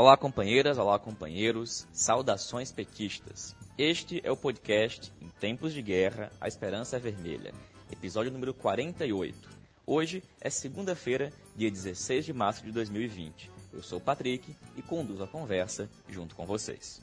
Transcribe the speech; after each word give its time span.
Olá, 0.00 0.16
companheiras, 0.16 0.78
olá, 0.78 0.96
companheiros, 0.96 1.84
saudações 1.92 2.70
petistas. 2.70 3.56
Este 3.76 4.20
é 4.22 4.30
o 4.30 4.36
podcast 4.36 5.12
Em 5.20 5.26
Tempos 5.28 5.74
de 5.74 5.82
Guerra, 5.82 6.30
a 6.40 6.46
Esperança 6.46 6.94
é 6.94 7.00
Vermelha, 7.00 7.52
episódio 7.90 8.30
número 8.30 8.54
48. 8.54 9.50
Hoje 9.84 10.22
é 10.40 10.48
segunda-feira, 10.50 11.32
dia 11.56 11.68
16 11.68 12.24
de 12.26 12.32
março 12.32 12.64
de 12.64 12.70
2020. 12.70 13.50
Eu 13.72 13.82
sou 13.82 13.98
o 13.98 14.00
Patrick 14.00 14.54
e 14.76 14.82
conduzo 14.82 15.24
a 15.24 15.26
conversa 15.26 15.90
junto 16.08 16.36
com 16.36 16.46
vocês. 16.46 17.02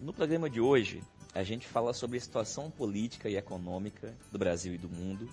No 0.00 0.12
programa 0.12 0.48
de 0.48 0.60
hoje, 0.60 1.02
a 1.34 1.42
gente 1.42 1.66
fala 1.66 1.92
sobre 1.92 2.16
a 2.16 2.20
situação 2.20 2.70
política 2.70 3.28
e 3.28 3.36
econômica 3.36 4.14
do 4.30 4.38
Brasil 4.38 4.72
e 4.72 4.78
do 4.78 4.88
mundo 4.88 5.28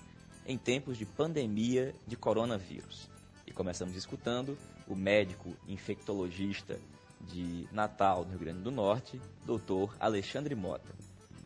em 0.46 0.58
tempos 0.58 0.98
de 0.98 1.06
pandemia 1.06 1.94
de 2.06 2.16
coronavírus. 2.16 3.08
E 3.46 3.52
começamos 3.52 3.94
escutando 3.96 4.56
o 4.86 4.94
médico 4.94 5.54
infectologista 5.68 6.78
de 7.20 7.66
Natal, 7.72 8.24
no 8.24 8.30
Rio 8.30 8.40
Grande 8.40 8.60
do 8.60 8.70
Norte, 8.70 9.20
Dr. 9.44 9.94
Alexandre 9.98 10.54
Mota, 10.54 10.94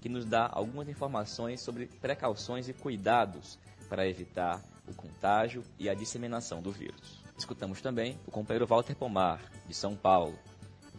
que 0.01 0.09
nos 0.09 0.25
dá 0.25 0.49
algumas 0.53 0.89
informações 0.89 1.61
sobre 1.61 1.87
precauções 1.87 2.69
e 2.69 2.73
cuidados 2.73 3.59
para 3.89 4.09
evitar 4.09 4.63
o 4.87 4.95
contágio 4.95 5.63
e 5.79 5.89
a 5.89 5.95
disseminação 5.95 6.63
do 6.63 6.73
vírus. 6.73 7.23
Escutamos 7.37 7.81
também 7.81 8.19
o 8.27 8.31
companheiro 8.31 8.67
Walter 8.67 8.97
Pomar, 8.97 9.41
de 9.67 9.75
São 9.75 9.95
Paulo, 9.95 10.37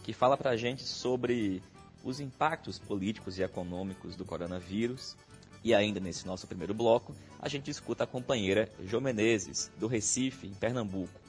que 0.04 0.14
fala 0.14 0.38
para 0.38 0.52
a 0.52 0.58
gente 0.58 0.84
sobre 0.84 1.62
os 2.04 2.20
impactos 2.20 2.80
políticos 2.80 3.38
e 3.38 3.44
econômicos 3.44 4.16
do 4.16 4.26
coronavírus. 4.26 5.18
E 5.64 5.74
ainda 5.74 6.00
nesse 6.00 6.26
nosso 6.26 6.48
primeiro 6.48 6.74
bloco, 6.74 7.14
a 7.40 7.50
gente 7.50 7.70
escuta 7.70 8.04
a 8.04 8.08
companheira 8.08 8.70
Jo 8.86 9.02
Menezes, 9.02 9.72
do 9.78 9.88
Recife, 9.88 10.48
em 10.48 10.54
Pernambuco. 10.54 11.20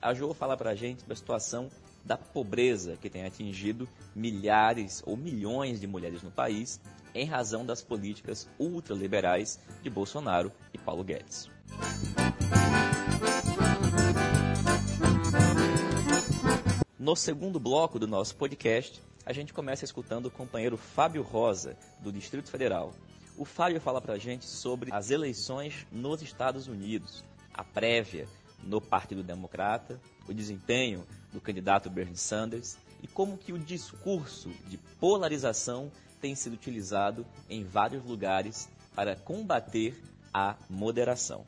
A 0.00 0.14
Jo 0.14 0.32
fala 0.32 0.56
para 0.56 0.70
a 0.70 0.74
gente 0.74 1.04
da 1.04 1.14
situação 1.14 1.70
da 2.04 2.16
pobreza 2.16 2.96
que 2.96 3.10
tem 3.10 3.24
atingido 3.24 3.88
milhares 4.14 5.02
ou 5.06 5.16
milhões 5.16 5.80
de 5.80 5.86
mulheres 5.86 6.22
no 6.22 6.30
país 6.30 6.80
em 7.14 7.26
razão 7.26 7.66
das 7.66 7.82
políticas 7.82 8.48
ultraliberais 8.58 9.60
de 9.82 9.90
Bolsonaro 9.90 10.52
e 10.72 10.78
Paulo 10.78 11.04
Guedes. 11.04 11.50
No 16.98 17.16
segundo 17.16 17.58
bloco 17.58 17.98
do 17.98 18.06
nosso 18.06 18.36
podcast, 18.36 19.00
a 19.24 19.32
gente 19.32 19.52
começa 19.52 19.84
escutando 19.84 20.26
o 20.26 20.30
companheiro 20.30 20.76
Fábio 20.76 21.22
Rosa, 21.22 21.76
do 22.00 22.12
Distrito 22.12 22.50
Federal. 22.50 22.92
O 23.40 23.44
Fábio 23.46 23.80
fala 23.80 24.02
pra 24.02 24.18
gente 24.18 24.44
sobre 24.44 24.92
as 24.92 25.10
eleições 25.10 25.86
nos 25.90 26.20
Estados 26.20 26.68
Unidos, 26.68 27.24
a 27.54 27.64
prévia 27.64 28.28
no 28.62 28.82
Partido 28.82 29.22
Democrata, 29.22 29.98
o 30.28 30.34
desempenho 30.34 31.06
do 31.32 31.40
candidato 31.40 31.88
Bernie 31.88 32.18
Sanders 32.18 32.76
e 33.02 33.08
como 33.08 33.38
que 33.38 33.50
o 33.50 33.58
discurso 33.58 34.50
de 34.68 34.76
polarização 34.76 35.90
tem 36.20 36.34
sido 36.34 36.52
utilizado 36.52 37.24
em 37.48 37.64
vários 37.64 38.04
lugares 38.04 38.68
para 38.94 39.16
combater 39.16 39.98
a 40.34 40.54
moderação. 40.68 41.46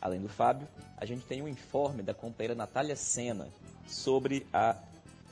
Além 0.00 0.20
do 0.20 0.28
Fábio, 0.28 0.66
a 0.96 1.06
gente 1.06 1.24
tem 1.26 1.40
um 1.42 1.46
informe 1.46 2.02
da 2.02 2.12
companheira 2.12 2.56
Natália 2.56 2.96
Sena 2.96 3.46
sobre 3.86 4.48
a 4.52 4.76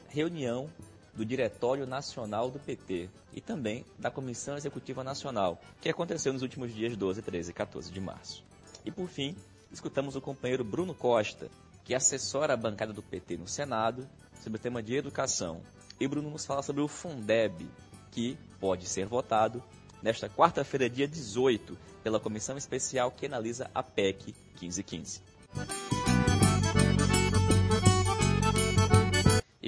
reunião 0.09 0.71
do 1.13 1.25
Diretório 1.25 1.89
Nacional 1.89 2.53
do 2.53 2.61
PT 2.61 3.11
e 3.39 3.41
também 3.41 3.85
da 3.97 4.11
Comissão 4.11 4.57
Executiva 4.57 5.05
Nacional, 5.05 5.61
que 5.81 5.89
aconteceu 5.89 6.33
nos 6.33 6.43
últimos 6.43 6.75
dias 6.75 6.97
12, 6.97 7.23
13 7.23 7.51
e 7.53 7.55
14 7.55 7.93
de 7.93 8.01
março. 8.01 8.43
E 8.85 8.91
por 8.91 9.09
fim, 9.09 9.37
escutamos 9.71 10.17
o 10.17 10.21
companheiro 10.21 10.65
Bruno 10.65 10.93
Costa, 10.93 11.49
que 11.85 11.95
assessora 11.95 12.55
a 12.55 12.57
bancada 12.57 12.93
do 12.93 13.01
PT 13.01 13.37
no 13.37 13.47
Senado 13.47 14.09
sobre 14.43 14.59
o 14.59 14.61
tema 14.61 14.83
de 14.83 14.97
educação. 14.97 15.63
E 16.01 16.09
Bruno 16.09 16.31
nos 16.31 16.45
fala 16.45 16.65
sobre 16.65 16.83
o 16.83 16.89
Fundeb, 16.89 17.71
que 18.11 18.37
pode 18.59 18.89
ser 18.89 19.07
votado 19.07 19.63
nesta 20.03 20.29
quarta-feira, 20.29 20.91
dia 20.91 21.07
18, 21.07 21.79
pela 22.03 22.19
comissão 22.19 22.59
especial 22.59 23.13
que 23.13 23.27
analisa 23.27 23.71
a 23.73 23.85
PEC 23.85 24.35
1515. 24.61 25.23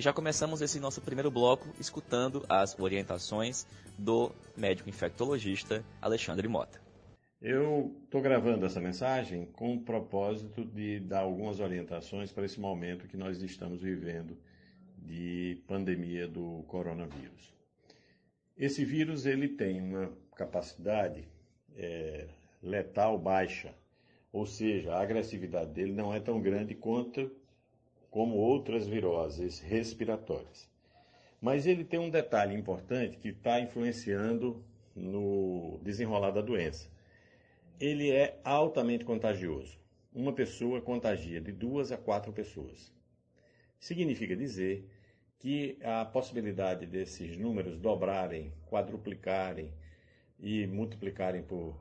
E 0.00 0.02
já 0.02 0.14
começamos 0.14 0.62
esse 0.62 0.80
nosso 0.80 1.02
primeiro 1.02 1.30
bloco 1.30 1.68
escutando 1.78 2.42
as 2.48 2.74
orientações 2.78 3.66
do 3.98 4.32
médico 4.56 4.88
infectologista 4.88 5.84
Alexandre 6.00 6.48
Mota. 6.48 6.80
Eu 7.38 7.94
estou 8.02 8.22
gravando 8.22 8.64
essa 8.64 8.80
mensagem 8.80 9.44
com 9.52 9.74
o 9.74 9.82
propósito 9.82 10.64
de 10.64 11.00
dar 11.00 11.20
algumas 11.20 11.60
orientações 11.60 12.32
para 12.32 12.46
esse 12.46 12.58
momento 12.58 13.06
que 13.08 13.16
nós 13.18 13.42
estamos 13.42 13.82
vivendo 13.82 14.38
de 14.96 15.62
pandemia 15.68 16.26
do 16.26 16.64
coronavírus. 16.66 17.52
Esse 18.56 18.86
vírus 18.86 19.26
ele 19.26 19.48
tem 19.48 19.82
uma 19.82 20.10
capacidade 20.34 21.28
é, 21.76 22.26
letal 22.62 23.18
baixa, 23.18 23.74
ou 24.32 24.46
seja, 24.46 24.94
a 24.94 25.02
agressividade 25.02 25.72
dele 25.72 25.92
não 25.92 26.14
é 26.14 26.20
tão 26.20 26.40
grande 26.40 26.74
quanto 26.74 27.30
como 28.10 28.36
outras 28.36 28.86
viroses 28.86 29.60
respiratórias. 29.60 30.68
Mas 31.40 31.66
ele 31.66 31.84
tem 31.84 31.98
um 31.98 32.10
detalhe 32.10 32.54
importante 32.54 33.16
que 33.16 33.28
está 33.28 33.60
influenciando 33.60 34.62
no 34.94 35.78
desenrolar 35.82 36.30
da 36.30 36.40
doença. 36.40 36.90
Ele 37.78 38.10
é 38.10 38.38
altamente 38.44 39.04
contagioso. 39.04 39.78
Uma 40.12 40.32
pessoa 40.32 40.80
contagia 40.80 41.40
de 41.40 41.52
duas 41.52 41.92
a 41.92 41.96
quatro 41.96 42.32
pessoas. 42.32 42.92
Significa 43.78 44.36
dizer 44.36 44.84
que 45.38 45.78
a 45.82 46.04
possibilidade 46.04 46.84
desses 46.84 47.36
números 47.38 47.78
dobrarem, 47.78 48.52
quadruplicarem 48.68 49.72
e 50.38 50.66
multiplicarem 50.66 51.42
por, 51.42 51.74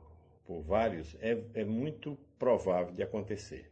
por 0.46 0.62
vários 0.62 1.14
é, 1.20 1.42
é 1.52 1.64
muito 1.64 2.16
provável 2.38 2.94
de 2.94 3.02
acontecer. 3.02 3.69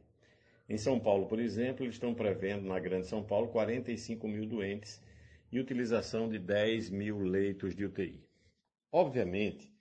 Em 0.68 0.76
São 0.76 1.00
Paulo, 1.00 1.26
por 1.26 1.40
exemplo, 1.40 1.82
eles 1.82 1.94
estão 1.94 2.12
prevendo 2.12 2.68
na 2.68 2.78
Grande 2.78 3.06
São 3.06 3.22
Paulo 3.22 3.48
45 3.48 4.28
mil 4.28 4.46
doentes 4.46 5.02
e 5.50 5.58
utilização 5.58 6.28
de 6.28 6.38
10 6.38 6.90
mil 6.90 7.20
leitos 7.20 7.74
de 7.74 7.86
UTI. 7.86 8.22
Obviamente, 8.92 9.72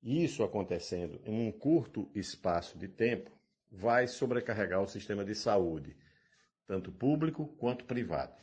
isso 0.00 0.44
acontecendo 0.44 1.20
em 1.24 1.48
um 1.48 1.50
curto 1.50 2.08
espaço 2.14 2.78
de 2.78 2.86
tempo 2.86 3.32
vai 3.68 4.06
sobrecarregar 4.06 4.80
o 4.80 4.86
sistema 4.86 5.24
de 5.24 5.34
saúde, 5.34 5.96
tanto 6.68 6.92
público 6.92 7.48
quanto 7.58 7.84
privado. 7.84 8.40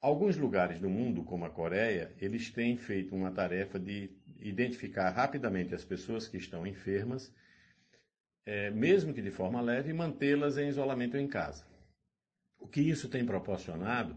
Alguns 0.00 0.36
lugares 0.36 0.80
do 0.80 0.90
mundo, 0.90 1.22
como 1.22 1.44
a 1.44 1.50
Coreia, 1.50 2.12
eles 2.20 2.50
têm 2.50 2.76
feito 2.76 3.14
uma 3.14 3.30
tarefa 3.30 3.78
de 3.78 4.10
identificar 4.40 5.10
rapidamente 5.10 5.76
as 5.76 5.84
pessoas 5.84 6.26
que 6.26 6.38
estão 6.38 6.66
enfermas 6.66 7.32
é, 8.44 8.70
mesmo 8.70 9.14
que 9.14 9.22
de 9.22 9.30
forma 9.30 9.60
leve, 9.60 9.92
mantê-las 9.92 10.58
em 10.58 10.68
isolamento 10.68 11.16
em 11.16 11.28
casa. 11.28 11.64
O 12.58 12.66
que 12.66 12.80
isso 12.80 13.08
tem 13.08 13.24
proporcionado 13.24 14.16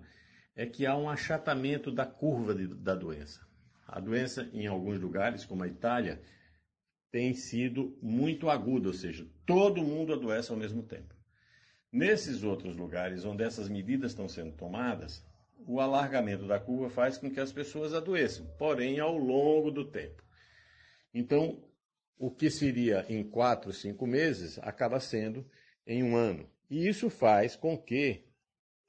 é 0.56 0.66
que 0.66 0.86
há 0.86 0.96
um 0.96 1.10
achatamento 1.10 1.92
da 1.92 2.06
curva 2.06 2.56
de, 2.56 2.68
da 2.68 2.96
doença. 2.96 3.46
A 3.88 4.00
doença, 4.00 4.50
em 4.54 4.68
alguns 4.68 5.00
lugares, 5.00 5.46
como 5.46 5.64
a 5.64 5.68
Itália, 5.68 6.22
tem 7.12 7.34
sido 7.34 7.98
muito 8.02 8.50
aguda, 8.50 8.88
ou 8.88 8.94
seja, 8.94 9.28
todo 9.46 9.84
mundo 9.84 10.14
adoece 10.14 10.52
ao 10.52 10.58
mesmo 10.58 10.84
tempo. 10.84 11.14
Nesses 11.92 12.44
outros 12.44 12.76
lugares 12.76 13.24
onde 13.24 13.44
essas 13.44 13.70
medidas 13.70 14.12
estão 14.12 14.28
sendo 14.28 14.52
tomadas, 14.52 15.26
o 15.68 15.80
alargamento 15.80 16.46
da 16.46 16.60
curva 16.60 16.90
faz 16.90 17.18
com 17.18 17.32
que 17.32 17.40
as 17.40 17.52
pessoas 17.52 17.94
adoeçam, 17.94 18.46
porém 18.58 19.00
ao 19.00 19.18
longo 19.18 19.72
do 19.72 19.86
tempo. 19.86 20.22
Então, 21.14 21.64
o 22.18 22.32
que 22.32 22.50
seria 22.50 23.06
em 23.10 23.24
quatro, 23.24 23.74
cinco 23.74 24.08
meses, 24.08 24.58
acaba 24.60 25.00
sendo 25.00 25.46
em 25.86 26.04
um 26.04 26.16
ano. 26.16 26.50
E 26.70 26.88
isso 26.88 27.10
faz 27.10 27.56
com 27.56 27.78
que 27.78 28.24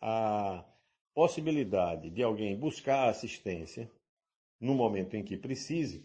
a 0.01 0.65
possibilidade 1.15 2.11
de 2.11 2.23
alguém 2.23 2.59
buscar 2.59 3.09
assistência 3.09 3.91
no 4.61 4.75
momento 4.75 5.15
em 5.17 5.25
que 5.25 5.37
precise, 5.37 6.05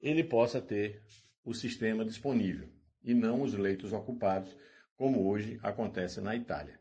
ele 0.00 0.22
possa 0.22 0.60
ter 0.60 1.02
o 1.44 1.52
sistema 1.54 2.04
disponível 2.04 2.68
e 3.02 3.14
não 3.14 3.42
os 3.42 3.54
leitos 3.54 3.92
ocupados, 3.92 4.56
como 4.96 5.28
hoje 5.28 5.58
acontece 5.62 6.20
na 6.20 6.36
Itália. 6.36 6.78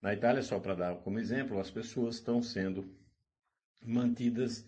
Na 0.00 0.14
Itália, 0.14 0.42
só 0.42 0.58
para 0.58 0.74
dar 0.74 0.96
como 0.96 1.18
exemplo, 1.18 1.58
as 1.58 1.70
pessoas 1.70 2.16
estão 2.16 2.42
sendo 2.42 2.94
mantidas 3.84 4.64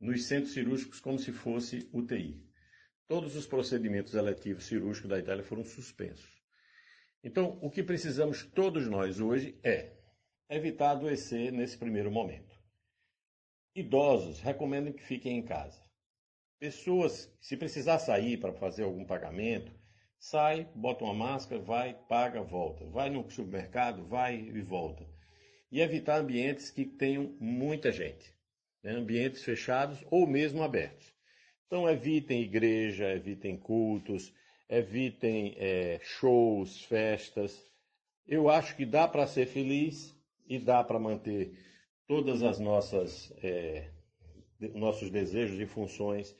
nos 0.00 0.26
centros 0.26 0.52
cirúrgicos 0.52 1.00
como 1.00 1.18
se 1.18 1.32
fosse 1.32 1.88
UTI. 1.92 2.47
Todos 3.08 3.34
os 3.34 3.46
procedimentos 3.46 4.14
eletivos 4.14 4.66
cirúrgicos 4.66 5.10
da 5.10 5.18
Itália 5.18 5.42
foram 5.42 5.64
suspensos. 5.64 6.40
Então, 7.24 7.58
o 7.60 7.70
que 7.70 7.82
precisamos 7.82 8.44
todos 8.44 8.86
nós 8.86 9.18
hoje 9.18 9.58
é 9.64 9.96
evitar 10.48 10.90
adoecer 10.90 11.50
nesse 11.50 11.76
primeiro 11.76 12.12
momento. 12.12 12.56
Idosos, 13.74 14.40
recomendam 14.40 14.92
que 14.92 15.02
fiquem 15.02 15.38
em 15.38 15.42
casa. 15.44 15.82
Pessoas, 16.60 17.34
se 17.40 17.56
precisar 17.56 17.98
sair 17.98 18.38
para 18.38 18.52
fazer 18.52 18.84
algum 18.84 19.04
pagamento, 19.04 19.72
Sai, 20.20 20.68
bota 20.74 21.04
uma 21.04 21.14
máscara, 21.14 21.60
vai, 21.62 21.94
paga, 22.08 22.42
volta. 22.42 22.84
Vai 22.86 23.08
no 23.08 23.30
supermercado, 23.30 24.04
vai 24.06 24.36
e 24.36 24.60
volta. 24.60 25.06
E 25.70 25.80
evitar 25.80 26.18
ambientes 26.18 26.70
que 26.70 26.84
tenham 26.84 27.36
muita 27.38 27.92
gente, 27.92 28.34
né? 28.82 28.92
ambientes 28.92 29.44
fechados 29.44 30.04
ou 30.10 30.26
mesmo 30.26 30.62
abertos. 30.62 31.14
Então 31.68 31.86
evitem 31.86 32.40
igreja, 32.40 33.12
evitem 33.12 33.54
cultos, 33.54 34.32
evitem 34.70 35.54
é, 35.58 36.00
shows, 36.02 36.82
festas. 36.84 37.62
Eu 38.26 38.48
acho 38.48 38.74
que 38.74 38.86
dá 38.86 39.06
para 39.06 39.26
ser 39.26 39.44
feliz 39.44 40.18
e 40.48 40.58
dá 40.58 40.82
para 40.82 40.98
manter 40.98 41.52
todas 42.06 42.42
as 42.42 42.58
nossas 42.58 43.30
é, 43.42 43.90
nossos 44.74 45.10
desejos 45.10 45.60
e 45.60 45.66
funções, 45.66 46.34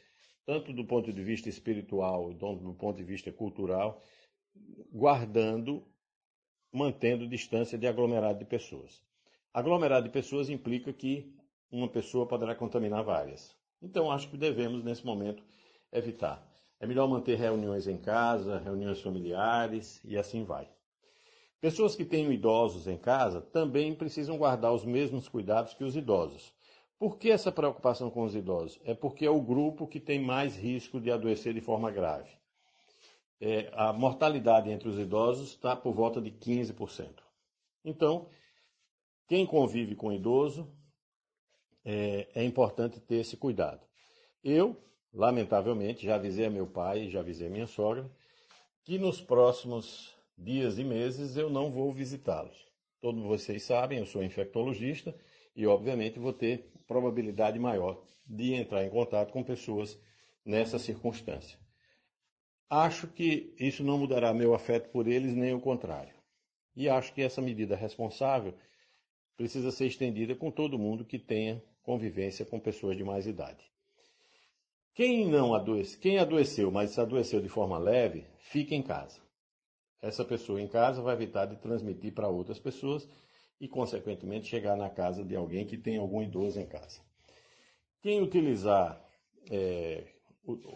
tanto 0.47 0.73
do 0.73 0.85
ponto 0.87 1.13
de 1.13 1.23
vista 1.23 1.51
espiritual, 1.51 2.35
quanto 2.41 2.63
do 2.63 2.73
ponto 2.73 2.97
de 2.97 3.05
vista 3.05 3.31
cultural, 3.31 4.03
guardando, 4.91 5.87
mantendo 6.73 7.29
distância 7.29 7.77
de 7.77 7.87
aglomerado 7.87 8.39
de 8.39 8.47
pessoas. 8.47 9.03
Aglomerado 9.53 10.07
de 10.07 10.11
pessoas 10.11 10.49
implica 10.49 10.91
que 10.91 11.37
uma 11.71 11.89
pessoa 11.89 12.27
poderá 12.27 12.55
contaminar 12.55 13.05
várias. 13.05 13.58
Então, 13.81 14.11
acho 14.11 14.29
que 14.29 14.37
devemos, 14.37 14.83
nesse 14.83 15.05
momento, 15.05 15.43
evitar. 15.93 16.47
É 16.81 16.87
melhor 16.87 17.09
manter 17.09 17.37
reuniões 17.37 17.87
em 17.87 17.97
casa, 17.97 18.59
reuniões 18.59 19.01
familiares 19.01 20.01
e 20.05 20.17
assim 20.17 20.45
vai. 20.45 20.69
Pessoas 21.61 21.97
que 21.97 22.05
têm 22.05 22.31
idosos 22.33 22.87
em 22.87 22.97
casa 22.97 23.41
também 23.41 23.95
precisam 23.95 24.39
guardar 24.39 24.73
os 24.73 24.85
mesmos 24.85 25.29
cuidados 25.29 25.75
que 25.75 25.83
os 25.83 25.97
idosos. 25.97 26.55
Por 26.99 27.17
que 27.19 27.31
essa 27.31 27.51
preocupação 27.51 28.11
com 28.11 28.23
os 28.23 28.35
idosos? 28.35 28.81
É 28.85 28.95
porque 28.95 29.25
é 29.27 29.31
o 29.31 29.41
grupo 29.41 29.87
que 29.87 29.99
tem 29.99 30.21
mais 30.21 30.57
risco 30.57 31.01
de 31.01 31.11
adoecer 31.11 31.55
de 31.55 31.61
forma 31.61 31.91
grave. 31.91 32.31
É, 33.41 33.71
a 33.73 33.93
mortalidade 33.93 34.71
entre 34.71 34.89
os 34.89 34.99
idosos 34.99 35.51
está 35.51 35.75
por 35.77 35.93
volta 35.93 36.21
de 36.21 36.31
15%. 36.31 37.23
Então, 37.85 38.29
quem 39.29 39.47
convive 39.47 39.95
com 39.95 40.13
idoso, 40.13 40.73
é, 41.85 42.29
é 42.35 42.45
importante 42.45 43.01
ter 43.01 43.17
esse 43.17 43.37
cuidado. 43.37 43.81
Eu, 44.43 44.77
lamentavelmente, 45.13 46.07
já 46.07 46.15
avisei 46.15 46.47
a 46.47 46.51
meu 46.51 46.67
pai, 46.67 47.09
já 47.09 47.21
avisei 47.21 47.47
a 47.47 47.51
minha 47.51 47.67
sogra, 47.67 48.11
que 48.85 48.99
nos 48.99 49.21
próximos 49.21 50.15
dias 50.37 50.79
e 50.79 50.85
meses 50.85 51.37
eu 51.37 51.51
não 51.51 51.71
vou 51.71 51.93
visitá-los. 51.93 52.67
Todos 53.01 53.23
vocês 53.23 53.63
sabem, 53.63 53.99
eu 53.99 54.07
sou 54.07 54.23
infectologista 54.23 55.15
e, 55.55 55.67
obviamente, 55.67 56.19
vou 56.19 56.33
ter 56.33 56.71
probabilidade 56.87 57.59
maior 57.59 58.03
de 58.27 58.55
entrar 58.55 58.85
em 58.85 58.91
contato 58.91 59.33
com 59.33 59.43
pessoas 59.43 59.99
nessa 60.45 60.79
circunstância. 60.79 61.59
Acho 62.71 63.07
que 63.07 63.55
isso 63.59 63.83
não 63.83 63.99
mudará 63.99 64.35
meu 64.35 64.55
afeto 64.55 64.91
por 64.91 65.07
eles, 65.07 65.35
nem 65.35 65.55
o 65.55 65.61
contrário. 65.61 66.15
E 66.77 66.89
acho 66.89 67.13
que 67.13 67.23
essa 67.23 67.41
medida 67.41 67.75
responsável 67.75 68.55
precisa 69.39 69.71
ser 69.71 69.87
estendida 69.87 70.35
com 70.35 70.51
todo 70.51 70.79
mundo 70.79 71.07
que 71.07 71.19
tenha 71.19 71.63
convivência 71.83 72.45
com 72.45 72.61
pessoas 72.61 72.95
de 72.95 73.05
mais 73.05 73.27
idade. 73.27 73.65
Quem 74.93 75.27
não 75.27 75.55
adoece, 75.55 75.97
quem 75.97 76.19
adoeceu, 76.19 76.71
mas 76.71 76.99
adoeceu 76.99 77.41
de 77.41 77.49
forma 77.49 77.79
leve, 77.79 78.27
fica 78.39 78.75
em 78.75 78.83
casa 78.83 79.27
essa 80.01 80.25
pessoa 80.25 80.61
em 80.61 80.69
casa 80.69 81.03
vai 81.03 81.15
evitar 81.15 81.47
de 81.47 81.57
transmitir 81.57 82.13
para 82.13 82.29
outras 82.29 82.59
pessoas 82.59 83.09
e, 83.61 83.67
consequentemente, 83.67 84.47
chegar 84.47 84.77
na 84.77 84.89
casa 84.89 85.25
de 85.25 85.35
alguém 85.35 85.67
que 85.67 85.77
tem 85.77 85.97
algum 85.97 86.23
idoso 86.23 86.61
em 86.61 86.67
casa. 86.67 87.01
Quem 88.01 88.23
utilizar 88.23 89.05
é, 89.51 90.05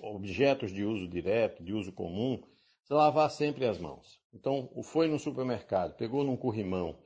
objetos 0.02 0.72
de 0.72 0.84
uso 0.84 1.08
direto, 1.08 1.62
de 1.62 1.72
uso 1.72 1.92
comum, 1.92 2.42
lavar 2.90 3.30
sempre 3.30 3.64
as 3.64 3.78
mãos. 3.78 4.20
Então, 4.34 4.68
foi 4.82 5.06
no 5.08 5.18
supermercado, 5.18 5.96
pegou 5.96 6.24
num 6.24 6.36
corrimão, 6.36 6.98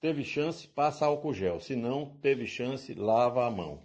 teve 0.00 0.24
chance, 0.24 0.66
passa 0.68 1.06
álcool 1.06 1.34
gel. 1.34 1.60
Se 1.60 1.74
não 1.74 2.06
teve 2.20 2.46
chance, 2.46 2.94
lava 2.94 3.46
a 3.46 3.50
mão. 3.50 3.82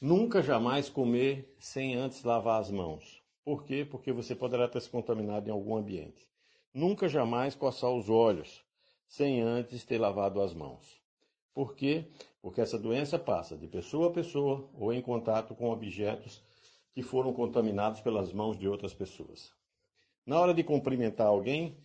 Nunca 0.00 0.42
jamais 0.42 0.88
comer 0.88 1.54
sem 1.58 1.94
antes 1.94 2.22
lavar 2.24 2.60
as 2.60 2.70
mãos. 2.70 3.22
Por 3.44 3.64
quê? 3.64 3.86
Porque 3.88 4.12
você 4.12 4.34
poderá 4.34 4.68
ter 4.68 4.80
se 4.80 4.88
contaminado 4.88 5.48
em 5.48 5.52
algum 5.52 5.76
ambiente. 5.76 6.28
Nunca 6.72 7.08
jamais 7.08 7.54
coçar 7.54 7.90
os 7.90 8.08
olhos 8.08 8.64
sem 9.06 9.40
antes 9.40 9.84
ter 9.84 9.98
lavado 9.98 10.40
as 10.40 10.54
mãos. 10.54 11.00
Por 11.54 11.74
quê? 11.74 12.06
Porque 12.42 12.60
essa 12.60 12.78
doença 12.78 13.18
passa 13.18 13.56
de 13.56 13.68
pessoa 13.68 14.08
a 14.08 14.12
pessoa 14.12 14.68
ou 14.74 14.92
em 14.92 15.00
contato 15.00 15.54
com 15.54 15.70
objetos 15.70 16.42
que 16.92 17.02
foram 17.02 17.32
contaminados 17.32 18.00
pelas 18.00 18.32
mãos 18.32 18.58
de 18.58 18.68
outras 18.68 18.92
pessoas. 18.92 19.52
Na 20.26 20.40
hora 20.40 20.52
de 20.52 20.64
cumprimentar 20.64 21.26
alguém, 21.26 21.76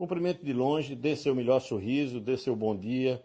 cumprimente 0.00 0.42
de 0.42 0.54
longe, 0.54 0.96
dê 0.96 1.14
seu 1.14 1.34
melhor 1.34 1.60
sorriso, 1.60 2.22
dê 2.22 2.34
seu 2.34 2.56
bom 2.56 2.74
dia, 2.74 3.22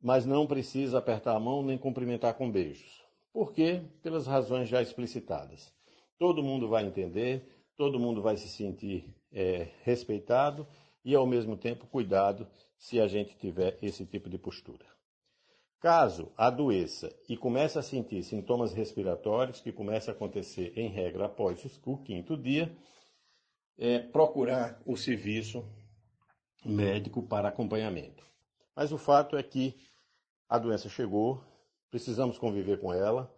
mas 0.00 0.24
não 0.24 0.46
precisa 0.46 0.96
apertar 0.96 1.36
a 1.36 1.38
mão 1.38 1.62
nem 1.62 1.76
cumprimentar 1.76 2.32
com 2.32 2.50
beijos. 2.50 3.04
Por 3.30 3.52
quê? 3.52 3.82
Pelas 4.02 4.26
razões 4.26 4.70
já 4.70 4.80
explicitadas. 4.80 5.70
Todo 6.18 6.42
mundo 6.42 6.66
vai 6.66 6.86
entender, 6.86 7.46
todo 7.76 8.00
mundo 8.00 8.22
vai 8.22 8.38
se 8.38 8.48
sentir 8.48 9.04
é, 9.30 9.68
respeitado 9.82 10.66
e, 11.04 11.14
ao 11.14 11.26
mesmo 11.26 11.58
tempo, 11.58 11.86
cuidado 11.86 12.48
se 12.78 12.98
a 12.98 13.06
gente 13.06 13.36
tiver 13.36 13.76
esse 13.82 14.06
tipo 14.06 14.30
de 14.30 14.38
postura. 14.38 14.86
Caso 15.78 16.32
adoeça 16.38 17.14
e 17.28 17.36
comece 17.36 17.78
a 17.78 17.82
sentir 17.82 18.22
sintomas 18.22 18.72
respiratórios, 18.72 19.60
que 19.60 19.70
começa 19.70 20.10
a 20.10 20.14
acontecer 20.14 20.72
em 20.74 20.88
regra 20.88 21.26
após 21.26 21.62
o 21.84 21.98
quinto 21.98 22.34
dia, 22.34 22.74
é, 23.76 23.98
procurar 23.98 24.80
o 24.86 24.96
serviço 24.96 25.62
médico 26.64 27.22
para 27.22 27.48
acompanhamento. 27.48 28.24
Mas 28.74 28.92
o 28.92 28.98
fato 28.98 29.36
é 29.36 29.42
que 29.42 29.74
a 30.48 30.58
doença 30.58 30.88
chegou, 30.88 31.42
precisamos 31.90 32.38
conviver 32.38 32.80
com 32.80 32.92
ela 32.92 33.32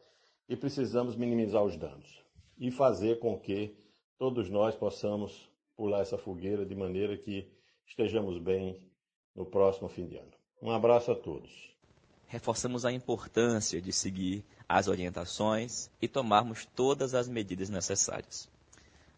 e 0.49 0.57
precisamos 0.57 1.17
minimizar 1.17 1.63
os 1.63 1.77
danos 1.77 2.23
e 2.59 2.71
fazer 2.71 3.19
com 3.19 3.39
que 3.39 3.77
todos 4.19 4.49
nós 4.49 4.75
possamos 4.75 5.51
pular 5.77 6.01
essa 6.01 6.19
fogueira 6.19 6.65
de 6.65 6.75
maneira 6.75 7.17
que 7.17 7.51
estejamos 7.87 8.39
bem 8.39 8.81
no 9.35 9.45
próximo 9.45 9.89
fim 9.89 10.07
de 10.07 10.17
ano. 10.17 10.33
Um 10.63 10.71
abraço 10.71 11.11
a 11.11 11.15
todos. 11.15 11.75
Reforçamos 12.27 12.85
a 12.85 12.93
importância 12.93 13.81
de 13.81 13.93
seguir 13.93 14.45
as 14.69 14.89
orientações 14.89 15.91
e 16.01 16.09
tomarmos 16.09 16.65
todas 16.65 17.15
as 17.15 17.29
medidas 17.29 17.69
necessárias. 17.69 18.49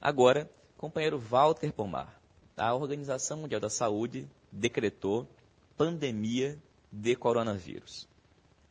Agora, 0.01 0.51
companheiro 0.77 1.19
Walter 1.19 1.73
Pomar, 1.73 2.16
a 2.57 2.75
Organização 2.75 3.37
Mundial 3.37 3.61
da 3.61 3.69
Saúde 3.69 4.27
decretou 4.51 5.29
pandemia 5.77 6.59
de 6.91 7.15
coronavírus. 7.15 8.09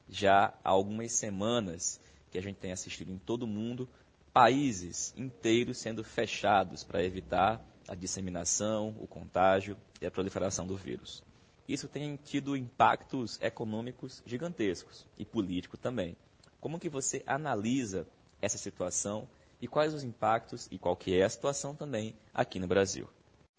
Já 0.10 0.56
há 0.64 0.70
algumas 0.72 1.12
semanas 1.12 2.02
que 2.32 2.38
a 2.40 2.42
gente 2.42 2.56
tem 2.56 2.72
assistido 2.72 3.12
em 3.12 3.20
todo 3.20 3.44
o 3.44 3.48
mundo 3.48 3.88
países 4.34 5.14
inteiros 5.16 5.78
sendo 5.78 6.04
fechados 6.04 6.84
para 6.84 7.04
evitar 7.04 7.64
a 7.88 7.94
disseminação, 7.94 8.96
o 9.00 9.06
contágio 9.06 9.78
e 10.02 10.06
a 10.08 10.12
proliferação 10.12 10.66
do 10.66 10.76
vírus. 10.76 11.24
Isso 11.68 11.88
tem 11.88 12.16
tido 12.18 12.58
impactos 12.58 13.40
econômicos 13.40 14.24
gigantescos 14.26 15.06
e 15.16 15.24
políticos 15.24 15.80
também. 15.80 16.18
Como 16.60 16.80
que 16.80 16.90
você 16.90 17.22
analisa 17.28 18.08
essa 18.42 18.58
situação 18.58 19.28
e 19.62 19.68
quais 19.68 19.94
os 19.94 20.04
impactos 20.04 20.68
e 20.72 20.80
qual 20.80 20.96
que 20.96 21.16
é 21.16 21.24
a 21.24 21.30
situação 21.30 21.76
também 21.76 22.16
aqui 22.34 22.60
no 22.60 22.68
Brasil? 22.68 23.08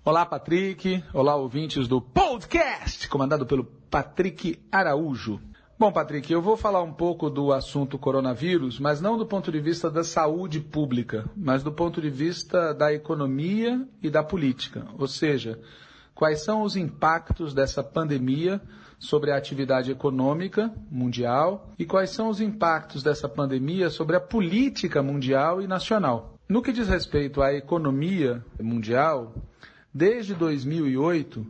Olá, 0.06 0.25
Patrick. 0.25 1.02
Olá, 1.12 1.34
ouvintes 1.34 1.88
do 1.88 2.00
podcast, 2.00 3.08
comandado 3.08 3.44
pelo 3.44 3.64
Patrick 3.64 4.56
Araújo. 4.70 5.40
Bom, 5.76 5.90
Patrick, 5.90 6.32
eu 6.32 6.40
vou 6.40 6.56
falar 6.56 6.80
um 6.80 6.92
pouco 6.92 7.28
do 7.28 7.52
assunto 7.52 7.98
coronavírus, 7.98 8.78
mas 8.78 9.00
não 9.00 9.18
do 9.18 9.26
ponto 9.26 9.50
de 9.50 9.58
vista 9.58 9.90
da 9.90 10.04
saúde 10.04 10.60
pública, 10.60 11.28
mas 11.36 11.64
do 11.64 11.72
ponto 11.72 12.00
de 12.00 12.08
vista 12.08 12.72
da 12.72 12.92
economia 12.92 13.84
e 14.00 14.08
da 14.08 14.22
política. 14.22 14.86
Ou 14.96 15.08
seja, 15.08 15.58
quais 16.14 16.44
são 16.44 16.62
os 16.62 16.76
impactos 16.76 17.52
dessa 17.52 17.82
pandemia 17.82 18.62
sobre 19.00 19.32
a 19.32 19.36
atividade 19.36 19.90
econômica 19.90 20.72
mundial 20.88 21.72
e 21.76 21.84
quais 21.84 22.10
são 22.10 22.28
os 22.28 22.40
impactos 22.40 23.02
dessa 23.02 23.28
pandemia 23.28 23.90
sobre 23.90 24.14
a 24.14 24.20
política 24.20 25.02
mundial 25.02 25.60
e 25.60 25.66
nacional. 25.66 26.38
No 26.48 26.62
que 26.62 26.72
diz 26.72 26.86
respeito 26.86 27.42
à 27.42 27.52
economia 27.52 28.40
mundial, 28.62 29.34
desde 29.97 30.35
2008, 30.35 31.47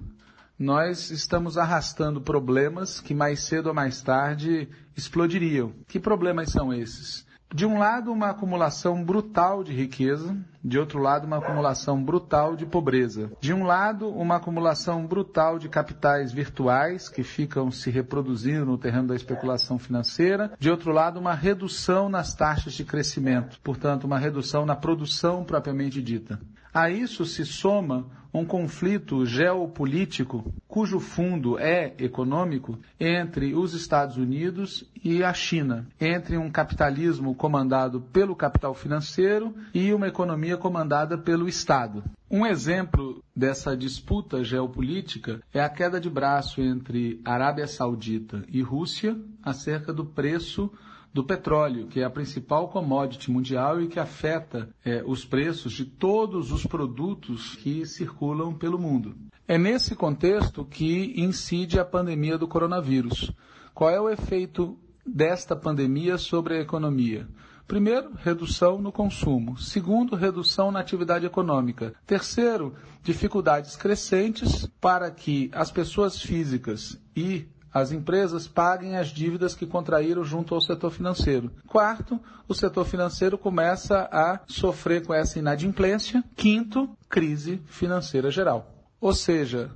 nós 0.56 1.10
estamos 1.10 1.58
arrastando 1.58 2.20
problemas 2.20 3.00
que 3.00 3.12
mais 3.12 3.40
cedo 3.40 3.66
ou 3.66 3.74
mais 3.74 4.00
tarde 4.00 4.68
explodiriam. 4.96 5.72
Que 5.88 5.98
problemas 5.98 6.50
são 6.50 6.72
esses? 6.72 7.26
De 7.52 7.66
um 7.66 7.76
lado, 7.76 8.12
uma 8.12 8.30
acumulação 8.30 9.02
brutal 9.02 9.64
de 9.64 9.72
riqueza, 9.72 10.36
de 10.64 10.78
outro 10.78 11.00
lado, 11.00 11.26
uma 11.26 11.38
acumulação 11.38 12.00
brutal 12.00 12.54
de 12.54 12.64
pobreza. 12.64 13.32
De 13.40 13.52
um 13.52 13.64
lado, 13.64 14.08
uma 14.10 14.36
acumulação 14.36 15.04
brutal 15.04 15.58
de 15.58 15.68
capitais 15.68 16.32
virtuais 16.32 17.08
que 17.08 17.24
ficam 17.24 17.72
se 17.72 17.90
reproduzindo 17.90 18.66
no 18.66 18.78
terreno 18.78 19.08
da 19.08 19.16
especulação 19.16 19.76
financeira. 19.76 20.52
De 20.58 20.70
outro 20.70 20.92
lado, 20.92 21.18
uma 21.18 21.34
redução 21.34 22.08
nas 22.08 22.32
taxas 22.32 22.74
de 22.74 22.84
crescimento, 22.84 23.58
portanto, 23.60 24.04
uma 24.04 24.18
redução 24.18 24.64
na 24.64 24.76
produção 24.76 25.42
propriamente 25.42 26.00
dita. 26.00 26.38
A 26.72 26.90
isso 26.90 27.24
se 27.24 27.44
soma 27.44 28.06
um 28.38 28.44
conflito 28.44 29.24
geopolítico 29.24 30.52
cujo 30.68 31.00
fundo 31.00 31.58
é 31.58 31.94
econômico 31.98 32.78
entre 33.00 33.54
os 33.54 33.72
Estados 33.72 34.18
Unidos 34.18 34.84
e 35.02 35.24
a 35.24 35.32
China, 35.32 35.86
entre 35.98 36.36
um 36.36 36.50
capitalismo 36.50 37.34
comandado 37.34 38.00
pelo 38.00 38.36
capital 38.36 38.74
financeiro 38.74 39.54
e 39.72 39.92
uma 39.94 40.08
economia 40.08 40.58
comandada 40.58 41.16
pelo 41.16 41.48
Estado. 41.48 42.04
Um 42.30 42.44
exemplo 42.44 43.24
dessa 43.34 43.74
disputa 43.74 44.44
geopolítica 44.44 45.40
é 45.54 45.60
a 45.60 45.68
queda 45.70 45.98
de 45.98 46.10
braço 46.10 46.60
entre 46.60 47.20
Arábia 47.24 47.66
Saudita 47.66 48.44
e 48.48 48.60
Rússia 48.60 49.16
acerca 49.42 49.94
do 49.94 50.04
preço 50.04 50.70
do 51.16 51.24
petróleo, 51.24 51.86
que 51.86 52.00
é 52.00 52.04
a 52.04 52.10
principal 52.10 52.68
commodity 52.68 53.30
mundial 53.30 53.80
e 53.80 53.88
que 53.88 53.98
afeta 53.98 54.68
é, 54.84 55.02
os 55.02 55.24
preços 55.24 55.72
de 55.72 55.86
todos 55.86 56.52
os 56.52 56.66
produtos 56.66 57.54
que 57.54 57.86
circulam 57.86 58.52
pelo 58.52 58.78
mundo. 58.78 59.16
É 59.48 59.56
nesse 59.56 59.96
contexto 59.96 60.62
que 60.62 61.14
incide 61.16 61.80
a 61.80 61.86
pandemia 61.86 62.36
do 62.36 62.46
coronavírus. 62.46 63.32
Qual 63.72 63.88
é 63.88 63.98
o 63.98 64.10
efeito 64.10 64.78
desta 65.06 65.56
pandemia 65.56 66.18
sobre 66.18 66.58
a 66.58 66.60
economia? 66.60 67.26
Primeiro, 67.66 68.10
redução 68.22 68.78
no 68.78 68.92
consumo. 68.92 69.56
Segundo, 69.56 70.16
redução 70.16 70.70
na 70.70 70.80
atividade 70.80 71.24
econômica. 71.24 71.94
Terceiro, 72.06 72.74
dificuldades 73.02 73.74
crescentes 73.74 74.66
para 74.78 75.10
que 75.10 75.50
as 75.54 75.70
pessoas 75.70 76.20
físicas 76.20 77.00
e 77.16 77.46
as 77.76 77.92
empresas 77.92 78.48
paguem 78.48 78.96
as 78.96 79.08
dívidas 79.08 79.54
que 79.54 79.66
contraíram 79.66 80.24
junto 80.24 80.54
ao 80.54 80.62
setor 80.62 80.90
financeiro. 80.90 81.50
Quarto, 81.66 82.18
o 82.48 82.54
setor 82.54 82.86
financeiro 82.86 83.36
começa 83.36 84.08
a 84.10 84.40
sofrer 84.46 85.04
com 85.04 85.12
essa 85.12 85.38
inadimplência. 85.38 86.24
Quinto, 86.34 86.88
crise 87.06 87.60
financeira 87.66 88.30
geral. 88.30 88.66
Ou 88.98 89.12
seja, 89.12 89.70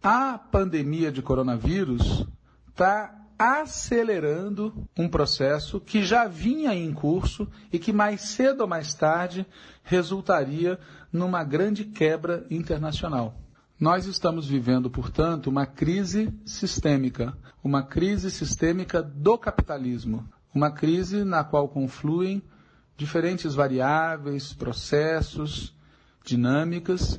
a 0.00 0.38
pandemia 0.38 1.10
de 1.10 1.22
coronavírus 1.22 2.24
está 2.68 3.16
acelerando 3.36 4.86
um 4.96 5.08
processo 5.08 5.80
que 5.80 6.04
já 6.04 6.28
vinha 6.28 6.72
em 6.72 6.92
curso 6.92 7.48
e 7.72 7.80
que 7.80 7.92
mais 7.92 8.20
cedo 8.20 8.60
ou 8.60 8.68
mais 8.68 8.94
tarde 8.94 9.44
resultaria 9.82 10.78
numa 11.12 11.42
grande 11.42 11.84
quebra 11.84 12.46
internacional. 12.48 13.34
Nós 13.80 14.04
estamos 14.04 14.46
vivendo, 14.46 14.90
portanto, 14.90 15.46
uma 15.46 15.64
crise 15.64 16.30
sistêmica, 16.44 17.34
uma 17.64 17.82
crise 17.82 18.30
sistêmica 18.30 19.02
do 19.02 19.38
capitalismo, 19.38 20.28
uma 20.54 20.70
crise 20.70 21.24
na 21.24 21.42
qual 21.42 21.66
confluem 21.66 22.42
diferentes 22.94 23.54
variáveis, 23.54 24.52
processos, 24.52 25.74
dinâmicas, 26.22 27.18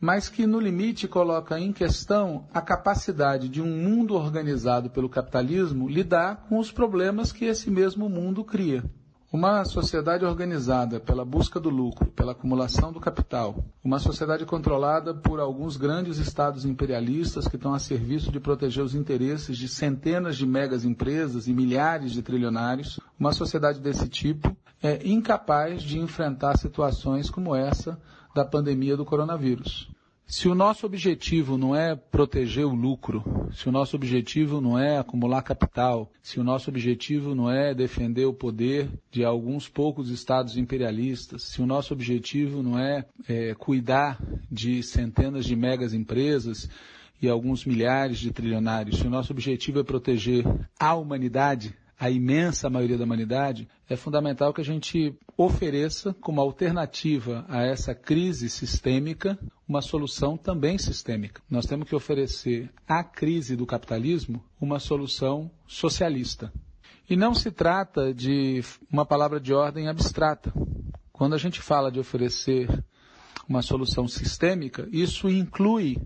mas 0.00 0.30
que 0.30 0.46
no 0.46 0.58
limite 0.58 1.06
coloca 1.06 1.60
em 1.60 1.74
questão 1.74 2.48
a 2.54 2.62
capacidade 2.62 3.46
de 3.46 3.60
um 3.60 3.66
mundo 3.66 4.14
organizado 4.14 4.88
pelo 4.88 5.10
capitalismo 5.10 5.86
lidar 5.86 6.46
com 6.48 6.58
os 6.58 6.72
problemas 6.72 7.32
que 7.32 7.44
esse 7.44 7.70
mesmo 7.70 8.08
mundo 8.08 8.42
cria. 8.42 8.82
Uma 9.30 9.62
sociedade 9.66 10.24
organizada 10.24 10.98
pela 10.98 11.22
busca 11.22 11.60
do 11.60 11.68
lucro, 11.68 12.10
pela 12.12 12.32
acumulação 12.32 12.90
do 12.90 12.98
capital, 12.98 13.62
uma 13.84 13.98
sociedade 13.98 14.46
controlada 14.46 15.12
por 15.12 15.38
alguns 15.38 15.76
grandes 15.76 16.16
estados 16.16 16.64
imperialistas 16.64 17.46
que 17.46 17.56
estão 17.56 17.74
a 17.74 17.78
serviço 17.78 18.32
de 18.32 18.40
proteger 18.40 18.82
os 18.82 18.94
interesses 18.94 19.58
de 19.58 19.68
centenas 19.68 20.34
de 20.34 20.46
megas 20.46 20.82
empresas 20.82 21.46
e 21.46 21.52
milhares 21.52 22.12
de 22.12 22.22
trilionários, 22.22 22.98
uma 23.20 23.32
sociedade 23.32 23.80
desse 23.80 24.08
tipo 24.08 24.56
é 24.82 25.06
incapaz 25.06 25.82
de 25.82 25.98
enfrentar 25.98 26.56
situações 26.56 27.28
como 27.28 27.54
essa 27.54 28.00
da 28.34 28.46
pandemia 28.46 28.96
do 28.96 29.04
coronavírus. 29.04 29.90
Se 30.30 30.46
o 30.46 30.54
nosso 30.54 30.84
objetivo 30.84 31.56
não 31.56 31.74
é 31.74 31.96
proteger 31.96 32.66
o 32.66 32.74
lucro, 32.74 33.48
se 33.50 33.66
o 33.66 33.72
nosso 33.72 33.96
objetivo 33.96 34.60
não 34.60 34.78
é 34.78 34.98
acumular 34.98 35.40
capital, 35.40 36.12
se 36.22 36.38
o 36.38 36.44
nosso 36.44 36.68
objetivo 36.68 37.34
não 37.34 37.50
é 37.50 37.74
defender 37.74 38.26
o 38.26 38.34
poder 38.34 38.90
de 39.10 39.24
alguns 39.24 39.70
poucos 39.70 40.10
estados 40.10 40.58
imperialistas, 40.58 41.44
se 41.44 41.62
o 41.62 41.66
nosso 41.66 41.94
objetivo 41.94 42.62
não 42.62 42.78
é, 42.78 43.06
é 43.26 43.54
cuidar 43.54 44.22
de 44.52 44.82
centenas 44.82 45.46
de 45.46 45.56
megas 45.56 45.94
empresas 45.94 46.68
e 47.22 47.26
alguns 47.26 47.64
milhares 47.64 48.18
de 48.18 48.30
trilionários, 48.30 48.98
se 48.98 49.06
o 49.06 49.10
nosso 49.10 49.32
objetivo 49.32 49.80
é 49.80 49.82
proteger 49.82 50.44
a 50.78 50.94
humanidade, 50.94 51.74
a 51.98 52.10
imensa 52.10 52.68
maioria 52.68 52.98
da 52.98 53.04
humanidade, 53.04 53.66
é 53.88 53.96
fundamental 53.96 54.52
que 54.52 54.60
a 54.60 54.64
gente 54.64 55.16
ofereça 55.40 56.12
como 56.20 56.40
alternativa 56.40 57.46
a 57.48 57.62
essa 57.62 57.94
crise 57.94 58.50
sistêmica 58.50 59.38
uma 59.68 59.80
solução 59.80 60.36
também 60.36 60.76
sistêmica. 60.78 61.40
Nós 61.48 61.64
temos 61.64 61.88
que 61.88 61.94
oferecer 61.94 62.68
à 62.88 63.04
crise 63.04 63.54
do 63.54 63.64
capitalismo 63.64 64.42
uma 64.60 64.80
solução 64.80 65.48
socialista. 65.64 66.52
E 67.08 67.14
não 67.16 67.34
se 67.34 67.52
trata 67.52 68.12
de 68.12 68.64
uma 68.92 69.06
palavra 69.06 69.38
de 69.38 69.54
ordem 69.54 69.86
abstrata. 69.88 70.52
Quando 71.12 71.34
a 71.34 71.38
gente 71.38 71.60
fala 71.60 71.92
de 71.92 72.00
oferecer 72.00 72.68
uma 73.48 73.62
solução 73.62 74.08
sistêmica, 74.08 74.88
isso 74.90 75.28
inclui 75.28 75.96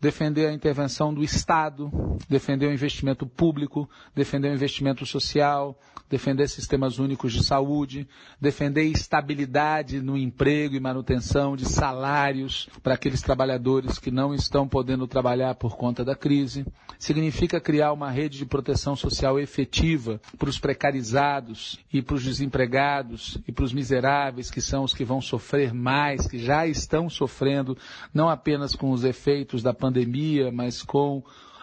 defender 0.00 0.46
a 0.46 0.52
intervenção 0.52 1.12
do 1.12 1.24
Estado, 1.24 1.90
defender 2.28 2.66
o 2.66 2.72
investimento 2.72 3.26
público, 3.26 3.88
defender 4.14 4.50
o 4.50 4.54
investimento 4.54 5.06
social, 5.06 5.78
defender 6.08 6.48
sistemas 6.48 6.98
únicos 6.98 7.32
de 7.32 7.44
saúde, 7.44 8.08
defender 8.40 8.84
estabilidade 8.84 10.00
no 10.00 10.16
emprego 10.16 10.74
e 10.74 10.80
manutenção 10.80 11.56
de 11.56 11.66
salários 11.66 12.68
para 12.82 12.94
aqueles 12.94 13.20
trabalhadores 13.20 13.98
que 13.98 14.10
não 14.10 14.34
estão 14.34 14.66
podendo 14.66 15.06
trabalhar 15.06 15.54
por 15.54 15.76
conta 15.76 16.04
da 16.04 16.14
crise. 16.14 16.66
Significa 16.98 17.60
criar 17.60 17.92
uma 17.92 18.10
rede 18.10 18.38
de 18.38 18.46
proteção 18.46 18.96
social 18.96 19.38
efetiva 19.38 20.20
para 20.38 20.48
os 20.48 20.58
precarizados 20.58 21.78
e 21.92 22.00
para 22.00 22.16
os 22.16 22.24
desempregados 22.24 23.38
e 23.46 23.52
para 23.52 23.64
os 23.64 23.72
miseráveis 23.72 24.50
que 24.50 24.60
são 24.60 24.84
os 24.84 24.94
que 24.94 25.04
vão 25.04 25.20
sofrer 25.20 25.74
mais, 25.74 26.26
que 26.26 26.38
já 26.38 26.66
estão 26.66 27.08
sofrendo 27.10 27.76
não 28.12 28.28
apenas 28.28 28.74
com 28.74 28.90
os 28.90 29.04
efeitos 29.04 29.62
da 29.62 29.74
pandemia, 29.74 30.50
mas 30.50 30.82
com 30.82 31.22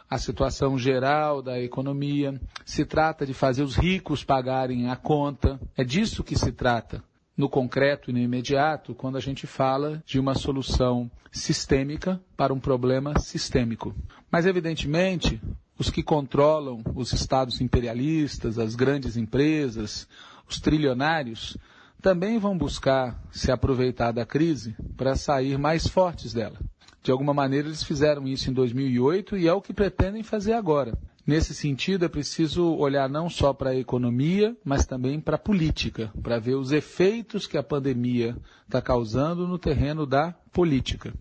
a 0.10 0.18
situação 0.18 0.78
geral 0.78 1.42
da 1.42 1.60
economia, 1.60 2.40
se 2.66 2.86
trata 2.86 3.26
de 3.26 3.34
fazer 3.34 3.64
os 3.64 3.76
ricos 3.76 4.24
pagarem 4.24 4.90
a 4.90 4.96
conta. 4.96 5.60
É 5.76 5.84
disso 5.84 6.24
que 6.24 6.38
se 6.38 6.52
trata 6.52 7.04
no 7.36 7.50
concreto 7.50 8.10
e 8.10 8.14
no 8.14 8.20
imediato 8.20 8.94
quando 8.96 9.18
a 9.18 9.22
gente 9.22 9.46
fala 9.46 10.02
de 10.06 10.20
uma 10.20 10.36
solução 10.36 11.10
sistêmica 11.32 12.22
para 12.38 12.54
um 12.54 12.60
problema 12.60 13.20
sistêmico. 13.20 13.94
Mas, 14.32 14.46
evidentemente, 14.46 15.42
os 15.78 15.90
que 15.90 16.02
controlam 16.02 16.82
os 16.96 17.12
estados 17.12 17.60
imperialistas, 17.60 18.58
as 18.58 18.76
grandes 18.76 19.18
empresas, 19.18 20.08
os 20.48 20.60
trilionários, 20.60 21.58
também 22.02 22.38
vão 22.38 22.58
buscar 22.58 23.20
se 23.32 23.52
aproveitar 23.52 24.12
da 24.12 24.26
crise 24.26 24.76
para 24.96 25.16
sair 25.16 25.58
mais 25.58 25.88
fortes 25.88 26.34
dela. 26.34 26.58
De 27.06 27.12
alguma 27.12 27.36
maneira, 27.36 27.68
eles 27.68 27.84
fizeram 27.84 28.28
isso 28.28 28.50
em 28.50 28.54
2008 28.54 29.38
e 29.38 29.48
é 29.48 29.54
o 29.54 29.62
que 29.62 29.72
pretendem 29.72 30.24
fazer 30.24 30.54
agora. 30.54 30.98
Nesse 31.24 31.54
sentido, 31.54 32.04
é 32.04 32.08
preciso 32.08 32.76
olhar 32.76 33.08
não 33.08 33.30
só 33.30 33.54
para 33.54 33.70
a 33.70 33.76
economia, 33.76 34.58
mas 34.66 34.88
também 34.88 35.20
para 35.20 35.36
a 35.36 35.40
política, 35.40 36.12
para 36.24 36.40
ver 36.40 36.56
os 36.56 36.72
efeitos 36.72 37.46
que 37.46 37.60
a 37.60 37.64
pandemia 37.64 38.36
está 38.64 38.82
causando 38.82 39.48
no 39.48 39.60
terreno 39.60 40.08
da 40.08 40.32
política. 40.52 41.14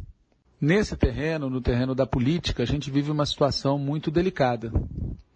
Nesse 0.58 0.96
terreno, 0.96 1.50
no 1.50 1.60
terreno 1.60 1.94
da 1.94 2.06
política, 2.06 2.62
a 2.62 2.66
gente 2.66 2.90
vive 2.90 3.10
uma 3.10 3.26
situação 3.26 3.78
muito 3.78 4.10
delicada, 4.10 4.72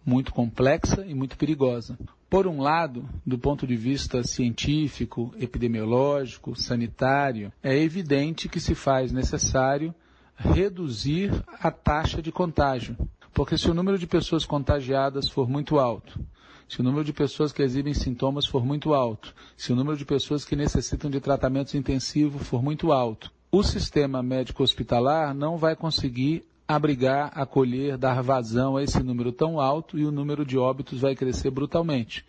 muito 0.03 0.33
complexa 0.33 1.05
e 1.05 1.13
muito 1.13 1.37
perigosa. 1.37 1.95
Por 2.27 2.47
um 2.47 2.59
lado, 2.59 3.07
do 3.23 3.37
ponto 3.37 3.67
de 3.67 3.75
vista 3.75 4.23
científico, 4.23 5.31
epidemiológico, 5.39 6.59
sanitário, 6.59 7.53
é 7.61 7.77
evidente 7.77 8.49
que 8.49 8.59
se 8.59 8.73
faz 8.73 9.11
necessário 9.11 9.93
reduzir 10.39 11.31
a 11.61 11.69
taxa 11.69 12.21
de 12.21 12.31
contágio. 12.31 12.95
Porque 13.33 13.57
se 13.57 13.69
o 13.69 13.73
número 13.73 13.97
de 13.99 14.07
pessoas 14.07 14.45
contagiadas 14.45 15.29
for 15.29 15.47
muito 15.47 15.77
alto, 15.77 16.19
se 16.67 16.81
o 16.81 16.83
número 16.83 17.03
de 17.03 17.13
pessoas 17.13 17.51
que 17.51 17.61
exibem 17.61 17.93
sintomas 17.93 18.45
for 18.45 18.65
muito 18.65 18.93
alto, 18.93 19.33
se 19.57 19.73
o 19.73 19.75
número 19.75 19.97
de 19.97 20.05
pessoas 20.05 20.45
que 20.45 20.55
necessitam 20.55 21.09
de 21.09 21.19
tratamentos 21.19 21.75
intensivos 21.75 22.47
for 22.47 22.63
muito 22.63 22.91
alto, 22.91 23.31
o 23.51 23.63
sistema 23.63 24.21
médico 24.21 24.63
hospitalar 24.63 25.33
não 25.33 25.57
vai 25.57 25.75
conseguir 25.75 26.45
abrigar, 26.67 27.31
acolher, 27.33 27.97
dar 27.97 28.21
vazão 28.21 28.77
a 28.77 28.83
esse 28.83 29.01
número 29.01 29.31
tão 29.31 29.59
alto 29.59 29.97
e 29.97 30.05
o 30.05 30.11
número 30.11 30.45
de 30.45 30.57
óbitos 30.57 31.01
vai 31.01 31.15
crescer 31.15 31.49
brutalmente. 31.49 32.23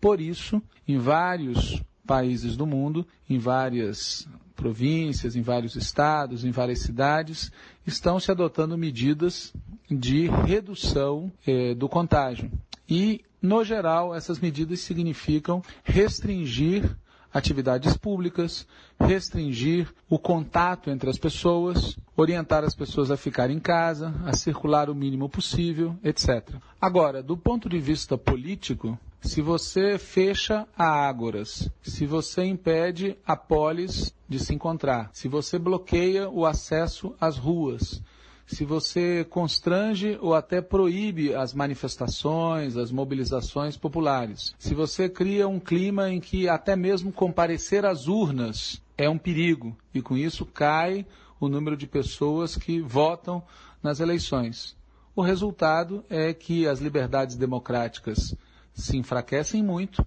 Por 0.00 0.20
isso, 0.20 0.62
em 0.88 0.96
vários 0.96 1.82
países 2.06 2.56
do 2.56 2.66
mundo, 2.66 3.06
em 3.28 3.38
várias 3.38 4.26
províncias, 4.64 5.36
em 5.36 5.42
vários 5.42 5.76
estados, 5.76 6.42
em 6.42 6.50
várias 6.50 6.78
cidades, 6.78 7.52
estão 7.86 8.18
se 8.18 8.30
adotando 8.30 8.78
medidas 8.78 9.52
de 9.90 10.26
redução 10.26 11.30
eh, 11.46 11.74
do 11.74 11.86
contágio. 11.86 12.50
E, 12.88 13.20
no 13.42 13.62
geral, 13.62 14.14
essas 14.14 14.40
medidas 14.40 14.80
significam 14.80 15.62
restringir 15.84 16.96
atividades 17.30 17.94
públicas, 17.94 18.66
restringir 18.98 19.92
o 20.08 20.18
contato 20.18 20.88
entre 20.88 21.10
as 21.10 21.18
pessoas, 21.18 21.98
orientar 22.16 22.64
as 22.64 22.74
pessoas 22.74 23.10
a 23.10 23.18
ficar 23.18 23.50
em 23.50 23.58
casa, 23.58 24.14
a 24.24 24.32
circular 24.32 24.88
o 24.88 24.94
mínimo 24.94 25.28
possível, 25.28 25.94
etc. 26.02 26.54
Agora, 26.80 27.22
do 27.22 27.36
ponto 27.36 27.68
de 27.68 27.78
vista 27.78 28.16
político, 28.16 28.98
se 29.20 29.42
você 29.42 29.98
fecha 29.98 30.66
a 30.74 30.86
ágoras, 30.86 31.68
se 31.82 32.06
você 32.06 32.44
impede 32.44 33.16
a 33.26 33.36
polis 33.36 34.13
de 34.28 34.38
se 34.38 34.54
encontrar, 34.54 35.10
se 35.12 35.28
você 35.28 35.58
bloqueia 35.58 36.28
o 36.28 36.46
acesso 36.46 37.14
às 37.20 37.36
ruas, 37.36 38.02
se 38.46 38.64
você 38.64 39.24
constrange 39.24 40.18
ou 40.20 40.34
até 40.34 40.60
proíbe 40.60 41.34
as 41.34 41.54
manifestações, 41.54 42.76
as 42.76 42.90
mobilizações 42.90 43.76
populares, 43.76 44.54
se 44.58 44.74
você 44.74 45.08
cria 45.08 45.48
um 45.48 45.58
clima 45.58 46.10
em 46.10 46.20
que 46.20 46.48
até 46.48 46.76
mesmo 46.76 47.12
comparecer 47.12 47.86
às 47.86 48.06
urnas 48.06 48.82
é 48.96 49.08
um 49.08 49.18
perigo 49.18 49.76
e 49.94 50.02
com 50.02 50.16
isso 50.16 50.44
cai 50.44 51.06
o 51.40 51.48
número 51.48 51.76
de 51.76 51.86
pessoas 51.86 52.56
que 52.56 52.80
votam 52.80 53.42
nas 53.82 54.00
eleições. 54.00 54.76
O 55.16 55.22
resultado 55.22 56.04
é 56.10 56.34
que 56.34 56.66
as 56.66 56.80
liberdades 56.80 57.36
democráticas 57.36 58.34
se 58.74 58.96
enfraquecem 58.96 59.62
muito 59.62 60.04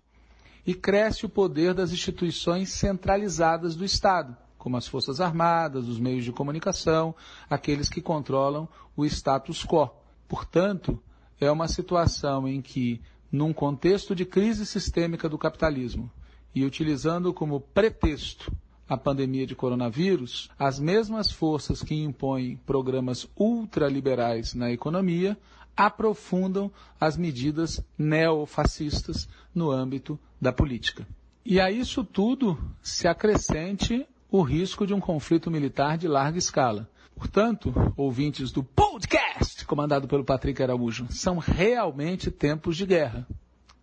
e 0.68 0.74
cresce 0.76 1.26
o 1.26 1.30
poder 1.30 1.74
das 1.74 1.92
instituições 1.92 2.70
centralizadas 2.70 3.76
do 3.76 3.84
Estado 3.84 4.38
como 4.68 4.76
as 4.76 4.86
Forças 4.86 5.22
Armadas, 5.22 5.88
os 5.88 5.98
meios 5.98 6.26
de 6.26 6.34
comunicação, 6.34 7.16
aqueles 7.50 7.88
que 7.88 8.02
controlam 8.02 8.68
o 8.98 9.06
status 9.06 9.64
quo. 9.64 9.90
Portanto, 10.28 11.02
é 11.40 11.50
uma 11.50 11.70
situação 11.70 12.46
em 12.46 12.62
que, 12.62 13.00
num 13.32 13.54
contexto 13.54 14.14
de 14.14 14.26
crise 14.26 14.66
sistêmica 14.66 15.30
do 15.30 15.38
capitalismo, 15.38 16.12
e 16.54 16.66
utilizando 16.66 17.34
como 17.34 17.62
pretexto 17.62 18.52
a 18.90 18.98
pandemia 18.98 19.48
de 19.48 19.56
coronavírus, 19.56 20.50
as 20.60 20.80
mesmas 20.82 21.32
forças 21.32 21.82
que 21.82 21.96
impõem 21.96 22.58
programas 22.66 23.26
ultraliberais 23.38 24.54
na 24.54 24.70
economia 24.70 25.38
aprofundam 25.78 26.72
as 27.00 27.16
medidas 27.16 27.80
neofascistas 27.98 29.30
no 29.54 29.72
âmbito 29.72 30.20
da 30.42 30.52
política. 30.52 31.08
E 31.46 31.62
a 31.62 31.72
isso 31.72 32.04
tudo 32.04 32.58
se 32.82 33.08
acrescente 33.08 34.06
o 34.30 34.42
risco 34.42 34.86
de 34.86 34.94
um 34.94 35.00
conflito 35.00 35.50
militar 35.50 35.98
de 35.98 36.08
larga 36.08 36.38
escala. 36.38 36.90
Portanto, 37.16 37.74
ouvintes 37.96 38.52
do 38.52 38.64
podcast 38.64 39.66
comandado 39.66 40.08
pelo 40.08 40.24
Patrick 40.24 40.62
Araújo, 40.62 41.08
são 41.10 41.38
realmente 41.38 42.32
tempos 42.32 42.76
de 42.76 42.86
guerra. 42.86 43.28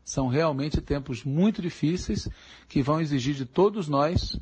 São 0.04 0.28
realmente 0.28 0.80
tempos 0.80 1.24
muito 1.24 1.62
difíceis 1.62 2.28
que 2.68 2.82
vão 2.82 3.00
exigir 3.00 3.34
de 3.34 3.46
todos 3.46 3.88
nós 3.88 4.38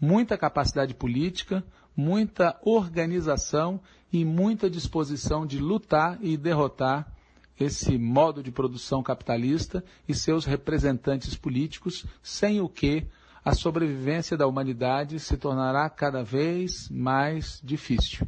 muita 0.00 0.36
capacidade 0.36 0.94
política, 0.94 1.64
muita 1.96 2.58
organização 2.62 3.80
e 4.12 4.24
muita 4.24 4.68
disposição 4.68 5.46
de 5.46 5.58
lutar 5.58 6.18
e 6.20 6.36
derrotar 6.36 7.12
esse 7.58 7.96
modo 7.96 8.42
de 8.42 8.50
produção 8.50 9.02
capitalista 9.02 9.84
e 10.08 10.14
seus 10.14 10.44
representantes 10.44 11.34
políticos, 11.36 12.04
sem 12.22 12.60
o 12.60 12.68
que 12.68 13.06
a 13.44 13.54
sobrevivência 13.54 14.36
da 14.36 14.46
humanidade 14.46 15.18
se 15.18 15.36
tornará 15.36 15.88
cada 15.90 16.22
vez 16.22 16.88
mais 16.90 17.60
difícil. 17.62 18.26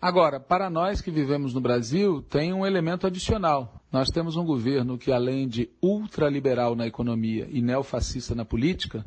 Agora, 0.00 0.38
para 0.38 0.68
nós 0.68 1.00
que 1.00 1.10
vivemos 1.10 1.54
no 1.54 1.60
Brasil, 1.60 2.22
tem 2.22 2.52
um 2.52 2.66
elemento 2.66 3.06
adicional. 3.06 3.80
Nós 3.90 4.10
temos 4.10 4.36
um 4.36 4.44
governo 4.44 4.98
que, 4.98 5.10
além 5.10 5.48
de 5.48 5.70
ultraliberal 5.80 6.74
na 6.74 6.86
economia 6.86 7.48
e 7.50 7.62
neofascista 7.62 8.34
na 8.34 8.44
política, 8.44 9.04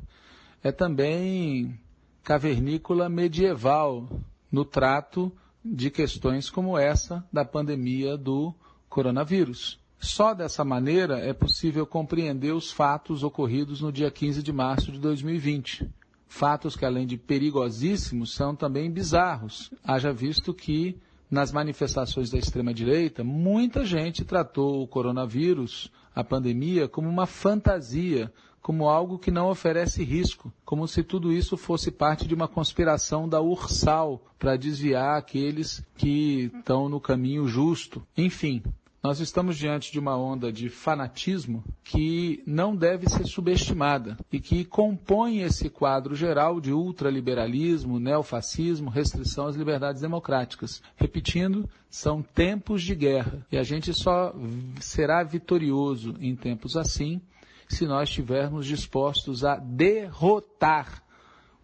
é 0.64 0.72
também 0.72 1.80
cavernícola 2.28 3.08
medieval 3.08 4.06
no 4.52 4.66
trato 4.66 5.32
de 5.64 5.90
questões 5.90 6.50
como 6.50 6.78
essa 6.78 7.26
da 7.32 7.46
pandemia 7.46 8.18
do 8.18 8.54
coronavírus. 8.90 9.80
Só 9.98 10.34
dessa 10.34 10.66
maneira 10.66 11.20
é 11.20 11.32
possível 11.32 11.88
compreender 11.88 12.52
os 12.52 12.70
fatos 12.70 13.24
ocorridos 13.24 13.80
no 13.80 13.94
dia 13.94 14.12
15 14.12 14.44
de 14.44 14.52
março 14.52 14.92
de 14.92 15.00
2020. 15.00 15.90
Fatos 16.28 16.76
que, 16.76 16.84
além 16.84 17.08
de 17.08 17.16
perigosíssimos, 17.16 18.34
são 18.34 18.54
também 18.54 18.92
bizarros. 18.92 19.72
Haja 19.82 20.12
visto 20.12 20.54
que, 20.54 20.98
nas 21.32 21.54
manifestações 21.54 22.30
da 22.30 22.38
extrema-direita, 22.38 23.24
muita 23.24 23.86
gente 23.86 24.26
tratou 24.26 24.84
o 24.84 24.88
coronavírus, 24.88 25.90
a 26.14 26.26
pandemia, 26.26 26.90
como 26.90 27.08
uma 27.08 27.26
fantasia, 27.26 28.30
como 28.68 28.90
algo 28.90 29.18
que 29.18 29.32
não 29.32 29.50
oferece 29.50 30.04
risco, 30.04 30.52
como 30.66 30.90
se 30.90 31.02
tudo 31.02 31.32
isso 31.32 31.56
fosse 31.56 31.90
parte 31.90 32.28
de 32.28 32.36
uma 32.36 32.50
conspiração 32.50 33.26
da 33.30 33.40
Ursal 33.40 34.22
para 34.38 34.58
desviar 34.58 35.18
aqueles 35.18 35.82
que 35.96 36.52
estão 36.54 36.90
no 36.90 37.00
caminho 37.00 37.48
justo. 37.48 38.06
Enfim, 38.18 38.62
nós 39.02 39.22
estamos 39.22 39.58
diante 39.58 39.90
de 39.90 39.98
uma 39.98 40.18
onda 40.18 40.52
de 40.52 40.68
fanatismo 40.68 41.64
que 41.82 42.44
não 42.46 42.76
deve 42.76 43.08
ser 43.10 43.26
subestimada 43.26 44.18
e 44.34 44.38
que 44.38 44.66
compõe 44.66 45.44
esse 45.44 45.70
quadro 45.70 46.14
geral 46.14 46.60
de 46.60 46.74
ultraliberalismo, 46.74 48.02
neofascismo, 48.02 48.90
restrição 48.90 49.48
às 49.48 49.56
liberdades 49.56 50.02
democráticas. 50.02 50.84
Repetindo, 50.98 51.70
são 51.90 52.22
tempos 52.22 52.84
de 52.84 52.94
guerra 52.94 53.48
e 53.50 53.58
a 53.58 53.64
gente 53.64 53.94
só 53.94 54.36
será 54.82 55.24
vitorioso 55.24 56.16
em 56.20 56.36
tempos 56.36 56.76
assim 56.76 57.22
se 57.70 57.86
nós 57.86 58.10
estivermos 58.10 58.66
dispostos 58.66 59.44
a 59.44 59.58
derrotar 59.58 61.04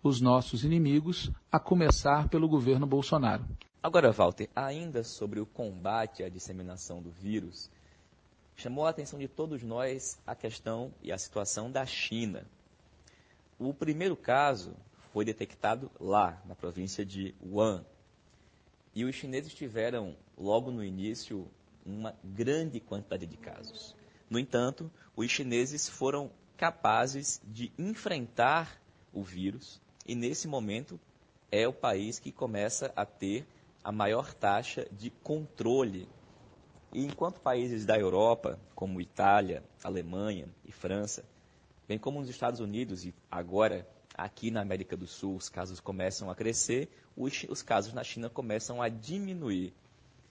os 0.01 0.19
nossos 0.19 0.63
inimigos, 0.65 1.31
a 1.51 1.59
começar 1.59 2.27
pelo 2.27 2.47
governo 2.47 2.85
Bolsonaro. 2.85 3.45
Agora, 3.81 4.11
Walter, 4.11 4.49
ainda 4.55 5.03
sobre 5.03 5.39
o 5.39 5.45
combate 5.45 6.23
à 6.23 6.29
disseminação 6.29 7.01
do 7.01 7.09
vírus, 7.09 7.69
chamou 8.55 8.85
a 8.85 8.89
atenção 8.89 9.17
de 9.17 9.27
todos 9.27 9.63
nós 9.63 10.19
a 10.27 10.35
questão 10.35 10.93
e 11.01 11.11
a 11.11 11.17
situação 11.17 11.71
da 11.71 11.85
China. 11.85 12.45
O 13.57 13.73
primeiro 13.73 14.15
caso 14.15 14.75
foi 15.13 15.23
detectado 15.23 15.89
lá, 15.99 16.41
na 16.45 16.55
província 16.55 17.05
de 17.05 17.33
Wuhan. 17.41 17.85
E 18.95 19.05
os 19.05 19.15
chineses 19.15 19.53
tiveram, 19.53 20.15
logo 20.37 20.69
no 20.71 20.83
início, 20.83 21.47
uma 21.85 22.15
grande 22.23 22.79
quantidade 22.79 23.25
de 23.25 23.37
casos. 23.37 23.95
No 24.33 24.39
entanto, 24.39 24.89
os 25.15 25.29
chineses 25.29 25.87
foram 25.87 26.31
capazes 26.57 27.39
de 27.45 27.71
enfrentar 27.77 28.81
o 29.13 29.21
vírus 29.21 29.79
e, 30.07 30.15
nesse 30.15 30.47
momento, 30.47 30.99
é 31.51 31.67
o 31.67 31.71
país 31.71 32.17
que 32.17 32.31
começa 32.31 32.91
a 32.95 33.05
ter 33.05 33.45
a 33.83 33.91
maior 33.91 34.33
taxa 34.33 34.87
de 34.91 35.11
controle. 35.11 36.09
E 36.91 37.05
enquanto 37.05 37.41
países 37.41 37.85
da 37.85 37.95
Europa, 37.95 38.59
como 38.73 38.99
Itália, 38.99 39.63
Alemanha 39.83 40.49
e 40.65 40.71
França, 40.71 41.23
bem 41.87 41.99
como 41.99 42.19
nos 42.19 42.27
Estados 42.27 42.59
Unidos 42.59 43.05
e 43.05 43.13
agora 43.29 43.87
aqui 44.17 44.49
na 44.49 44.61
América 44.61 44.97
do 44.97 45.05
Sul 45.05 45.35
os 45.35 45.47
casos 45.47 45.79
começam 45.79 46.31
a 46.31 46.33
crescer, 46.33 46.89
os, 47.15 47.45
os 47.47 47.61
casos 47.61 47.93
na 47.93 48.03
China 48.03 48.31
começam 48.31 48.81
a 48.81 48.89
diminuir. 48.89 49.75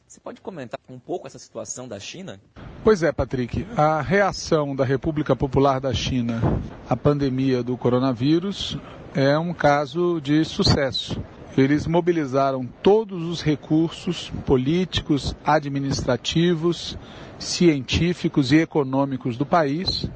Você 0.09 0.19
pode 0.19 0.41
comentar 0.41 0.81
um 0.89 0.99
pouco 0.99 1.29
essa 1.29 1.39
situação 1.39 1.87
da 1.87 2.01
China? 2.01 2.43
Pois 2.85 3.01
é, 3.05 3.13
Patrick. 3.13 3.65
A 3.77 4.01
reação 4.01 4.75
da 4.75 4.85
República 4.85 5.37
Popular 5.37 5.81
da 5.81 5.95
China 5.95 6.43
à 6.91 6.97
pandemia 6.97 7.63
do 7.63 7.77
coronavírus 7.77 8.77
é 9.15 9.39
um 9.39 9.55
caso 9.55 10.21
de 10.21 10.45
sucesso. 10.45 11.23
Eles 11.57 11.87
mobilizaram 11.87 12.69
todos 12.83 13.23
os 13.23 13.41
recursos 13.41 14.33
políticos, 14.45 15.33
administrativos, 15.47 16.99
científicos 17.39 18.51
e 18.51 18.57
econômicos 18.57 19.37
do 19.37 19.47
país 19.47 20.11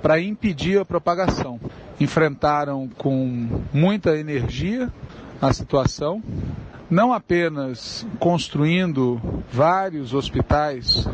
para 0.00 0.20
impedir 0.20 0.78
a 0.78 0.84
propagação. 0.84 1.58
Enfrentaram 1.98 2.88
com 2.96 3.64
muita 3.72 4.16
energia 4.16 4.92
a 5.42 5.52
situação, 5.52 6.22
não 6.88 7.12
apenas 7.12 8.06
construindo 8.20 9.20
vários 9.50 10.14
hospitais 10.14 11.04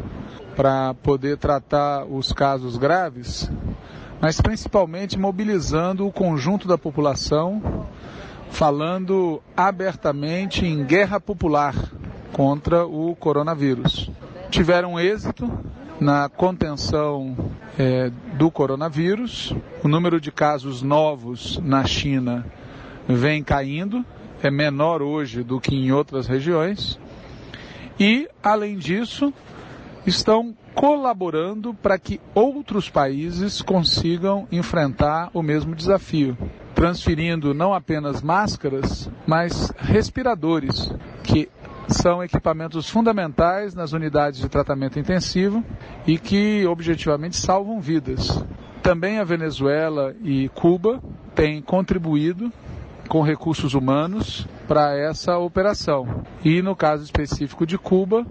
para 0.56 0.94
poder 0.94 1.38
tratar 1.38 2.04
os 2.04 2.32
casos 2.32 2.76
graves, 2.76 3.50
mas 4.20 4.40
principalmente 4.40 5.18
mobilizando 5.18 6.06
o 6.06 6.12
conjunto 6.12 6.68
da 6.68 6.78
população 6.78 7.86
falando 8.50 9.42
abertamente 9.56 10.66
em 10.66 10.84
guerra 10.84 11.18
popular 11.18 11.74
contra 12.32 12.86
o 12.86 13.16
coronavírus. 13.16 14.10
Tiveram 14.50 15.00
êxito 15.00 15.50
na 15.98 16.28
contenção 16.28 17.34
é, 17.78 18.10
do 18.34 18.50
coronavírus, 18.50 19.54
o 19.82 19.88
número 19.88 20.20
de 20.20 20.30
casos 20.30 20.82
novos 20.82 21.58
na 21.58 21.84
China 21.84 22.44
vem 23.08 23.42
caindo, 23.42 24.04
é 24.42 24.50
menor 24.50 25.00
hoje 25.00 25.42
do 25.42 25.60
que 25.60 25.74
em 25.74 25.90
outras 25.92 26.26
regiões, 26.26 26.98
e, 27.98 28.28
além 28.42 28.76
disso, 28.76 29.32
estão 30.06 30.54
colaborando 30.74 31.74
para 31.74 31.98
que 31.98 32.20
outros 32.34 32.88
países 32.88 33.62
consigam 33.62 34.46
enfrentar 34.50 35.30
o 35.32 35.42
mesmo 35.42 35.74
desafio, 35.74 36.36
transferindo 36.74 37.54
não 37.54 37.72
apenas 37.72 38.22
máscaras, 38.22 39.10
mas 39.26 39.72
respiradores, 39.78 40.92
que 41.22 41.48
são 41.88 42.22
equipamentos 42.22 42.88
fundamentais 42.88 43.74
nas 43.74 43.92
unidades 43.92 44.40
de 44.40 44.48
tratamento 44.48 44.98
intensivo 44.98 45.64
e 46.06 46.18
que 46.18 46.66
objetivamente 46.66 47.36
salvam 47.36 47.80
vidas. 47.80 48.42
Também 48.82 49.18
a 49.18 49.24
Venezuela 49.24 50.14
e 50.22 50.48
Cuba 50.48 51.00
têm 51.34 51.60
contribuído 51.60 52.52
com 53.08 53.20
recursos 53.22 53.74
humanos 53.74 54.46
para 54.66 54.96
essa 54.96 55.36
operação. 55.38 56.24
E 56.44 56.62
no 56.62 56.74
caso 56.74 57.04
específico 57.04 57.66
de 57.66 57.76
Cuba, 57.76 58.26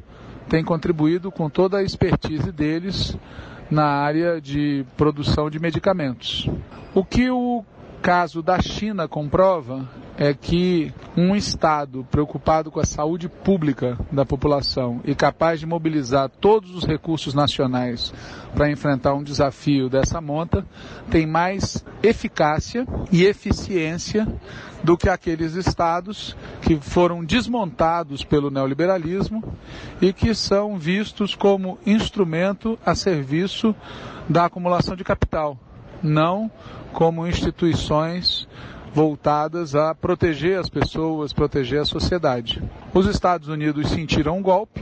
tem 0.50 0.64
contribuído 0.64 1.32
com 1.32 1.50
toda 1.50 1.78
a 1.78 1.84
expertise 1.84 2.52
deles 2.52 3.18
na 3.70 3.86
área 3.86 4.42
de 4.42 4.86
produção 4.98 5.50
de 5.50 5.60
medicamentos. 5.60 6.50
O 6.94 7.06
que 7.06 7.30
o 7.30 7.64
caso 8.02 8.42
da 8.42 8.62
China 8.62 9.08
comprova 9.08 9.88
é 10.22 10.36
que 10.36 10.94
um 11.18 11.36
Estado 11.36 12.06
preocupado 12.12 12.70
com 12.70 12.80
a 12.80 12.86
saúde 12.86 13.28
pública 13.28 13.98
da 14.12 14.24
população 14.24 15.02
e 15.04 15.16
capaz 15.16 15.60
de 15.60 15.66
mobilizar 15.66 16.30
todos 16.30 16.76
os 16.76 16.86
recursos 16.86 17.34
nacionais 17.34 18.14
para 18.54 18.70
enfrentar 18.70 19.16
um 19.16 19.24
desafio 19.24 19.90
dessa 19.90 20.22
monta 20.22 20.64
tem 21.10 21.26
mais 21.26 21.84
eficácia 22.04 22.86
e 23.12 23.26
eficiência 23.26 24.28
do 24.84 24.96
que 24.96 25.10
aqueles 25.10 25.56
estados 25.56 26.38
que 26.62 26.76
foram 26.76 27.26
desmontados 27.26 28.24
pelo 28.24 28.52
neoliberalismo 28.52 29.44
e 30.00 30.14
que 30.14 30.36
são 30.36 30.78
vistos 30.78 31.34
como 31.34 31.80
instrumento 31.84 32.78
a 32.86 32.94
serviço 32.94 33.76
da 34.30 34.46
acumulação 34.46 34.96
de 34.96 35.04
capital, 35.04 35.58
não 36.04 36.52
como 36.94 37.26
instituições 37.26 38.48
voltadas 38.94 39.76
a 39.76 39.96
proteger 39.96 40.60
as 40.60 40.70
pessoas, 40.70 41.34
proteger 41.34 41.82
a 41.82 41.86
sociedade. 41.86 42.62
Os 42.94 43.06
Estados 43.08 43.48
Unidos 43.48 43.90
sentiram 43.90 44.38
um 44.38 44.42
golpe. 44.42 44.82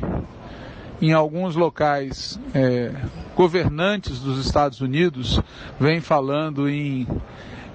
Em 1.02 1.13
alguns 1.13 1.56
locais, 1.56 2.38
é, 2.54 2.91
governantes 3.36 4.19
dos 4.19 4.45
Estados 4.45 4.82
Unidos 4.82 5.39
vêm 5.80 6.02
falando 6.02 6.67
em 6.67 7.08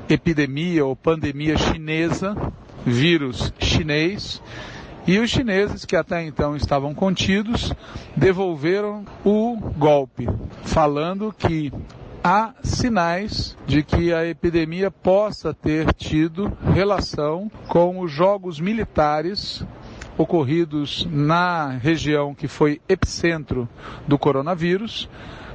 epidemia 0.08 0.84
ou 0.84 0.94
pandemia 0.94 1.56
chinesa, 1.56 2.36
vírus 2.84 3.50
chinês, 3.58 4.42
e 5.06 5.18
os 5.18 5.30
chineses, 5.30 5.84
que 5.84 5.96
até 5.96 6.22
então 6.22 6.56
estavam 6.56 6.94
contidos, 6.94 7.72
devolveram 8.16 9.04
o 9.24 9.56
golpe, 9.76 10.26
falando 10.62 11.34
que 11.36 11.70
há 12.26 12.54
sinais 12.62 13.54
de 13.66 13.82
que 13.82 14.10
a 14.10 14.24
epidemia 14.24 14.90
possa 14.90 15.52
ter 15.52 15.92
tido 15.92 16.50
relação 16.72 17.50
com 17.68 18.00
os 18.00 18.10
jogos 18.10 18.58
militares 18.58 19.62
ocorridos 20.16 21.06
na 21.10 21.68
região 21.68 22.34
que 22.34 22.48
foi 22.48 22.80
epicentro 22.88 23.68
do 24.08 24.18
coronavírus, 24.18 25.06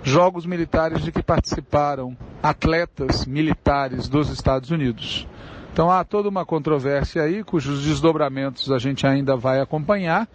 jogos 0.03 0.45
militares 0.45 1.01
de 1.01 1.11
que 1.11 1.23
participaram 1.23 2.15
atletas 2.43 3.25
militares 3.25 4.07
dos 4.07 4.29
Estados 4.29 4.69
Unidos. 4.69 5.27
Então 5.73 5.89
há 5.89 6.03
toda 6.03 6.29
uma 6.29 6.45
controvérsia 6.45 7.23
aí, 7.23 7.43
cujos 7.43 7.83
desdobramentos 7.83 8.71
a 8.71 8.77
gente 8.77 9.07
ainda 9.07 9.35
vai 9.35 9.59
acompanhar, 9.59 10.27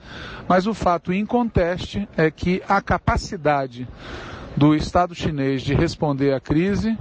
mas 0.48 0.66
o 0.66 0.74
fato 0.74 1.12
inconteste 1.12 2.08
é 2.16 2.28
que 2.28 2.60
a 2.68 2.80
capacidade 2.80 3.86
do 4.56 4.74
Estado 4.74 5.14
chinês 5.14 5.62
de 5.62 5.74
responder 5.74 6.32
à 6.32 6.40
crise 6.40 6.96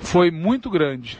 foi 0.00 0.30
muito 0.30 0.68
grande, 0.68 1.18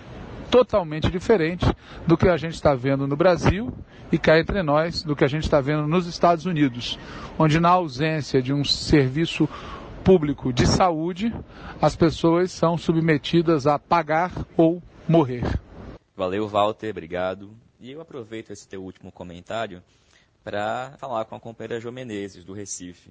totalmente 0.50 1.10
diferente 1.10 1.64
do 2.06 2.16
que 2.16 2.28
a 2.28 2.36
gente 2.36 2.54
está 2.54 2.74
vendo 2.74 3.06
no 3.06 3.16
Brasil 3.16 3.72
e 4.10 4.18
cá 4.18 4.38
entre 4.38 4.62
nós, 4.62 5.02
do 5.02 5.16
que 5.16 5.24
a 5.24 5.28
gente 5.28 5.44
está 5.44 5.60
vendo 5.60 5.86
nos 5.86 6.06
Estados 6.06 6.44
Unidos, 6.44 6.98
onde 7.38 7.58
na 7.58 7.70
ausência 7.70 8.42
de 8.42 8.52
um 8.52 8.64
serviço 8.64 9.48
público 10.04 10.52
de 10.52 10.66
saúde, 10.66 11.34
as 11.80 11.96
pessoas 11.96 12.52
são 12.52 12.76
submetidas 12.76 13.66
a 13.66 13.78
pagar 13.78 14.32
ou 14.56 14.82
morrer. 15.08 15.42
Valeu, 16.14 16.46
Walter, 16.46 16.90
obrigado. 16.90 17.50
E 17.80 17.90
eu 17.90 18.00
aproveito 18.00 18.50
esse 18.50 18.68
teu 18.68 18.82
último 18.82 19.10
comentário 19.10 19.82
para 20.42 20.94
falar 20.98 21.24
com 21.24 21.34
a 21.34 21.40
companheira 21.40 21.80
Jo 21.80 21.90
Menezes, 21.90 22.44
do 22.44 22.52
Recife. 22.52 23.10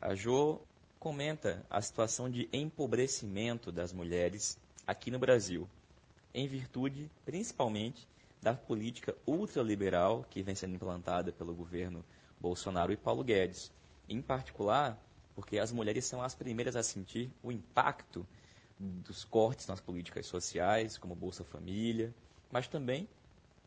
A 0.00 0.14
Jo 0.14 0.60
comenta 1.06 1.64
a 1.70 1.80
situação 1.80 2.28
de 2.28 2.48
empobrecimento 2.52 3.70
das 3.70 3.92
mulheres 3.92 4.58
aqui 4.84 5.08
no 5.08 5.20
Brasil, 5.20 5.68
em 6.34 6.48
virtude, 6.48 7.08
principalmente, 7.24 8.08
da 8.42 8.54
política 8.54 9.14
ultraliberal 9.24 10.26
que 10.28 10.42
vem 10.42 10.56
sendo 10.56 10.74
implantada 10.74 11.30
pelo 11.30 11.54
governo 11.54 12.04
Bolsonaro 12.40 12.92
e 12.92 12.96
Paulo 12.96 13.22
Guedes. 13.22 13.70
Em 14.08 14.20
particular, 14.20 15.00
porque 15.32 15.60
as 15.60 15.70
mulheres 15.70 16.04
são 16.04 16.20
as 16.20 16.34
primeiras 16.34 16.74
a 16.74 16.82
sentir 16.82 17.30
o 17.40 17.52
impacto 17.52 18.26
dos 18.76 19.22
cortes 19.22 19.68
nas 19.68 19.80
políticas 19.80 20.26
sociais, 20.26 20.98
como 20.98 21.14
Bolsa 21.14 21.44
Família, 21.44 22.12
mas 22.50 22.66
também 22.66 23.08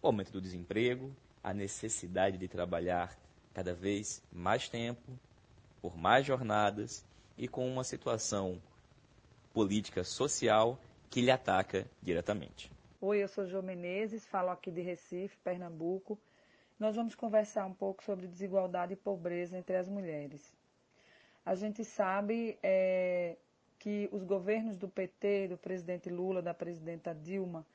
o 0.02 0.08
aumento 0.08 0.34
do 0.34 0.42
desemprego, 0.42 1.16
a 1.42 1.54
necessidade 1.54 2.38
de 2.38 2.50
trabalhar 2.50 3.18
cada 3.54 3.74
vez 3.74 4.22
mais 4.30 4.68
tempo, 4.68 5.18
por 5.82 5.96
mais 5.96 6.26
jornadas 6.26 7.08
e 7.40 7.48
com 7.48 7.66
uma 7.66 7.86
situação 7.86 8.62
política 9.54 10.04
social 10.04 10.78
que 11.10 11.22
lhe 11.22 11.32
ataca 11.32 11.90
diretamente. 12.04 12.70
Oi, 13.00 13.24
eu 13.24 13.30
sou 13.30 13.46
Jo 13.46 13.64
Menezes, 13.64 14.26
falo 14.28 14.50
aqui 14.50 14.70
de 14.70 14.82
Recife, 14.82 15.38
Pernambuco. 15.38 16.20
Nós 16.78 16.98
vamos 16.98 17.16
conversar 17.16 17.66
um 17.66 17.74
pouco 17.74 18.04
sobre 18.04 18.28
desigualdade 18.28 18.92
e 18.92 18.98
pobreza 18.98 19.58
entre 19.58 19.78
as 19.78 19.88
mulheres. 19.88 20.54
A 21.46 21.56
gente 21.56 21.86
sabe 21.86 22.60
é, 22.62 23.38
que 23.80 24.10
os 24.12 24.26
governos 24.26 24.78
do 24.78 24.90
PT, 24.90 25.48
do 25.48 25.58
presidente 25.58 26.10
Lula, 26.10 26.42
da 26.42 26.54
presidenta 26.54 27.16
Dilma, 27.16 27.66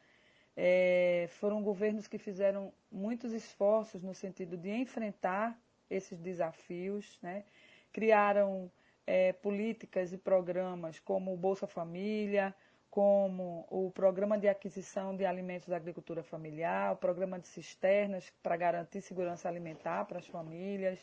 é, 0.54 1.26
foram 1.40 1.62
governos 1.62 2.06
que 2.06 2.18
fizeram 2.18 2.70
muitos 2.92 3.32
esforços 3.32 4.02
no 4.02 4.14
sentido 4.14 4.58
de 4.58 4.70
enfrentar 4.70 5.58
esses 5.88 6.18
desafios, 6.18 7.18
né? 7.22 7.44
criaram 7.92 8.70
é, 9.06 9.32
políticas 9.32 10.12
e 10.12 10.18
programas 10.18 10.98
como 10.98 11.32
o 11.32 11.36
Bolsa 11.36 11.66
Família, 11.66 12.54
como 12.90 13.66
o 13.70 13.90
Programa 13.90 14.38
de 14.38 14.46
Aquisição 14.46 15.16
de 15.16 15.26
Alimentos 15.26 15.68
da 15.68 15.76
Agricultura 15.76 16.22
Familiar, 16.22 16.92
o 16.92 16.96
Programa 16.96 17.38
de 17.38 17.48
Cisternas 17.48 18.32
para 18.42 18.56
garantir 18.56 19.00
segurança 19.00 19.48
alimentar 19.48 20.04
para 20.04 20.18
as 20.18 20.26
famílias, 20.26 20.98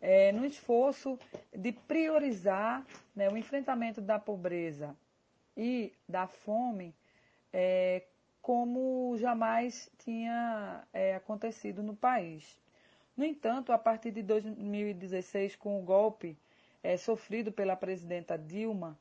é, 0.00 0.30
no 0.30 0.44
esforço 0.44 1.18
de 1.52 1.72
priorizar 1.72 2.86
né, 3.14 3.28
o 3.28 3.36
enfrentamento 3.36 4.00
da 4.00 4.18
pobreza 4.18 4.96
e 5.56 5.92
da 6.08 6.26
fome 6.26 6.94
é, 7.52 8.04
como 8.40 9.16
jamais 9.18 9.90
tinha 9.98 10.84
é, 10.92 11.16
acontecido 11.16 11.82
no 11.82 11.96
país. 11.96 12.56
No 13.16 13.24
entanto, 13.24 13.72
a 13.72 13.78
partir 13.78 14.12
de 14.12 14.22
2016, 14.22 15.56
com 15.56 15.80
o 15.80 15.82
golpe 15.82 16.38
é, 16.86 16.96
sofrido 16.96 17.50
pela 17.50 17.74
presidenta 17.74 18.38
Dilma, 18.38 18.96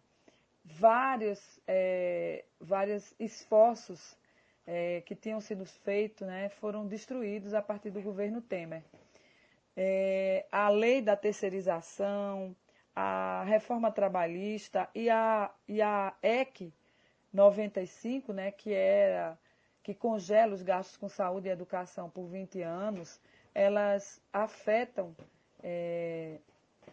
vários, 0.63 1.61
é, 1.67 2.43
vários 2.59 3.13
esforços 3.19 4.17
é, 4.65 5.01
que 5.01 5.13
tinham 5.13 5.39
sido 5.39 5.63
feitos 5.67 6.25
né, 6.25 6.49
foram 6.49 6.87
destruídos 6.87 7.53
a 7.53 7.61
partir 7.61 7.91
do 7.91 8.01
governo 8.01 8.41
Temer. 8.41 8.83
É, 9.77 10.47
a 10.51 10.67
lei 10.69 10.99
da 10.99 11.15
terceirização, 11.15 12.55
a 12.95 13.43
reforma 13.43 13.91
trabalhista 13.91 14.89
e 14.95 15.07
a, 15.07 15.53
e 15.67 15.79
a 15.79 16.11
EC 16.23 16.73
95, 17.31 18.33
né, 18.33 18.49
que 18.49 18.73
era 18.73 19.37
que 19.83 19.93
congela 19.93 20.55
os 20.55 20.63
gastos 20.63 20.97
com 20.97 21.07
saúde 21.07 21.49
e 21.49 21.51
educação 21.51 22.09
por 22.09 22.25
20 22.25 22.63
anos, 22.63 23.21
elas 23.53 24.19
afetam 24.33 25.15
é, 25.61 26.39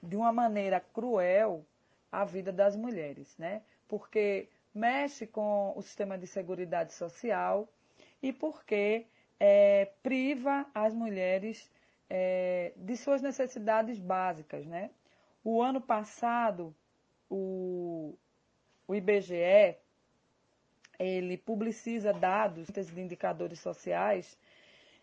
de 0.03 0.17
uma 0.17 0.33
maneira 0.33 0.81
cruel 0.81 1.65
a 2.11 2.25
vida 2.25 2.53
das 2.53 2.77
mulheres, 2.77 3.37
né? 3.39 3.63
Porque 3.89 4.49
mexe 4.75 5.27
com 5.27 5.73
o 5.77 5.83
sistema 5.83 6.19
de 6.19 6.27
seguridade 6.27 6.93
social 6.93 7.69
e 8.23 8.33
porque 8.33 9.07
é, 9.39 9.91
priva 10.03 10.67
as 10.75 10.95
mulheres 10.95 11.71
é, 12.09 12.73
de 12.77 12.97
suas 12.97 13.23
necessidades 13.23 13.99
básicas, 13.99 14.67
né? 14.67 14.91
O 15.45 15.63
ano 15.63 15.81
passado, 15.81 16.75
o, 17.29 18.15
o 18.87 18.95
IBGE 18.95 19.77
ele 20.99 21.37
publiciza 21.37 22.13
dados 22.13 22.69
de 22.69 23.01
indicadores 23.01 23.59
sociais 23.59 24.39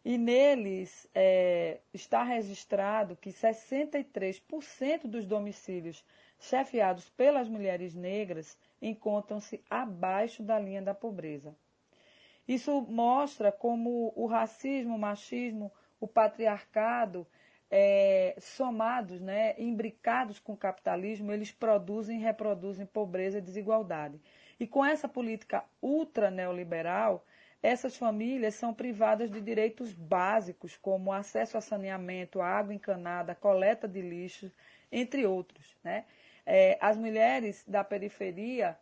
e 0.03 0.17
neles 0.17 1.07
é, 1.13 1.79
está 1.93 2.23
registrado 2.23 3.15
que 3.15 3.29
63% 3.31 5.07
dos 5.07 5.25
domicílios 5.25 6.03
chefiados 6.39 7.09
pelas 7.09 7.49
mulheres 7.49 7.93
negras 7.93 8.57
encontram-se 8.81 9.63
abaixo 9.69 10.41
da 10.41 10.57
linha 10.57 10.81
da 10.81 10.93
pobreza. 10.93 11.55
Isso 12.47 12.81
mostra 12.81 13.51
como 13.51 14.13
o 14.15 14.25
racismo, 14.25 14.95
o 14.95 14.99
machismo, 14.99 15.71
o 15.99 16.07
patriarcado, 16.07 17.27
é, 17.69 18.35
somados, 18.39 19.21
né, 19.21 19.53
imbricados 19.59 20.39
com 20.39 20.53
o 20.53 20.57
capitalismo, 20.57 21.31
eles 21.31 21.51
produzem 21.51 22.17
e 22.17 22.23
reproduzem 22.23 22.85
pobreza 22.85 23.37
e 23.37 23.41
desigualdade. 23.41 24.19
E 24.59 24.65
com 24.65 24.83
essa 24.83 25.07
política 25.07 25.63
ultra 25.81 26.31
neoliberal, 26.31 27.23
essas 27.61 27.97
famílias 27.97 28.55
são 28.55 28.73
privadas 28.73 29.29
de 29.29 29.41
direitos 29.41 29.93
básicos, 29.93 30.77
como 30.77 31.11
acesso 31.11 31.57
a 31.57 31.61
saneamento, 31.61 32.41
água 32.41 32.73
encanada, 32.73 33.35
coleta 33.35 33.87
de 33.87 34.01
lixo, 34.01 34.51
entre 34.91 35.25
outros. 35.25 35.75
Né? 35.83 36.05
É, 36.45 36.77
as 36.79 36.97
mulheres 36.97 37.63
da 37.67 37.83
periferia 37.83 38.77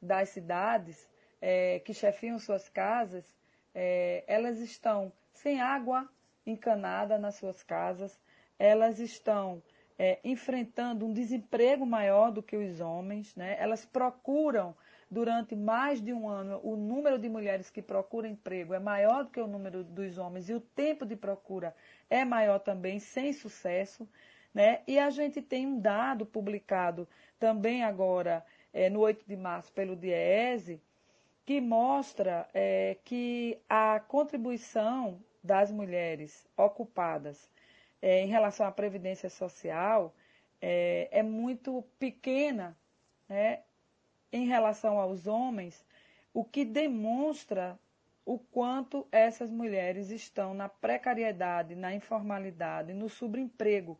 das 0.00 0.30
cidades 0.30 1.08
é, 1.40 1.80
que 1.80 1.92
chefiam 1.92 2.38
suas 2.38 2.68
casas, 2.68 3.24
é, 3.74 4.24
elas 4.26 4.58
estão 4.60 5.12
sem 5.34 5.60
água 5.60 6.08
encanada 6.46 7.18
nas 7.18 7.36
suas 7.36 7.62
casas, 7.62 8.18
elas 8.58 8.98
estão 8.98 9.62
é, 9.98 10.18
enfrentando 10.24 11.04
um 11.04 11.12
desemprego 11.12 11.84
maior 11.84 12.30
do 12.30 12.42
que 12.42 12.56
os 12.56 12.80
homens, 12.80 13.34
né? 13.36 13.56
elas 13.58 13.84
procuram 13.84 14.74
durante 15.12 15.54
mais 15.54 16.00
de 16.00 16.10
um 16.10 16.26
ano, 16.26 16.58
o 16.64 16.74
número 16.74 17.18
de 17.18 17.28
mulheres 17.28 17.68
que 17.68 17.82
procuram 17.82 18.30
emprego 18.30 18.72
é 18.72 18.78
maior 18.78 19.24
do 19.24 19.30
que 19.30 19.38
o 19.38 19.46
número 19.46 19.84
dos 19.84 20.16
homens 20.16 20.48
e 20.48 20.54
o 20.54 20.60
tempo 20.60 21.04
de 21.04 21.14
procura 21.14 21.76
é 22.08 22.24
maior 22.24 22.58
também, 22.58 22.98
sem 22.98 23.30
sucesso. 23.30 24.08
Né? 24.54 24.80
E 24.86 24.98
a 24.98 25.10
gente 25.10 25.42
tem 25.42 25.66
um 25.66 25.78
dado 25.78 26.24
publicado 26.24 27.06
também 27.38 27.84
agora, 27.84 28.42
é, 28.72 28.88
no 28.88 29.00
8 29.00 29.26
de 29.28 29.36
março, 29.36 29.70
pelo 29.74 29.94
DIEESE, 29.94 30.80
que 31.44 31.60
mostra 31.60 32.48
é, 32.54 32.96
que 33.04 33.58
a 33.68 34.00
contribuição 34.00 35.20
das 35.44 35.70
mulheres 35.70 36.48
ocupadas 36.56 37.50
é, 38.00 38.22
em 38.22 38.28
relação 38.28 38.64
à 38.64 38.72
previdência 38.72 39.28
social 39.28 40.14
é, 40.58 41.22
muito 41.22 41.84
pequena 41.98 42.74
né, 43.28 43.60
em 44.32 44.46
relação 44.46 44.98
aos 44.98 45.26
homens, 45.26 45.84
o 46.32 46.44
que 46.44 46.64
demonstra 46.64 47.78
o 48.24 48.38
quanto 48.38 49.06
essas 49.12 49.50
mulheres 49.50 50.10
estão 50.10 50.54
na 50.54 50.68
precariedade, 50.68 51.74
na 51.74 51.92
informalidade, 51.94 52.94
no 52.94 53.08
subemprego. 53.08 53.98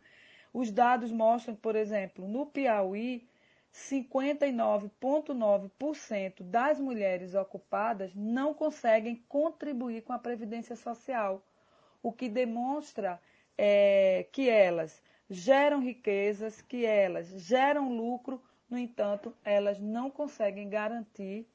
Os 0.52 0.70
dados 0.70 1.10
mostram, 1.10 1.56
por 1.56 1.74
exemplo, 1.76 2.28
no 2.28 2.44
Piauí, 2.46 3.26
59,9% 3.72 6.42
das 6.42 6.78
mulheres 6.78 7.34
ocupadas 7.34 8.14
não 8.14 8.52
conseguem 8.52 9.24
contribuir 9.28 10.02
com 10.02 10.12
a 10.12 10.18
Previdência 10.18 10.76
Social, 10.76 11.42
o 12.02 12.12
que 12.12 12.28
demonstra 12.28 13.18
é, 13.56 14.26
que 14.30 14.50
elas 14.50 15.02
geram 15.28 15.80
riquezas, 15.80 16.60
que 16.60 16.84
elas 16.84 17.28
geram 17.40 17.96
lucro, 17.96 18.42
no 18.72 18.78
entanto, 18.78 19.36
elas 19.44 19.78
não 19.78 20.10
conseguem 20.10 20.66
garantir 20.66 21.46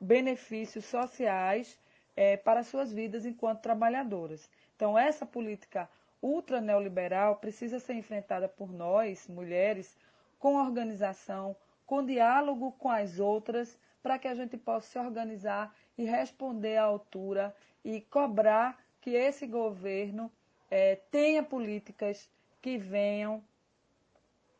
benefícios 0.00 0.86
sociais 0.86 1.78
é, 2.16 2.34
para 2.34 2.62
suas 2.62 2.90
vidas 2.90 3.26
enquanto 3.26 3.60
trabalhadoras. 3.60 4.48
Então, 4.74 4.98
essa 4.98 5.26
política 5.26 5.86
ultra 6.22 6.62
neoliberal 6.62 7.36
precisa 7.36 7.78
ser 7.78 7.92
enfrentada 7.92 8.48
por 8.48 8.72
nós, 8.72 9.28
mulheres, 9.28 9.98
com 10.38 10.54
organização, 10.54 11.54
com 11.84 12.02
diálogo 12.02 12.72
com 12.78 12.88
as 12.88 13.20
outras, 13.20 13.78
para 14.02 14.18
que 14.18 14.26
a 14.26 14.34
gente 14.34 14.56
possa 14.56 14.88
se 14.92 14.98
organizar 14.98 15.76
e 15.98 16.04
responder 16.04 16.78
à 16.78 16.84
altura 16.84 17.54
e 17.84 18.00
cobrar 18.00 18.82
que 18.98 19.10
esse 19.10 19.46
governo 19.46 20.32
é, 20.70 20.96
tenha 21.10 21.42
políticas 21.42 22.30
que 22.62 22.78
venham 22.78 23.44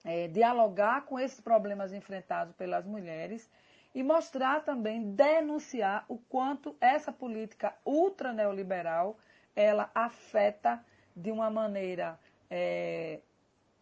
é, 0.05 0.29
dialogar 0.29 1.03
com 1.03 1.19
esses 1.19 1.41
problemas 1.41 1.93
enfrentados 1.93 2.55
pelas 2.55 2.87
mulheres 2.87 3.49
e 3.95 4.03
mostrar 4.03 4.65
também, 4.65 5.13
denunciar 5.13 6.05
o 6.09 6.17
quanto 6.17 6.75
essa 6.81 7.13
política 7.13 7.75
ultra 7.85 8.33
neoliberal 8.33 9.19
ela 9.55 9.91
afeta 9.95 10.83
de 11.15 11.31
uma 11.31 11.51
maneira 11.51 12.19
é, 12.51 13.21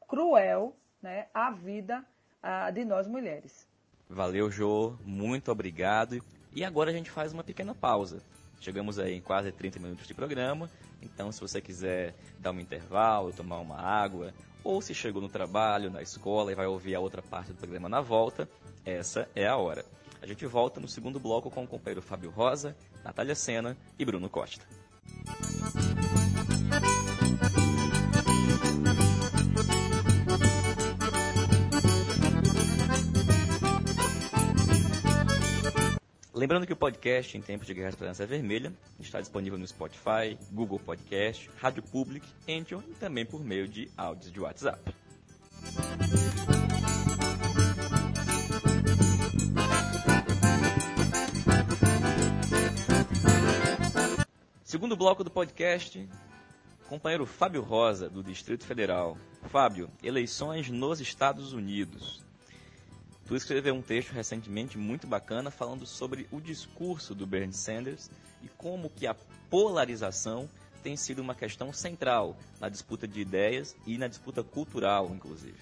cruel 0.09 0.75
né, 1.01 1.29
a 1.33 1.51
vida 1.51 2.05
a, 2.43 2.71
de 2.71 2.85
nós 2.85 3.07
mulheres. 3.07 3.69
Valeu, 4.09 4.51
Jô, 4.51 4.97
muito 5.05 5.53
obrigado. 5.53 6.21
E 6.53 6.65
agora 6.65 6.91
a 6.91 6.93
gente 6.93 7.11
faz 7.11 7.33
uma 7.33 7.45
pequena 7.45 7.75
pausa. 7.75 8.21
Chegamos 8.61 8.99
aí 8.99 9.15
em 9.15 9.21
quase 9.23 9.53
30 9.53 9.79
minutos 9.79 10.07
de 10.07 10.13
programa, 10.13 10.69
então 11.01 11.33
se 11.33 11.41
você 11.41 11.63
quiser 11.63 12.15
dar 12.39 12.51
um 12.51 12.61
intervalo, 12.61 13.33
tomar 13.33 13.59
uma 13.59 13.81
água, 13.81 14.35
ou 14.65 14.81
se 14.81 14.95
chegou 14.95 15.21
no 15.21 15.29
trabalho, 15.29 15.91
na 15.91 16.03
escola 16.03 16.53
e 16.53 16.55
vai 16.55 16.67
ouvir 16.67 16.95
a 16.95 17.01
outra 17.01 17.23
parte 17.23 17.53
do 17.53 17.59
programa 17.59 17.89
na 17.89 18.01
volta, 18.01 18.49
essa 18.85 19.29
é 19.35 19.47
a 19.47 19.57
hora. 19.57 19.85
A 20.23 20.27
gente 20.27 20.45
volta 20.47 20.81
no 20.81 20.89
segundo 20.89 21.19
bloco 21.19 21.51
com 21.51 21.65
o 21.65 21.69
companheiro 21.69 22.03
Fábio 22.03 22.31
Rosa, 22.31 22.77
Natália 23.03 23.35
Sena 23.35 23.77
e 23.99 24.05
Bruno 24.05 24.29
Costa. 24.29 24.65
Lembrando 36.41 36.67
que 36.67 36.73
o 36.73 36.77
podcast 36.77 37.37
em 37.37 37.43
tempos 37.43 37.67
de 37.67 37.75
guerra 37.75 37.91
esperança 37.91 38.25
vermelha 38.25 38.73
está 38.99 39.21
disponível 39.21 39.59
no 39.59 39.69
Spotify, 39.69 40.39
Google 40.51 40.79
Podcast, 40.79 41.51
Rádio 41.59 41.83
Public, 41.83 42.27
Anchor 42.49 42.83
e 42.89 42.95
também 42.95 43.27
por 43.27 43.45
meio 43.45 43.69
de 43.69 43.91
áudios 43.95 44.33
de 44.33 44.41
WhatsApp. 44.41 44.81
Segundo 54.65 54.97
bloco 54.97 55.23
do 55.23 55.31
podcast, 55.31 56.09
companheiro 56.89 57.27
Fábio 57.27 57.61
Rosa, 57.61 58.09
do 58.09 58.23
Distrito 58.23 58.65
Federal. 58.65 59.19
Fábio, 59.51 59.91
eleições 60.03 60.71
nos 60.71 61.03
Estados 61.03 61.53
Unidos. 61.53 62.30
Tu 63.31 63.37
escreveu 63.37 63.77
um 63.77 63.81
texto 63.81 64.11
recentemente 64.11 64.77
muito 64.77 65.07
bacana 65.07 65.53
falando 65.53 65.87
sobre 65.87 66.27
o 66.33 66.41
discurso 66.41 67.15
do 67.15 67.25
Bernie 67.25 67.55
Sanders 67.55 68.11
e 68.43 68.49
como 68.49 68.91
que 68.91 69.07
a 69.07 69.15
polarização 69.49 70.51
tem 70.83 70.97
sido 70.97 71.23
uma 71.23 71.33
questão 71.33 71.73
central 71.73 72.37
na 72.61 72.69
disputa 72.69 73.07
de 73.07 73.21
ideias 73.21 73.77
e 73.87 73.97
na 73.97 74.09
disputa 74.09 74.43
cultural, 74.43 75.13
inclusive. 75.15 75.55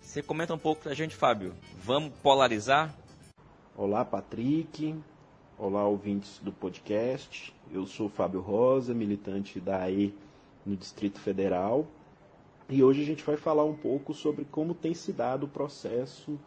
Você 0.00 0.22
comenta 0.22 0.54
um 0.54 0.58
pouco 0.58 0.84
pra 0.84 0.94
gente, 0.94 1.16
Fábio. 1.16 1.56
Vamos 1.82 2.12
polarizar? 2.22 2.94
Olá, 3.76 4.04
Patrick. 4.04 4.94
Olá, 5.58 5.84
ouvintes 5.88 6.38
do 6.38 6.52
podcast. 6.52 7.52
Eu 7.68 7.84
sou 7.84 8.08
Fábio 8.08 8.40
Rosa, 8.40 8.94
militante 8.94 9.58
da 9.58 9.82
AE 9.82 10.14
no 10.64 10.76
Distrito 10.76 11.18
Federal. 11.18 11.84
E 12.68 12.80
hoje 12.80 13.02
a 13.02 13.06
gente 13.06 13.24
vai 13.24 13.36
falar 13.36 13.64
um 13.64 13.74
pouco 13.74 14.14
sobre 14.14 14.44
como 14.44 14.72
tem 14.72 14.94
se 14.94 15.12
dado 15.12 15.46
o 15.46 15.48
processo 15.48 16.38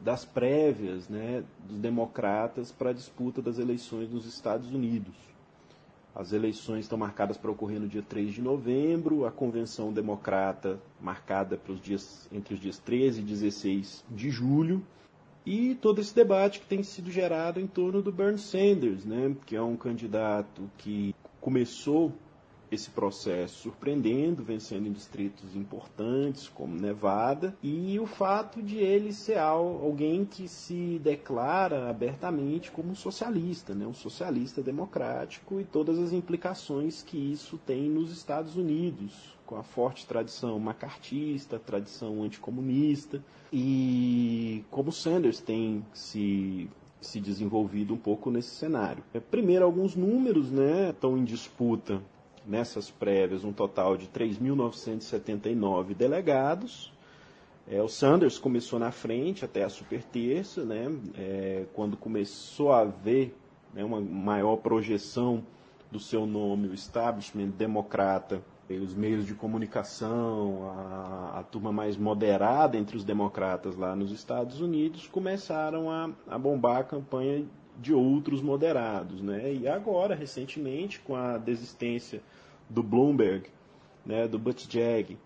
das 0.00 0.24
prévias 0.24 1.08
né, 1.08 1.44
dos 1.68 1.78
democratas 1.78 2.72
para 2.72 2.90
a 2.90 2.94
disputa 2.94 3.42
das 3.42 3.58
eleições 3.58 4.10
nos 4.10 4.26
Estados 4.26 4.72
Unidos. 4.72 5.14
As 6.14 6.32
eleições 6.32 6.80
estão 6.80 6.98
marcadas 6.98 7.36
para 7.36 7.50
ocorrer 7.50 7.78
no 7.78 7.86
dia 7.86 8.02
3 8.02 8.34
de 8.34 8.42
novembro, 8.42 9.26
a 9.26 9.30
convenção 9.30 9.92
democrata 9.92 10.80
marcada 11.00 11.56
para 11.56 11.72
os 11.72 11.80
dias, 11.80 12.28
entre 12.32 12.54
os 12.54 12.60
dias 12.60 12.78
13 12.78 13.20
e 13.20 13.24
16 13.24 14.04
de 14.10 14.30
julho, 14.30 14.84
e 15.46 15.74
todo 15.76 16.00
esse 16.00 16.14
debate 16.14 16.60
que 16.60 16.66
tem 16.66 16.82
sido 16.82 17.10
gerado 17.10 17.60
em 17.60 17.66
torno 17.66 18.02
do 18.02 18.12
Bernie 18.12 18.38
Sanders, 18.38 19.04
né, 19.04 19.34
que 19.46 19.54
é 19.54 19.62
um 19.62 19.76
candidato 19.76 20.68
que 20.76 21.14
começou 21.40 22.12
esse 22.70 22.90
processo 22.90 23.62
surpreendendo, 23.62 24.42
vencendo 24.42 24.86
em 24.86 24.92
distritos 24.92 25.56
importantes 25.56 26.48
como 26.48 26.74
Nevada, 26.74 27.56
e 27.62 27.98
o 27.98 28.06
fato 28.06 28.62
de 28.62 28.76
ele 28.78 29.12
ser 29.12 29.38
alguém 29.38 30.24
que 30.24 30.46
se 30.46 31.00
declara 31.02 31.90
abertamente 31.90 32.70
como 32.70 32.94
socialista, 32.94 33.74
né? 33.74 33.86
um 33.86 33.94
socialista 33.94 34.62
democrático 34.62 35.60
e 35.60 35.64
todas 35.64 35.98
as 35.98 36.12
implicações 36.12 37.02
que 37.02 37.16
isso 37.16 37.58
tem 37.58 37.88
nos 37.88 38.12
Estados 38.12 38.56
Unidos, 38.56 39.36
com 39.44 39.56
a 39.56 39.62
forte 39.62 40.06
tradição 40.06 40.58
macartista, 40.58 41.58
tradição 41.58 42.22
anticomunista, 42.22 43.22
e 43.52 44.64
como 44.70 44.92
Sanders 44.92 45.40
tem 45.40 45.84
se 45.92 46.70
se 47.00 47.18
desenvolvido 47.18 47.94
um 47.94 47.96
pouco 47.96 48.30
nesse 48.30 48.50
cenário. 48.50 49.02
Primeiro, 49.30 49.64
alguns 49.64 49.96
números 49.96 50.50
né, 50.50 50.90
estão 50.90 51.16
em 51.16 51.24
disputa 51.24 52.02
nessas 52.46 52.90
prévias 52.90 53.44
um 53.44 53.52
total 53.52 53.96
de 53.96 54.06
3.979 54.08 55.94
delegados. 55.94 56.92
É, 57.68 57.80
o 57.82 57.88
Sanders 57.88 58.38
começou 58.38 58.78
na 58.78 58.90
frente 58.90 59.44
até 59.44 59.62
a 59.62 59.68
super 59.68 60.02
terça, 60.02 60.64
né, 60.64 60.90
é, 61.16 61.66
quando 61.72 61.96
começou 61.96 62.72
a 62.72 62.80
haver 62.80 63.34
né, 63.72 63.84
uma 63.84 64.00
maior 64.00 64.56
projeção 64.56 65.44
do 65.90 66.00
seu 66.00 66.26
nome, 66.26 66.68
o 66.68 66.74
establishment 66.74 67.50
democrata, 67.50 68.42
os 68.68 68.94
meios 68.94 69.26
de 69.26 69.34
comunicação, 69.34 70.70
a, 70.70 71.40
a, 71.40 71.42
turma 71.42 71.72
mais 71.72 71.96
moderada 71.96 72.78
entre 72.78 72.96
os 72.96 73.02
democratas 73.02 73.76
lá 73.76 73.96
nos 73.96 74.12
Estados 74.12 74.60
Unidos 74.60 75.08
começaram 75.08 75.90
a, 75.90 76.10
a 76.28 76.38
bombar 76.38 76.78
a 76.78 76.84
campanha 76.84 77.44
de 77.80 77.94
outros 77.94 78.42
moderados. 78.42 79.22
Né? 79.22 79.54
E 79.54 79.66
agora, 79.66 80.14
recentemente, 80.14 81.00
com 81.00 81.16
a 81.16 81.38
desistência 81.38 82.20
do 82.68 82.82
Bloomberg, 82.82 83.48
né, 84.04 84.28
do 84.28 84.38
Buttigieg 84.38 85.16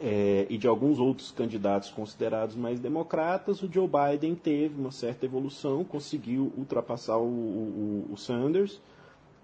é, 0.00 0.48
e 0.50 0.58
de 0.58 0.66
alguns 0.66 0.98
outros 0.98 1.30
candidatos 1.30 1.90
considerados 1.90 2.56
mais 2.56 2.80
democratas, 2.80 3.62
o 3.62 3.72
Joe 3.72 3.88
Biden 3.88 4.34
teve 4.34 4.76
uma 4.78 4.90
certa 4.90 5.24
evolução, 5.24 5.84
conseguiu 5.84 6.52
ultrapassar 6.56 7.16
o, 7.18 7.26
o, 7.26 8.08
o 8.12 8.16
Sanders, 8.16 8.80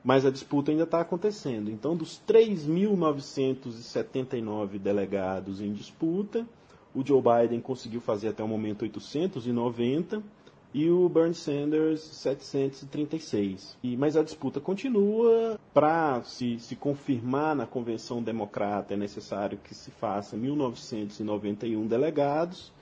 mas 0.02 0.26
a 0.26 0.30
disputa 0.30 0.70
ainda 0.70 0.84
está 0.84 1.00
acontecendo. 1.00 1.70
Então, 1.70 1.94
dos 1.96 2.20
3.979 2.26 4.78
delegados 4.78 5.60
em 5.60 5.70
disputa, 5.72 6.46
o 6.94 7.04
Joe 7.06 7.22
Biden 7.22 7.60
conseguiu 7.60 8.00
fazer 8.00 8.28
até 8.28 8.42
o 8.42 8.48
momento 8.48 8.80
890 8.82 10.22
e 10.72 10.88
o 10.88 11.08
Bernie 11.08 11.34
Sanders 11.34 12.00
736. 12.00 13.76
E, 13.82 13.96
mas 13.96 14.16
a 14.16 14.22
disputa 14.22 14.60
continua. 14.60 15.58
Para 15.74 16.22
se, 16.22 16.58
se 16.58 16.76
confirmar 16.76 17.54
na 17.54 17.66
Convenção 17.66 18.22
Democrata, 18.22 18.94
é 18.94 18.96
necessário 18.96 19.58
que 19.58 19.74
se 19.74 19.90
faça 19.90 20.36
1.991 20.36 21.86
delegados 21.86 22.72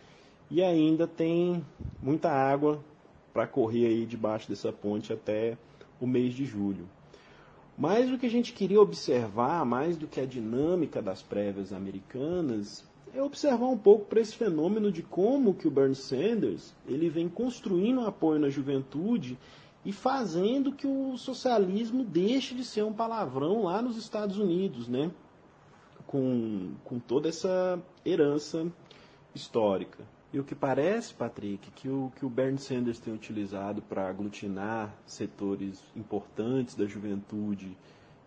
e 0.51 0.63
ainda 0.63 1.07
tem 1.07 1.65
muita 2.03 2.31
água 2.31 2.83
para 3.33 3.47
correr 3.47 3.87
aí 3.87 4.07
debaixo 4.07 4.49
dessa 4.49 4.73
ponte 4.73 5.13
até 5.13 5.57
o 6.01 6.07
mês 6.07 6.35
de 6.35 6.45
julho. 6.45 6.89
Mas 7.77 8.11
o 8.11 8.19
que 8.19 8.27
a 8.27 8.31
gente 8.31 8.53
queria 8.53 8.81
observar, 8.81 9.65
mais 9.65 9.97
do 9.97 10.09
que 10.09 10.21
a 10.21 10.27
dinâmica 10.27 11.01
das 11.01 11.23
prévias 11.23 11.73
americanas, 11.73 12.85
é 13.15 13.23
observar 13.23 13.67
um 13.67 13.79
pouco 13.79 14.07
para 14.07 14.21
esse 14.21 14.35
fenômeno 14.35 14.91
de 14.91 15.03
como 15.03 15.55
que 15.55 15.69
o 15.69 15.71
Bernie 15.71 15.95
Sanders 15.95 16.75
ele 16.87 17.09
vem 17.09 17.29
construindo 17.29 18.01
apoio 18.03 18.41
na 18.41 18.49
juventude 18.49 19.39
e 19.85 19.93
fazendo 19.93 20.73
que 20.73 20.87
o 20.87 21.17
socialismo 21.17 22.05
deixe 22.05 22.55
de 22.55 22.65
ser 22.65 22.83
um 22.83 22.93
palavrão 22.93 23.63
lá 23.65 23.81
nos 23.81 23.97
Estados 23.97 24.39
Unidos, 24.39 24.89
né? 24.89 25.11
Com, 26.07 26.73
com 26.85 26.99
toda 26.99 27.29
essa 27.29 27.81
herança 28.05 28.67
histórica. 29.35 30.05
E 30.33 30.39
o 30.39 30.45
que 30.45 30.55
parece, 30.55 31.15
Patrick, 31.15 31.71
que 31.71 31.89
o 31.89 32.13
que 32.17 32.27
o 32.27 32.29
Bernie 32.29 32.59
Sanders 32.59 32.99
tem 32.99 33.15
utilizado 33.15 33.81
para 33.81 34.09
aglutinar 34.09 34.95
setores 35.07 35.83
importantes 35.97 36.75
da 36.75 36.85
juventude 36.85 37.77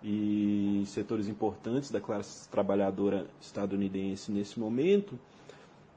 e 0.03 0.83
setores 0.87 1.27
importantes 1.27 1.91
da 1.91 2.01
classe 2.01 2.49
trabalhadora 2.49 3.27
estadunidense 3.39 4.31
nesse 4.31 4.59
momento, 4.59 5.17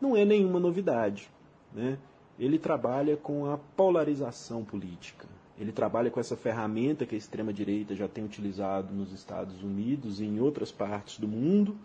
não 0.01 0.17
é 0.17 0.25
nenhuma 0.25 0.61
novidade. 0.61 1.31
Né? 1.73 1.99
Ele 2.38 2.59
trabalha 2.59 3.17
com 3.17 3.51
a 3.51 3.57
polarização 3.57 4.64
política. 4.64 5.27
Ele 5.59 5.73
trabalha 5.73 6.11
com 6.11 6.19
essa 6.19 6.37
ferramenta 6.37 7.07
que 7.07 7.14
a 7.14 7.19
extrema-direita 7.19 7.95
já 7.95 8.09
tem 8.09 8.25
utilizado 8.25 8.93
nos 8.93 9.12
Estados 9.12 9.62
Unidos 9.62 10.21
e 10.21 10.25
em 10.25 10.40
outras 10.40 10.73
partes 10.73 11.19
do 11.19 11.29
mundo, 11.29 11.77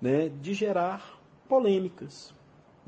né, 0.00 0.28
de 0.28 0.54
gerar 0.54 1.18
polêmicas. 1.48 2.32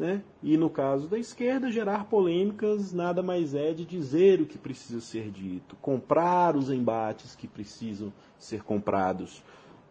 Né? 0.01 0.23
E 0.43 0.57
no 0.57 0.71
caso 0.71 1.09
da 1.09 1.19
esquerda, 1.19 1.71
gerar 1.71 2.07
polêmicas 2.07 2.91
nada 2.91 3.23
mais 3.23 3.55
é 3.55 3.75
de 3.75 3.85
dizer 3.85 4.41
o 4.41 4.47
que 4.47 4.57
precisa 4.57 4.99
ser 4.99 5.31
dito, 5.31 5.77
comprar 5.77 6.57
os 6.57 6.71
embates 6.71 7.37
que 7.37 7.47
precisam 7.47 8.11
ser 8.39 8.63
comprados 8.63 9.43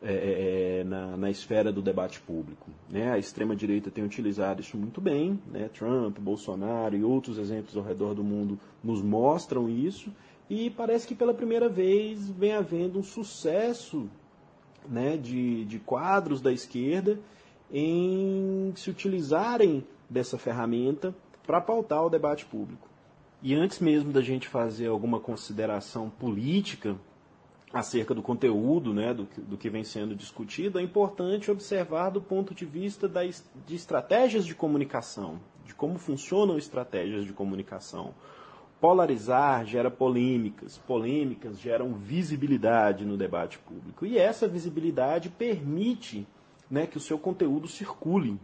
é, 0.02 0.12
é, 0.12 0.80
é, 0.80 0.84
na, 0.84 1.16
na, 1.16 1.30
esfera 1.30 1.72
do 1.72 1.80
debate 1.80 2.20
público. 2.22 2.72
Né? 2.90 3.12
A 3.12 3.20
extrema-direita 3.20 3.92
tem 3.92 4.04
utilizado 4.04 4.62
isso 4.62 4.76
muito 4.78 5.00
bem, 5.00 5.40
né? 5.46 5.70
Trump, 5.72 6.18
Bolsonaro 6.18 6.98
e 6.98 7.04
outros 7.04 7.38
exemplos 7.38 7.78
ao 7.78 7.84
redor 7.84 8.16
do 8.16 8.24
mundo 8.24 8.60
nos 8.84 9.04
mostram 9.04 9.70
isso, 9.70 10.12
e 10.50 10.72
parece 10.72 11.06
que 11.08 11.14
pela 11.14 11.36
primeira 11.36 11.70
vez 11.70 12.28
vem 12.32 12.54
havendo 12.54 12.98
um 12.98 13.04
sucesso 13.04 14.10
né, 14.90 15.18
de, 15.18 15.66
de 15.66 15.78
quadros 15.78 16.42
da 16.42 16.52
esquerda 16.52 17.20
em 17.72 18.74
se 18.76 18.90
utilizarem 18.90 19.86
dessa 20.10 20.38
ferramenta 20.38 21.14
para 21.46 21.62
pautar 21.62 22.06
o 22.06 22.10
debate 22.10 22.46
público. 22.46 22.88
E 23.42 23.56
antes 23.56 23.80
mesmo 23.80 24.12
da 24.12 24.22
gente 24.22 24.48
fazer 24.48 24.88
alguma 24.88 25.20
consideração 25.20 26.10
política 26.10 26.98
acerca 27.72 28.14
do 28.14 28.22
conteúdo, 28.22 28.94
né, 28.94 29.14
do, 29.14 29.28
do 29.38 29.58
que 29.58 29.70
vem 29.70 29.84
sendo 29.84 30.16
discutido, 30.16 30.80
é 30.80 30.82
importante 30.82 31.52
observar 31.52 32.10
do 32.10 32.22
ponto 32.22 32.54
de 32.54 32.66
vista 32.66 33.08
das, 33.08 33.44
de 33.66 33.76
estratégias 33.76 34.46
de 34.46 34.56
comunicação, 34.56 35.40
de 35.66 35.74
como 35.74 35.98
funcionam 35.98 36.58
estratégias 36.58 37.26
de 37.26 37.32
comunicação. 37.32 38.14
Polarizar 38.82 39.66
gera 39.66 39.92
polêmicas, 39.92 40.78
polêmicas 40.80 41.60
geram 41.60 41.94
visibilidade 41.94 43.06
no 43.06 43.18
debate 43.18 43.60
público. 43.60 44.06
E 44.06 44.18
essa 44.18 44.48
visibilidade 44.48 45.30
permite 45.30 46.28
né, 46.70 46.88
que 46.88 46.98
o 46.98 47.02
seu 47.02 47.20
conteúdo 47.20 47.68
circule 47.68 48.40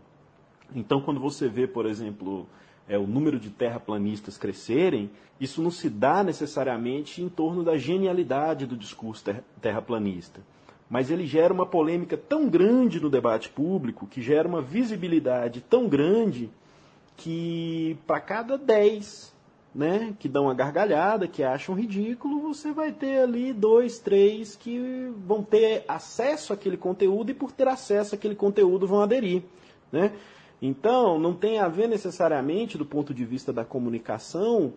então, 0.75 1.01
quando 1.01 1.19
você 1.19 1.47
vê, 1.47 1.65
por 1.65 1.85
exemplo, 1.85 2.45
é, 2.87 2.97
o 2.97 3.07
número 3.07 3.39
de 3.39 3.49
terraplanistas 3.49 4.37
crescerem, 4.37 5.09
isso 5.39 5.61
não 5.61 5.71
se 5.71 5.89
dá 5.89 6.23
necessariamente 6.23 7.21
em 7.21 7.29
torno 7.29 7.63
da 7.63 7.77
genialidade 7.77 8.65
do 8.65 8.75
discurso 8.75 9.23
ter 9.23 9.43
terraplanista. 9.61 10.41
Mas 10.89 11.09
ele 11.09 11.25
gera 11.25 11.53
uma 11.53 11.65
polêmica 11.65 12.15
tão 12.15 12.47
grande 12.47 12.99
no 12.99 13.09
debate 13.09 13.49
público, 13.49 14.05
que 14.05 14.21
gera 14.21 14.47
uma 14.47 14.61
visibilidade 14.61 15.61
tão 15.61 15.87
grande, 15.87 16.51
que 17.17 17.97
para 18.05 18.19
cada 18.19 18.57
10 18.57 19.33
né, 19.75 20.15
que 20.17 20.29
dão 20.29 20.43
uma 20.43 20.53
gargalhada, 20.53 21.27
que 21.27 21.43
acham 21.43 21.75
ridículo, 21.75 22.39
você 22.39 22.71
vai 22.71 22.93
ter 22.93 23.19
ali 23.19 23.51
dois, 23.51 23.99
três 23.99 24.55
que 24.55 25.11
vão 25.27 25.43
ter 25.43 25.83
acesso 25.85 26.53
àquele 26.53 26.77
conteúdo 26.77 27.31
e 27.31 27.33
por 27.33 27.51
ter 27.51 27.67
acesso 27.67 28.15
àquele 28.15 28.35
conteúdo 28.35 28.87
vão 28.87 29.01
aderir. 29.01 29.43
Né? 29.91 30.13
Então, 30.61 31.19
não 31.19 31.33
tem 31.33 31.59
a 31.59 31.67
ver 31.67 31.87
necessariamente, 31.87 32.77
do 32.77 32.85
ponto 32.85 33.13
de 33.13 33.25
vista 33.25 33.51
da 33.51 33.65
comunicação, 33.65 34.73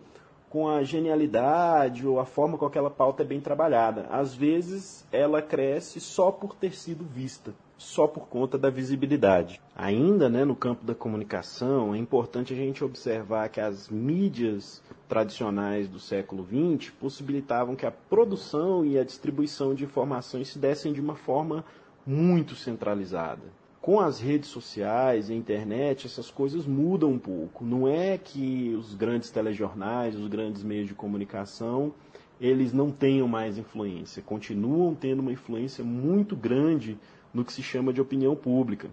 com 0.49 0.67
a 0.67 0.83
genialidade 0.83 2.07
ou 2.07 2.19
a 2.19 2.25
forma 2.25 2.57
com 2.57 2.65
aquela 2.65 2.89
pauta 2.89 3.23
é 3.23 3.25
bem 3.25 3.39
trabalhada. 3.39 4.07
Às 4.09 4.33
vezes, 4.33 5.05
ela 5.11 5.41
cresce 5.41 5.99
só 5.99 6.31
por 6.31 6.55
ter 6.55 6.73
sido 6.73 7.05
vista, 7.05 7.53
só 7.77 8.07
por 8.07 8.27
conta 8.27 8.57
da 8.57 8.69
visibilidade. 8.69 9.61
Ainda 9.75 10.27
né, 10.27 10.43
no 10.43 10.55
campo 10.55 10.83
da 10.83 10.95
comunicação, 10.95 11.93
é 11.93 11.97
importante 11.97 12.51
a 12.51 12.55
gente 12.55 12.83
observar 12.83 13.49
que 13.49 13.61
as 13.61 13.89
mídias 13.89 14.81
tradicionais 15.07 15.87
do 15.87 15.99
século 15.99 16.45
XX 16.45 16.91
possibilitavam 16.99 17.75
que 17.75 17.85
a 17.85 17.91
produção 17.91 18.83
e 18.83 18.97
a 18.97 19.03
distribuição 19.03 19.75
de 19.75 19.83
informações 19.83 20.49
se 20.49 20.59
dessem 20.59 20.91
de 20.91 20.99
uma 20.99 21.15
forma 21.15 21.63
muito 22.05 22.55
centralizada 22.55 23.58
com 23.81 23.99
as 23.99 24.19
redes 24.19 24.49
sociais, 24.49 25.29
a 25.29 25.33
internet, 25.33 26.05
essas 26.05 26.29
coisas 26.29 26.65
mudam 26.65 27.11
um 27.11 27.19
pouco. 27.19 27.63
Não 27.63 27.87
é 27.87 28.17
que 28.17 28.75
os 28.77 28.93
grandes 28.93 29.29
telejornais, 29.29 30.15
os 30.15 30.27
grandes 30.27 30.63
meios 30.63 30.87
de 30.87 30.93
comunicação, 30.93 31.93
eles 32.41 32.73
não 32.73 32.91
tenham 32.91 33.27
mais 33.27 33.57
influência, 33.57 34.21
continuam 34.21 34.93
tendo 34.95 35.19
uma 35.19 35.31
influência 35.31 35.83
muito 35.83 36.35
grande 36.35 36.97
no 37.33 37.43
que 37.45 37.53
se 37.53 37.63
chama 37.63 37.93
de 37.93 38.01
opinião 38.01 38.35
pública. 38.35 38.89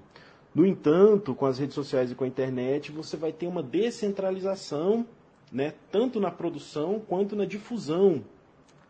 No 0.55 0.65
entanto, 0.65 1.35
com 1.35 1.47
as 1.47 1.59
redes 1.59 1.75
sociais 1.75 2.11
e 2.11 2.15
com 2.15 2.25
a 2.25 2.29
internet, 2.29 2.91
você 2.91 3.17
vai 3.17 3.33
ter 3.33 3.47
uma 3.47 3.63
descentralização, 3.63 5.07
né, 5.53 5.75
tanto 5.91 6.19
na 6.19 6.31
produção 6.31 7.01
quanto 7.07 7.37
na 7.37 7.45
difusão 7.45 8.25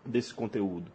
desse 0.05 0.33
conteúdo. 0.33 0.91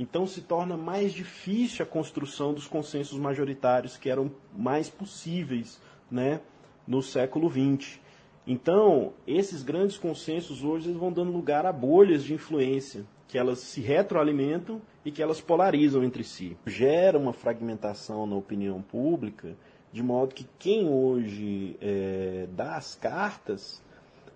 Então 0.00 0.26
se 0.26 0.40
torna 0.40 0.78
mais 0.78 1.12
difícil 1.12 1.84
a 1.84 1.86
construção 1.86 2.54
dos 2.54 2.66
consensos 2.66 3.18
majoritários 3.18 3.98
que 3.98 4.08
eram 4.08 4.30
mais 4.56 4.88
possíveis 4.88 5.78
né, 6.10 6.40
no 6.88 7.02
século 7.02 7.50
XX. 7.50 8.00
Então, 8.46 9.12
esses 9.26 9.62
grandes 9.62 9.98
consensos 9.98 10.64
hoje 10.64 10.90
vão 10.90 11.12
dando 11.12 11.30
lugar 11.30 11.66
a 11.66 11.72
bolhas 11.72 12.24
de 12.24 12.32
influência, 12.32 13.04
que 13.28 13.36
elas 13.36 13.58
se 13.58 13.82
retroalimentam 13.82 14.80
e 15.04 15.12
que 15.12 15.22
elas 15.22 15.38
polarizam 15.38 16.02
entre 16.02 16.24
si. 16.24 16.56
Gera 16.64 17.18
uma 17.18 17.34
fragmentação 17.34 18.26
na 18.26 18.36
opinião 18.36 18.80
pública, 18.80 19.54
de 19.92 20.02
modo 20.02 20.34
que 20.34 20.46
quem 20.58 20.88
hoje 20.88 21.76
é, 21.78 22.48
dá 22.56 22.76
as 22.76 22.94
cartas 22.94 23.82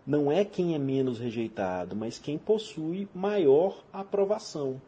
não 0.06 0.30
é 0.30 0.44
quem 0.44 0.74
é 0.74 0.78
menos 0.78 1.18
rejeitado, 1.18 1.96
mas 1.96 2.18
quem 2.18 2.36
possui 2.36 3.08
maior 3.14 3.82
aprovação. 3.90 4.78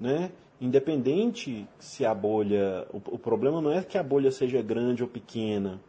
Né? 0.00 0.30
independente 0.60 1.68
se 1.78 2.04
a 2.04 2.14
bolha. 2.14 2.86
O, 2.92 3.14
o 3.14 3.18
problema 3.18 3.60
não 3.60 3.72
é 3.72 3.82
que 3.82 3.98
a 3.98 4.02
bolha 4.02 4.30
seja 4.30 4.60
grande 4.62 5.02
ou 5.02 5.08
pequena. 5.08 5.80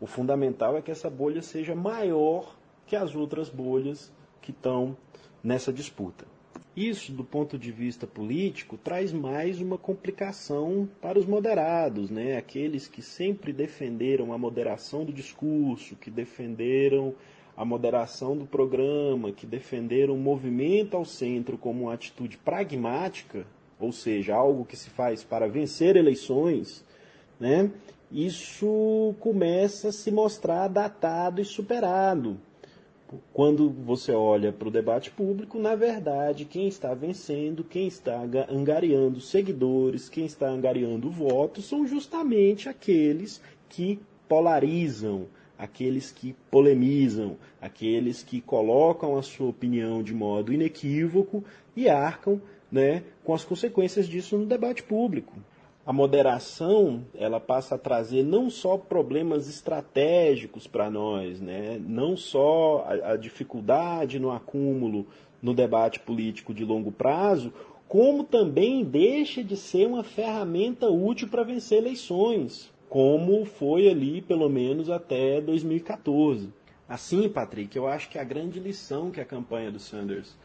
O 0.00 0.06
fundamental 0.06 0.76
é 0.76 0.82
que 0.82 0.90
essa 0.90 1.10
bolha 1.10 1.42
seja 1.42 1.74
maior 1.74 2.56
que 2.86 2.96
as 2.96 3.14
outras 3.14 3.48
bolhas 3.48 4.12
que 4.40 4.50
estão 4.50 4.96
nessa 5.42 5.72
disputa. 5.72 6.26
Isso, 6.76 7.12
do 7.12 7.24
ponto 7.24 7.56
de 7.56 7.70
vista 7.70 8.04
político, 8.06 8.76
traz 8.76 9.12
mais 9.12 9.60
uma 9.60 9.78
complicação 9.78 10.88
para 11.00 11.18
os 11.18 11.24
moderados, 11.24 12.10
né? 12.10 12.36
aqueles 12.36 12.88
que 12.88 13.00
sempre 13.00 13.52
defenderam 13.52 14.32
a 14.32 14.38
moderação 14.38 15.04
do 15.04 15.12
discurso, 15.12 15.94
que 15.94 16.10
defenderam 16.10 17.14
a 17.56 17.64
moderação 17.64 18.36
do 18.36 18.46
programa, 18.46 19.32
que 19.32 19.46
defenderam 19.46 20.14
o 20.14 20.18
movimento 20.18 20.96
ao 20.96 21.04
centro 21.04 21.56
como 21.56 21.84
uma 21.84 21.94
atitude 21.94 22.36
pragmática, 22.38 23.46
ou 23.78 23.92
seja, 23.92 24.34
algo 24.34 24.64
que 24.64 24.76
se 24.76 24.90
faz 24.90 25.22
para 25.22 25.48
vencer 25.48 25.96
eleições, 25.96 26.84
né? 27.38 27.70
isso 28.10 29.14
começa 29.20 29.88
a 29.88 29.92
se 29.92 30.10
mostrar 30.10 30.68
datado 30.68 31.40
e 31.40 31.44
superado 31.44 32.38
quando 33.32 33.70
você 33.70 34.12
olha 34.12 34.52
para 34.52 34.68
o 34.68 34.70
debate 34.70 35.10
público, 35.10 35.58
na 35.58 35.74
verdade, 35.74 36.44
quem 36.44 36.66
está 36.66 36.94
vencendo, 36.94 37.64
quem 37.64 37.86
está 37.86 38.22
angariando 38.48 39.20
seguidores, 39.20 40.08
quem 40.08 40.24
está 40.24 40.48
angariando 40.48 41.10
votos, 41.10 41.66
são 41.66 41.86
justamente 41.86 42.68
aqueles 42.68 43.40
que 43.68 44.00
polarizam, 44.28 45.26
aqueles 45.58 46.10
que 46.10 46.34
polemizam, 46.50 47.36
aqueles 47.60 48.22
que 48.22 48.40
colocam 48.40 49.16
a 49.16 49.22
sua 49.22 49.48
opinião 49.48 50.02
de 50.02 50.14
modo 50.14 50.52
inequívoco 50.52 51.44
e 51.76 51.88
arcam 51.88 52.40
né, 52.70 53.04
com 53.22 53.34
as 53.34 53.44
consequências 53.44 54.08
disso 54.08 54.36
no 54.36 54.46
debate 54.46 54.82
público 54.82 55.32
a 55.86 55.92
moderação 55.92 57.04
ela 57.14 57.38
passa 57.38 57.74
a 57.74 57.78
trazer 57.78 58.22
não 58.22 58.48
só 58.48 58.78
problemas 58.78 59.48
estratégicos 59.48 60.66
para 60.66 60.90
nós, 60.90 61.40
né? 61.40 61.80
não 61.86 62.16
só 62.16 62.86
a, 62.88 63.12
a, 63.12 63.16
dificuldade 63.16 64.18
no 64.18 64.30
acúmulo 64.30 65.06
no 65.42 65.52
debate 65.52 66.00
político 66.00 66.54
de 66.54 66.64
longo 66.64 66.90
prazo, 66.90 67.52
como 67.86 68.24
também 68.24 68.82
deixa 68.82 69.44
de 69.44 69.56
ser 69.56 69.86
uma 69.86 70.02
ferramenta 70.02 70.88
útil 70.88 71.28
para 71.28 71.42
vencer 71.42 71.78
eleições, 71.78 72.72
como 72.94 73.44
foi 73.44 73.88
ali 73.88 74.22
pelo 74.22 74.48
menos 74.48 74.88
até 74.88 75.40
2014. 75.40 76.48
Assim, 76.88 77.28
Patrick, 77.28 77.76
eu 77.76 77.88
acho 77.88 78.08
que 78.08 78.20
a 78.20 78.22
grande 78.22 78.60
lição 78.60 79.10
que 79.10 79.20
a 79.20 79.24
campanha 79.24 79.72
do 79.72 79.80
Sanders 79.80 80.36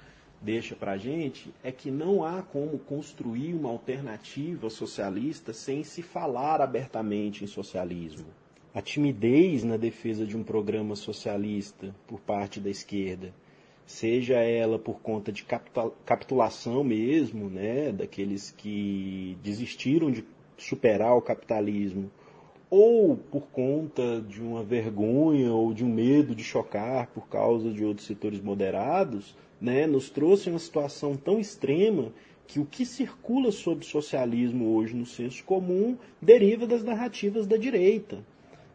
deixa 0.42 0.76
para 0.76 0.94
a 0.94 0.98
gente 0.98 1.54
é 1.64 1.72
que 1.72 1.92
não 1.92 2.26
há 2.26 2.42
como 2.42 2.80
construir 2.80 3.54
uma 3.54 3.70
alternativa 3.70 4.68
socialista 4.68 5.54
sem 5.54 5.84
se 5.84 6.02
falar 6.02 6.60
abertamente 6.60 7.44
em 7.44 7.48
socialismo. 7.48 8.26
A 8.74 8.82
timidez 8.82 9.64
na 9.64 9.78
defesa 9.78 10.26
de 10.26 10.36
um 10.36 10.42
programa 10.42 10.96
socialista 10.96 11.94
por 12.08 12.20
parte 12.20 12.60
da 12.60 12.72
esquerda, 12.72 13.32
seja 13.86 14.38
ela 14.40 14.80
por 14.80 15.02
conta 15.02 15.32
de 15.32 15.46
capitulação 16.04 16.84
mesmo, 16.84 17.48
né, 17.48 17.92
daqueles 17.92 18.50
que 18.50 19.38
desistiram 19.44 20.10
de 20.10 20.26
superar 20.58 21.16
o 21.16 21.22
capitalismo, 21.22 22.10
ou 22.70 23.18
por 23.18 23.48
conta 23.48 24.22
de 24.22 24.42
uma 24.42 24.64
vergonha 24.64 25.52
ou 25.52 25.74
de 25.74 25.84
um 25.84 25.90
medo 25.90 26.36
de 26.36 26.44
chocar 26.44 27.08
por 27.08 27.28
causa 27.28 27.72
de 27.72 27.84
outros 27.84 28.06
setores 28.06 28.40
moderados, 28.40 29.36
né, 29.60 29.88
nos 29.88 30.10
trouxe 30.10 30.50
uma 30.50 30.60
situação 30.60 31.18
tão 31.18 31.40
extrema 31.40 32.12
que 32.46 32.60
o 32.60 32.66
que 32.66 32.86
circula 32.86 33.52
sobre 33.52 33.86
socialismo 33.86 34.76
hoje 34.76 34.96
no 34.96 35.06
senso 35.06 35.44
comum 35.44 35.98
deriva 36.22 36.66
das 36.66 36.84
narrativas 36.84 37.46
da 37.46 37.58
direita. 37.58 38.24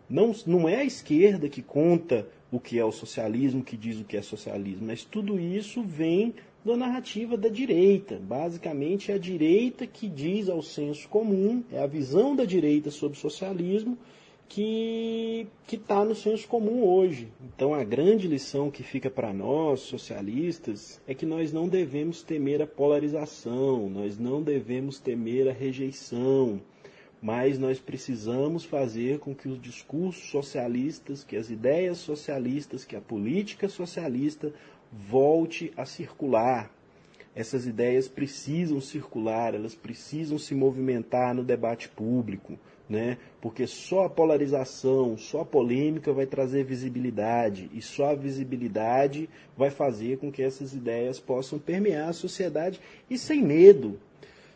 Não, 0.08 0.32
não 0.46 0.68
é 0.68 0.76
a 0.76 0.84
esquerda 0.84 1.48
que 1.48 1.62
conta 1.62 2.28
o 2.52 2.60
que 2.60 2.78
é 2.78 2.84
o 2.84 2.92
socialismo, 2.92 3.64
que 3.64 3.76
diz 3.76 3.98
o 3.98 4.04
que 4.04 4.16
é 4.16 4.22
socialismo, 4.22 4.86
mas 4.86 5.04
tudo 5.04 5.40
isso 5.40 5.82
vem 5.82 6.34
da 6.64 6.76
narrativa 6.76 7.36
da 7.36 7.48
direita. 7.48 8.18
Basicamente, 8.18 9.12
é 9.12 9.16
a 9.16 9.18
direita 9.18 9.86
que 9.86 10.08
diz 10.08 10.48
ao 10.48 10.62
senso 10.62 11.08
comum, 11.08 11.62
é 11.70 11.80
a 11.80 11.86
visão 11.86 12.34
da 12.34 12.44
direita 12.44 12.90
sobre 12.90 13.18
o 13.18 13.20
socialismo 13.20 13.98
que 14.48 15.48
está 15.72 16.04
no 16.04 16.14
senso 16.14 16.46
comum 16.46 16.84
hoje. 16.84 17.28
Então, 17.42 17.74
a 17.74 17.82
grande 17.82 18.28
lição 18.28 18.70
que 18.70 18.82
fica 18.82 19.10
para 19.10 19.32
nós, 19.32 19.80
socialistas, 19.80 21.00
é 21.08 21.14
que 21.14 21.26
nós 21.26 21.52
não 21.52 21.68
devemos 21.68 22.22
temer 22.22 22.62
a 22.62 22.66
polarização, 22.66 23.88
nós 23.90 24.18
não 24.18 24.42
devemos 24.42 24.98
temer 25.00 25.48
a 25.48 25.52
rejeição, 25.52 26.60
mas 27.20 27.58
nós 27.58 27.80
precisamos 27.80 28.64
fazer 28.64 29.18
com 29.18 29.34
que 29.34 29.48
os 29.48 29.60
discursos 29.60 30.30
socialistas, 30.30 31.24
que 31.24 31.36
as 31.36 31.50
ideias 31.50 31.98
socialistas, 31.98 32.84
que 32.84 32.94
a 32.94 33.00
política 33.00 33.68
socialista 33.68 34.52
volte 35.08 35.72
a 35.76 35.84
circular. 35.84 36.70
Essas 37.34 37.66
ideias 37.66 38.06
precisam 38.06 38.80
circular, 38.80 39.54
elas 39.54 39.74
precisam 39.74 40.38
se 40.38 40.54
movimentar 40.54 41.34
no 41.34 41.42
debate 41.42 41.88
público 41.88 42.58
né? 42.88 43.18
Porque 43.40 43.66
só 43.66 44.04
a 44.04 44.10
polarização, 44.10 45.16
só 45.16 45.40
a 45.40 45.44
polêmica 45.44 46.12
vai 46.12 46.26
trazer 46.26 46.64
visibilidade 46.64 47.70
e 47.72 47.80
só 47.80 48.10
a 48.10 48.14
visibilidade 48.14 49.28
vai 49.56 49.70
fazer 49.70 50.18
com 50.18 50.30
que 50.30 50.42
essas 50.42 50.74
ideias 50.74 51.18
possam 51.18 51.58
permear 51.58 52.08
a 52.08 52.12
sociedade 52.12 52.80
e 53.08 53.16
sem 53.16 53.42
medo. 53.42 53.98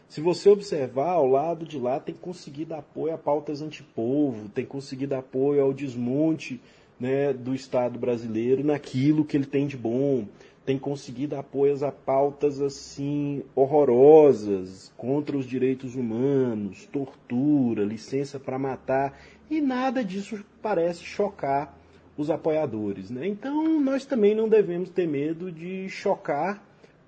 Se 0.09 0.20
você 0.22 0.49
observar, 0.49 1.11
ao 1.11 1.26
lado 1.26 1.66
de 1.66 1.78
lá 1.78 2.01
tem 2.01 2.14
conseguido 2.14 2.74
apoio 2.74 3.14
a 3.14 3.18
pautas 3.18 3.61
antipovo, 3.61 4.49
tem 4.49 4.64
conseguido 4.64 5.14
apoio 5.14 5.62
ao 5.62 5.72
desmonte 5.72 6.61
né, 6.99 7.32
do 7.32 7.55
Estado 7.55 7.99
brasileiro 7.99 8.64
naquilo 8.64 9.24
que 9.24 9.36
ele 9.36 9.46
tem 9.46 9.66
de 9.66 9.76
bom, 9.76 10.26
tem 10.68 10.78
conseguido 10.78 11.34
apoios 11.34 11.82
a 11.82 11.90
pautas 11.90 12.61
assim 12.61 13.42
horrorosas 13.55 14.92
contra 14.99 15.36
os 15.36 15.46
direitos 15.46 15.94
humanos, 15.94 16.86
tortura, 16.92 17.84
licença 17.84 18.38
para 18.38 18.59
matar, 18.59 19.18
e 19.51 19.62
nada 19.62 20.05
disso 20.05 20.44
parece 20.61 21.03
chocar 21.05 21.74
os 22.18 22.28
apoiadores. 22.28 23.11
Né? 23.11 23.26
Então 23.28 23.80
nós 23.80 24.05
também 24.05 24.34
não 24.34 24.46
devemos 24.46 24.90
ter 24.90 25.09
medo 25.09 25.51
de 25.51 25.88
chocar 25.88 26.62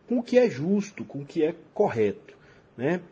com 0.09 0.20
o 0.20 0.22
que 0.22 0.38
é 0.38 0.49
justo, 0.49 1.05
com 1.05 1.18
o 1.18 1.26
que 1.26 1.45
é 1.45 1.55
correto. 1.74 2.34
Né? 2.76 3.03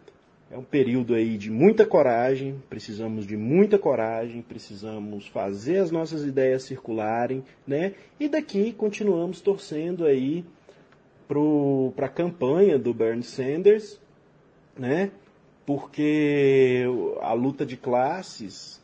É 0.50 0.56
um 0.56 0.62
período 0.62 1.14
aí 1.14 1.36
de 1.36 1.50
muita 1.50 1.84
coragem, 1.84 2.62
precisamos 2.70 3.26
de 3.26 3.36
muita 3.36 3.78
coragem, 3.78 4.40
precisamos 4.40 5.26
fazer 5.26 5.78
as 5.78 5.90
nossas 5.90 6.24
ideias 6.24 6.62
circularem, 6.62 7.44
né? 7.66 7.92
E 8.18 8.28
daqui 8.28 8.72
continuamos 8.72 9.42
torcendo 9.42 10.06
aí 10.06 10.42
para 11.94 12.06
a 12.06 12.08
campanha 12.08 12.78
do 12.78 12.94
Bernie 12.94 13.22
Sanders, 13.22 14.00
né? 14.76 15.10
Porque 15.66 16.84
a 17.20 17.34
luta 17.34 17.66
de 17.66 17.76
classes 17.76 18.82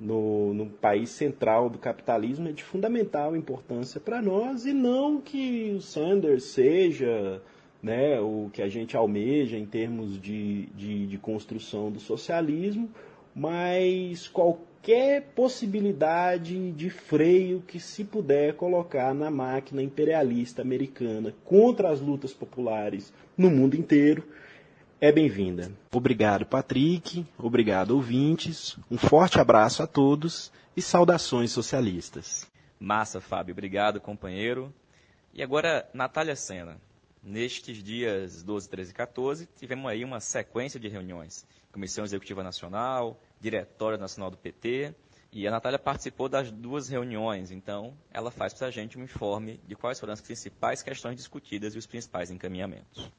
no, 0.00 0.54
no 0.54 0.66
país 0.66 1.10
central 1.10 1.68
do 1.68 1.76
capitalismo 1.78 2.48
é 2.48 2.52
de 2.52 2.64
fundamental 2.64 3.36
importância 3.36 4.00
para 4.00 4.22
nós 4.22 4.64
e 4.64 4.72
não 4.72 5.20
que 5.20 5.74
o 5.76 5.80
Sanders 5.82 6.44
seja 6.44 7.42
né, 7.82 8.20
o 8.20 8.48
que 8.52 8.62
a 8.62 8.68
gente 8.68 8.96
almeja 8.96 9.58
em 9.58 9.66
termos 9.66 10.20
de, 10.20 10.66
de, 10.66 11.06
de 11.06 11.18
construção 11.18 11.90
do 11.90 11.98
socialismo, 11.98 12.88
mas 13.34 14.28
qualquer 14.28 15.22
possibilidade 15.34 16.70
de 16.72 16.90
freio 16.90 17.62
que 17.66 17.80
se 17.80 18.04
puder 18.04 18.54
colocar 18.54 19.12
na 19.12 19.30
máquina 19.30 19.82
imperialista 19.82 20.62
americana 20.62 21.34
contra 21.44 21.90
as 21.90 22.00
lutas 22.00 22.32
populares 22.32 23.12
no 23.36 23.50
mundo 23.50 23.74
inteiro 23.74 24.24
é 25.00 25.10
bem-vinda. 25.10 25.72
Obrigado, 25.90 26.46
Patrick. 26.46 27.26
Obrigado, 27.36 27.90
ouvintes. 27.90 28.78
Um 28.88 28.96
forte 28.96 29.40
abraço 29.40 29.82
a 29.82 29.86
todos 29.88 30.52
e 30.76 30.80
saudações 30.80 31.50
socialistas. 31.50 32.48
Massa, 32.78 33.20
Fábio. 33.20 33.52
Obrigado, 33.52 34.00
companheiro. 34.00 34.72
E 35.34 35.42
agora, 35.42 35.88
Natália 35.92 36.36
Sena. 36.36 36.76
Nestes 37.22 37.82
dias 37.82 38.42
12, 38.42 38.68
13 38.68 38.90
e 38.90 38.94
14, 38.94 39.48
tivemos 39.56 39.88
aí 39.88 40.04
uma 40.04 40.18
sequência 40.18 40.80
de 40.80 40.88
reuniões. 40.88 41.46
Comissão 41.70 42.04
Executiva 42.04 42.42
Nacional, 42.42 43.20
Diretório 43.40 43.96
Nacional 43.96 44.30
do 44.30 44.36
PT, 44.36 44.92
e 45.32 45.46
a 45.46 45.50
Natália 45.50 45.78
participou 45.78 46.28
das 46.28 46.50
duas 46.50 46.88
reuniões, 46.88 47.50
então 47.50 47.96
ela 48.10 48.30
faz 48.30 48.52
para 48.52 48.66
a 48.66 48.70
gente 48.70 48.98
um 48.98 49.04
informe 49.04 49.60
de 49.66 49.74
quais 49.74 49.98
foram 49.98 50.12
as 50.12 50.20
principais 50.20 50.82
questões 50.82 51.16
discutidas 51.16 51.74
e 51.74 51.78
os 51.78 51.86
principais 51.86 52.30
encaminhamentos. 52.30 53.10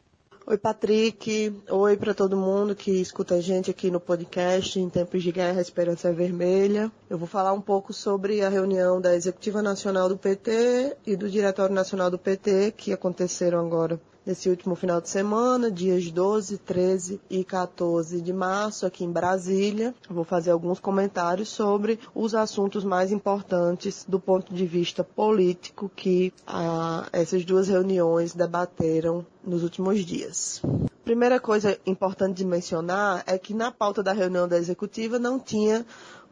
Oi, 0.45 0.57
Patrick. 0.57 1.55
Oi 1.69 1.95
para 1.95 2.13
todo 2.13 2.35
mundo 2.35 2.75
que 2.75 2.91
escuta 2.91 3.35
a 3.35 3.41
gente 3.41 3.71
aqui 3.71 3.89
no 3.89 3.97
podcast 3.97 4.77
em 4.77 4.89
tempos 4.89 5.23
de 5.23 5.31
guerra, 5.31 5.61
Esperança 5.61 6.09
é 6.09 6.11
Vermelha. 6.11 6.91
Eu 7.09 7.17
vou 7.17 7.29
falar 7.29 7.53
um 7.53 7.61
pouco 7.61 7.93
sobre 7.93 8.41
a 8.41 8.49
reunião 8.49 8.99
da 8.99 9.15
Executiva 9.15 9.61
Nacional 9.61 10.09
do 10.09 10.17
PT 10.17 10.97
e 11.07 11.15
do 11.15 11.29
Diretório 11.29 11.73
Nacional 11.73 12.11
do 12.11 12.19
PT 12.19 12.73
que 12.75 12.91
aconteceram 12.91 13.65
agora 13.65 13.97
nesse 14.25 14.49
último 14.49 14.75
final 14.75 15.01
de 15.01 15.09
semana, 15.09 15.69
dias 15.71 16.09
12, 16.09 16.57
13 16.59 17.21
e 17.29 17.43
14 17.43 18.21
de 18.21 18.33
março, 18.33 18.85
aqui 18.85 19.03
em 19.03 19.11
Brasília. 19.11 19.93
Vou 20.09 20.23
fazer 20.23 20.51
alguns 20.51 20.79
comentários 20.79 21.49
sobre 21.49 21.99
os 22.15 22.33
assuntos 22.33 22.83
mais 22.83 23.11
importantes 23.11 24.05
do 24.07 24.19
ponto 24.19 24.53
de 24.53 24.65
vista 24.65 25.03
político 25.03 25.91
que 25.95 26.33
ah, 26.47 27.07
essas 27.11 27.43
duas 27.45 27.67
reuniões 27.67 28.33
debateram 28.33 29.25
nos 29.43 29.63
últimos 29.63 30.05
dias. 30.05 30.61
Primeira 31.03 31.39
coisa 31.39 31.77
importante 31.85 32.37
de 32.37 32.45
mencionar 32.45 33.23
é 33.27 33.37
que 33.37 33.53
na 33.53 33.71
pauta 33.71 34.01
da 34.01 34.13
reunião 34.13 34.47
da 34.47 34.57
executiva 34.57 35.19
não 35.19 35.37
tinha 35.37 35.85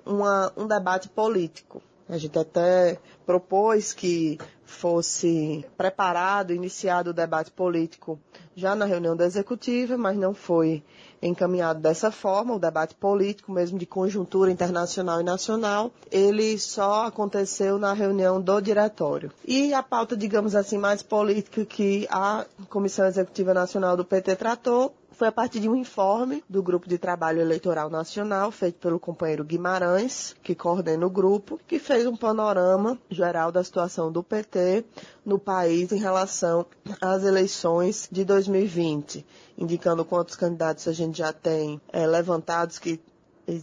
uma, 0.06 0.52
um 0.56 0.66
debate 0.66 1.10
político. 1.10 1.82
A 2.10 2.18
gente 2.18 2.38
até 2.38 3.00
propôs 3.26 3.94
que 3.94 4.38
fosse 4.66 5.66
preparado, 5.78 6.54
iniciado 6.54 7.10
o 7.10 7.14
debate 7.14 7.52
político 7.52 8.20
já 8.56 8.76
na 8.76 8.86
reunião 8.86 9.16
da 9.16 9.26
executiva, 9.26 9.98
mas 9.98 10.18
não 10.18 10.34
foi 10.34 10.84
encaminhado 11.22 11.80
dessa 11.80 12.10
forma, 12.10 12.56
o 12.56 12.60
debate 12.60 12.96
político, 12.96 13.52
mesmo 13.52 13.78
de 13.78 13.86
conjuntura 13.86 14.50
internacional 14.52 15.22
e 15.22 15.24
nacional, 15.24 15.92
ele 16.12 16.58
só 16.58 17.06
aconteceu 17.06 17.78
na 17.78 17.94
reunião 17.94 18.42
do 18.42 18.60
diretório. 18.60 19.32
E 19.46 19.74
a 19.74 19.84
pauta, 19.84 20.18
digamos 20.18 20.56
assim, 20.56 20.78
mais 20.78 21.04
política 21.04 21.64
que 21.64 22.08
a 22.10 22.46
Comissão 22.70 23.06
Executiva 23.06 23.54
Nacional 23.54 23.96
do 23.96 24.04
PT 24.04 24.36
tratou 24.36 24.94
foi 25.12 25.28
a 25.28 25.32
partir 25.32 25.60
de 25.60 25.70
um 25.70 25.76
informe 25.76 26.44
do 26.50 26.64
Grupo 26.64 26.88
de 26.88 26.98
Trabalho 26.98 27.42
Eleitoral 27.42 27.90
Nacional, 27.90 28.52
feito 28.52 28.80
pelo 28.80 29.00
companheiro 29.00 29.44
Guimarães, 29.44 30.36
que 30.42 30.56
coordena 30.56 31.06
o 31.06 31.10
grupo, 31.10 31.60
que 31.68 31.80
fez 31.80 32.08
um 32.08 32.16
panorama 32.16 32.98
geral 33.10 33.52
da 33.52 33.64
situação 33.64 34.12
do 34.12 34.24
PT 34.24 34.86
no 35.26 35.38
país 35.38 35.92
em 35.92 36.00
relação 36.00 36.66
às 37.02 37.24
eleições 37.24 38.08
de 38.12 38.24
2020, 38.24 39.26
indicando 39.58 40.06
quantos 40.06 40.36
candidatos 40.36 40.88
a 40.88 40.94
gente 40.94 41.18
já 41.18 41.34
tem 41.34 41.80
é, 41.92 42.08
levantados 42.08 42.80
que 42.80 43.00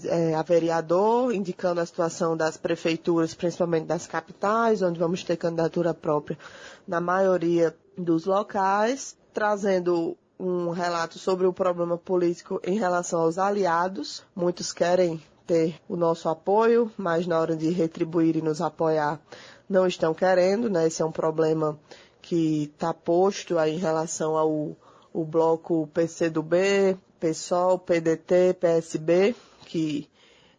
é, 0.06 0.34
a 0.34 0.42
vereador, 0.42 1.32
indicando 1.32 1.80
a 1.80 1.86
situação 1.86 2.36
das 2.36 2.56
prefeituras, 2.56 3.32
principalmente 3.34 3.86
das 3.86 4.06
capitais, 4.06 4.82
onde 4.82 4.98
vamos 4.98 5.24
ter 5.24 5.36
candidatura 5.36 5.94
própria 5.94 6.38
na 6.86 7.00
maioria 7.00 7.74
dos 7.96 8.26
locais, 8.26 9.16
trazendo 9.32 10.16
um 10.38 10.70
relato 10.70 11.18
sobre 11.18 11.46
o 11.46 11.52
problema 11.52 11.98
político 11.98 12.60
em 12.64 12.78
relação 12.78 13.20
aos 13.20 13.38
aliados. 13.38 14.24
Muitos 14.34 14.72
querem 14.72 15.22
ter 15.46 15.80
o 15.88 15.96
nosso 15.96 16.28
apoio, 16.28 16.92
mas 16.96 17.26
na 17.26 17.38
hora 17.40 17.56
de 17.56 17.70
retribuir 17.70 18.36
e 18.36 18.42
nos 18.42 18.60
apoiar 18.60 19.20
não 19.68 19.86
estão 19.86 20.14
querendo, 20.14 20.70
né? 20.70 20.86
Esse 20.86 21.02
é 21.02 21.04
um 21.04 21.12
problema 21.12 21.78
que 22.22 22.64
está 22.64 22.92
posto 22.92 23.58
aí 23.58 23.74
em 23.74 23.78
relação 23.78 24.36
ao 24.36 24.76
o 25.12 25.24
bloco 25.24 25.88
PCdoB, 25.88 26.96
PSOL, 27.18 27.78
PDT, 27.78 28.54
PSB, 28.60 29.34
que 29.66 30.08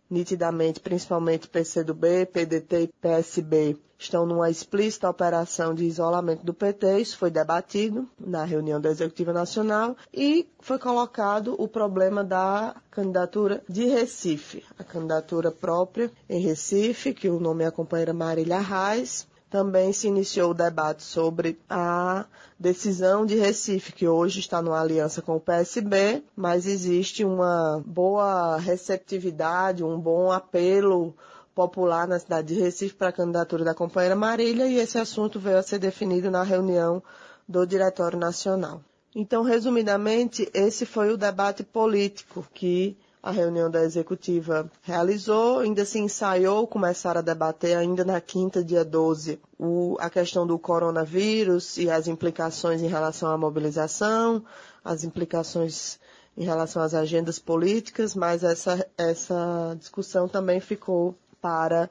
nitidamente, 0.09 0.79
principalmente 0.79 1.47
PCdoB, 1.47 2.25
PDT 2.25 2.81
e 2.81 2.87
PSB, 2.87 3.77
estão 3.99 4.25
numa 4.25 4.49
explícita 4.49 5.09
operação 5.09 5.75
de 5.75 5.83
isolamento 5.83 6.45
do 6.45 6.53
PT. 6.53 6.99
Isso 6.99 7.17
foi 7.17 7.29
debatido 7.29 8.07
na 8.17 8.45
reunião 8.45 8.79
da 8.79 8.89
Executiva 8.89 9.33
Nacional 9.33 9.95
e 10.13 10.47
foi 10.61 10.79
colocado 10.79 11.53
o 11.59 11.67
problema 11.67 12.23
da 12.23 12.77
candidatura 12.89 13.61
de 13.67 13.83
Recife, 13.83 14.63
a 14.79 14.83
candidatura 14.83 15.51
própria 15.51 16.09
em 16.29 16.39
Recife, 16.39 17.13
que 17.13 17.29
o 17.29 17.39
nome 17.39 17.65
é 17.65 17.67
a 17.67 17.71
companheira 17.71 18.13
Marília 18.13 18.59
Reis, 18.59 19.27
também 19.49 19.91
se 19.91 20.07
iniciou 20.07 20.51
o 20.51 20.53
debate 20.53 21.03
sobre 21.03 21.59
a 21.67 22.25
decisão 22.57 23.25
de 23.25 23.35
Recife, 23.35 23.91
que 23.91 24.07
hoje 24.07 24.39
está 24.39 24.61
numa 24.61 24.79
aliança 24.79 25.21
com 25.21 25.35
o 25.35 25.39
PSB, 25.39 26.23
mas 26.35 26.67
existe 26.67 27.25
uma 27.25 27.81
boa 27.85 28.57
receptividade, 28.57 29.83
um 29.83 29.99
bom 29.99 30.31
apelo 30.31 31.15
popular 31.59 32.07
na 32.07 32.17
cidade 32.17 32.55
de 32.55 32.61
Recife 32.61 32.95
para 32.95 33.09
a 33.09 33.11
candidatura 33.11 33.65
da 33.65 33.75
companheira 33.75 34.15
Marília 34.15 34.65
e 34.65 34.77
esse 34.77 34.97
assunto 34.97 35.41
veio 35.41 35.57
a 35.57 35.61
ser 35.61 35.77
definido 35.77 36.31
na 36.31 36.41
reunião 36.41 37.03
do 37.45 37.67
Diretório 37.67 38.17
Nacional. 38.17 38.81
Então, 39.13 39.43
resumidamente, 39.43 40.49
esse 40.53 40.85
foi 40.85 41.11
o 41.11 41.17
debate 41.17 41.61
político 41.61 42.47
que 42.53 42.95
a 43.21 43.29
reunião 43.31 43.69
da 43.69 43.83
executiva 43.83 44.71
realizou, 44.83 45.59
ainda 45.59 45.83
se 45.83 45.99
ensaiou 45.99 46.65
começar 46.65 47.17
a 47.17 47.21
debater 47.21 47.75
ainda 47.75 48.05
na 48.05 48.21
quinta, 48.21 48.63
dia 48.63 48.85
12, 48.85 49.37
o, 49.59 49.97
a 49.99 50.09
questão 50.09 50.47
do 50.47 50.57
coronavírus 50.57 51.75
e 51.77 51.91
as 51.91 52.07
implicações 52.07 52.81
em 52.81 52.87
relação 52.87 53.29
à 53.29 53.37
mobilização, 53.37 54.41
as 54.81 55.03
implicações 55.03 55.99
em 56.37 56.45
relação 56.45 56.81
às 56.81 56.93
agendas 56.93 57.37
políticas, 57.37 58.15
mas 58.15 58.45
essa, 58.45 58.87
essa 58.97 59.75
discussão 59.77 60.25
também 60.25 60.61
ficou 60.61 61.17
para 61.41 61.89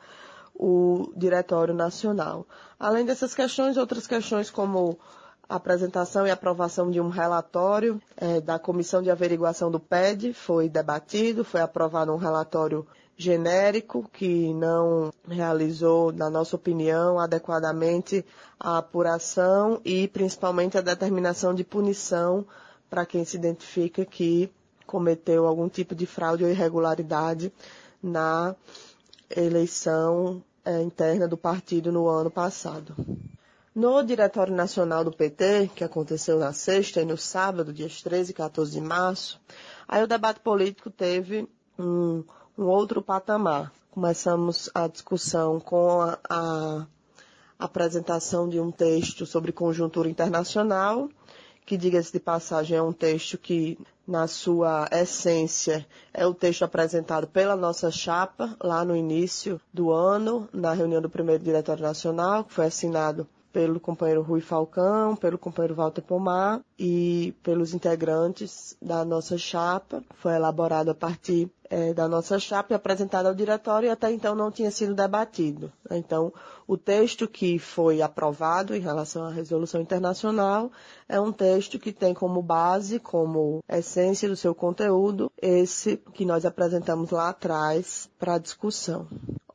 o 0.54 1.12
Diretório 1.16 1.74
Nacional. 1.74 2.46
Além 2.78 3.04
dessas 3.04 3.34
questões, 3.34 3.76
outras 3.76 4.06
questões 4.06 4.50
como 4.50 4.98
apresentação 5.48 6.26
e 6.26 6.30
aprovação 6.30 6.90
de 6.90 7.00
um 7.00 7.08
relatório 7.08 8.00
é, 8.16 8.40
da 8.40 8.58
Comissão 8.58 9.02
de 9.02 9.10
Averiguação 9.10 9.70
do 9.70 9.80
PED 9.80 10.34
foi 10.34 10.68
debatido, 10.68 11.44
foi 11.44 11.60
aprovado 11.60 12.12
um 12.12 12.16
relatório 12.16 12.86
genérico 13.16 14.08
que 14.12 14.52
não 14.54 15.10
realizou, 15.28 16.12
na 16.12 16.28
nossa 16.30 16.54
opinião, 16.54 17.18
adequadamente 17.18 18.24
a 18.60 18.78
apuração 18.78 19.80
e 19.84 20.06
principalmente 20.06 20.78
a 20.78 20.82
determinação 20.82 21.52
de 21.52 21.64
punição 21.64 22.46
para 22.88 23.04
quem 23.04 23.24
se 23.24 23.36
identifica 23.36 24.04
que 24.04 24.50
cometeu 24.86 25.46
algum 25.46 25.68
tipo 25.68 25.94
de 25.94 26.06
fraude 26.06 26.44
ou 26.44 26.50
irregularidade 26.50 27.52
na 28.02 28.54
eleição 29.36 30.42
é, 30.64 30.82
interna 30.82 31.26
do 31.26 31.36
partido 31.36 31.90
no 31.90 32.08
ano 32.08 32.30
passado. 32.30 32.94
No 33.74 34.02
Diretório 34.02 34.54
Nacional 34.54 35.04
do 35.04 35.12
PT, 35.12 35.70
que 35.74 35.84
aconteceu 35.84 36.38
na 36.38 36.52
sexta 36.52 37.00
e 37.00 37.04
no 37.04 37.16
sábado, 37.16 37.72
dias 37.72 38.02
13 38.02 38.32
e 38.32 38.34
14 38.34 38.72
de 38.72 38.80
março, 38.80 39.40
aí 39.86 40.02
o 40.02 40.06
debate 40.06 40.40
político 40.40 40.90
teve 40.90 41.48
um, 41.78 42.24
um 42.58 42.64
outro 42.64 43.00
patamar. 43.00 43.72
Começamos 43.90 44.68
a 44.74 44.88
discussão 44.88 45.60
com 45.60 46.00
a, 46.00 46.18
a 46.28 46.86
apresentação 47.58 48.48
de 48.48 48.58
um 48.58 48.70
texto 48.70 49.26
sobre 49.26 49.52
conjuntura 49.52 50.08
internacional, 50.08 51.08
que, 51.68 51.76
diga-se 51.76 52.10
de 52.10 52.18
passagem, 52.18 52.78
é 52.78 52.82
um 52.82 52.94
texto 52.94 53.36
que, 53.36 53.78
na 54.06 54.26
sua 54.26 54.88
essência, 54.90 55.86
é 56.14 56.26
o 56.26 56.32
texto 56.32 56.62
apresentado 56.62 57.26
pela 57.26 57.54
nossa 57.54 57.90
chapa, 57.90 58.56
lá 58.58 58.82
no 58.86 58.96
início 58.96 59.60
do 59.70 59.92
ano, 59.92 60.48
na 60.50 60.72
reunião 60.72 61.02
do 61.02 61.10
primeiro 61.10 61.44
Diretório 61.44 61.82
Nacional, 61.82 62.44
que 62.44 62.54
foi 62.54 62.64
assinado 62.64 63.28
pelo 63.52 63.80
companheiro 63.80 64.22
Rui 64.22 64.40
Falcão, 64.40 65.16
pelo 65.16 65.38
companheiro 65.38 65.74
Walter 65.74 66.02
Pomar 66.02 66.60
e 66.78 67.34
pelos 67.42 67.74
integrantes 67.74 68.76
da 68.80 69.04
nossa 69.04 69.38
chapa. 69.38 70.02
Foi 70.14 70.34
elaborado 70.34 70.90
a 70.90 70.94
partir 70.94 71.50
é, 71.70 71.92
da 71.92 72.08
nossa 72.08 72.38
chapa 72.38 72.72
e 72.72 72.76
apresentado 72.76 73.26
ao 73.26 73.34
diretório 73.34 73.86
e 73.86 73.90
até 73.90 74.10
então 74.10 74.34
não 74.34 74.50
tinha 74.50 74.70
sido 74.70 74.94
debatido. 74.94 75.72
Então, 75.90 76.32
o 76.66 76.76
texto 76.76 77.26
que 77.26 77.58
foi 77.58 78.02
aprovado 78.02 78.74
em 78.74 78.80
relação 78.80 79.24
à 79.24 79.30
resolução 79.30 79.80
internacional 79.80 80.70
é 81.08 81.20
um 81.20 81.32
texto 81.32 81.78
que 81.78 81.92
tem 81.92 82.14
como 82.14 82.42
base, 82.42 82.98
como 82.98 83.62
essência 83.68 84.28
do 84.28 84.36
seu 84.36 84.54
conteúdo, 84.54 85.30
esse 85.40 85.96
que 86.12 86.24
nós 86.24 86.44
apresentamos 86.44 87.10
lá 87.10 87.30
atrás 87.30 88.08
para 88.18 88.38
discussão. 88.38 89.06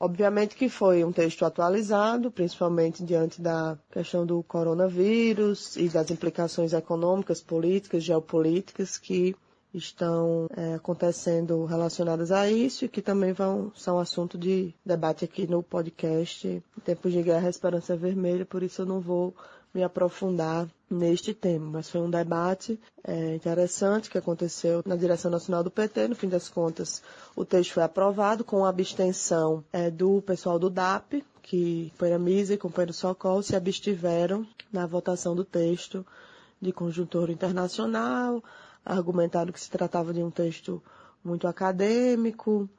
Obviamente 0.04 0.58
que 0.58 0.68
foi 0.68 1.02
um 1.06 1.14
texto 1.14 1.46
atualizado, 1.46 2.30
principalmente 2.30 3.06
diante 3.06 3.42
da 3.42 3.80
questão 3.90 4.26
do 4.26 4.44
coronavírus 4.44 5.78
e 5.78 5.88
das 5.88 6.12
implicações 6.12 6.74
econômicas, 6.74 7.42
políticas, 7.42 8.04
geopolíticas 8.04 8.98
que 8.98 9.34
estão 9.74 10.48
é, 10.58 10.74
acontecendo 10.74 11.64
relacionadas 11.64 12.34
a 12.34 12.52
isso 12.52 12.84
e 12.84 12.90
que 12.90 13.02
também 13.02 13.32
vão 13.32 13.72
são 13.74 13.98
assunto 13.98 14.38
de 14.38 14.76
debate 14.86 15.24
aqui 15.24 15.48
no 15.48 15.64
podcast 15.64 16.50
em 16.50 16.82
Tempos 16.82 17.14
de 17.14 17.24
Guerra 17.24 17.48
Esperança 17.48 17.96
Vermelha, 17.96 18.46
por 18.46 18.62
isso 18.62 18.82
eu 18.82 18.86
não 18.86 19.00
vou 19.00 19.34
me 19.74 19.84
aprofundar 19.84 20.68
neste 20.90 21.34
tema, 21.34 21.66
mas 21.72 21.90
foi 21.90 22.00
um 22.02 22.10
debate 22.10 22.80
é, 23.04 23.36
interessante 23.36 24.10
que 24.10 24.18
aconteceu 24.18 24.84
na 24.86 24.96
direção 24.96 25.32
nacional 25.32 25.64
do 25.64 25.72
PT. 25.72 26.08
No 26.08 26.16
fim 26.16 26.30
das 26.30 26.48
contas, 26.48 27.02
o 27.36 27.44
texto 27.44 27.74
foi 27.74 27.84
aprovado 27.84 28.44
com 28.44 28.64
a 28.64 28.70
abstenção 28.70 29.64
é, 29.74 29.90
do 29.90 30.22
pessoal 30.22 30.60
do 30.60 30.70
DAP, 30.70 31.24
que 31.42 31.92
foi 31.96 32.14
a 32.14 32.20
Misa 32.20 32.54
e 32.54 32.58
companheiro 32.58 32.94
Socol 32.94 33.42
se 33.42 33.56
abstiveram 33.56 34.46
na 34.72 34.86
votação 34.86 35.36
do 35.36 35.44
texto 35.44 36.06
de 36.62 36.72
conjuntura 36.72 37.32
internacional, 37.32 38.44
argumentaram 38.86 39.52
que 39.52 39.60
se 39.60 39.70
tratava 39.70 40.14
de 40.14 40.22
um 40.22 40.30
texto 40.30 40.82
muito 41.24 41.48
acadêmico 41.48 42.70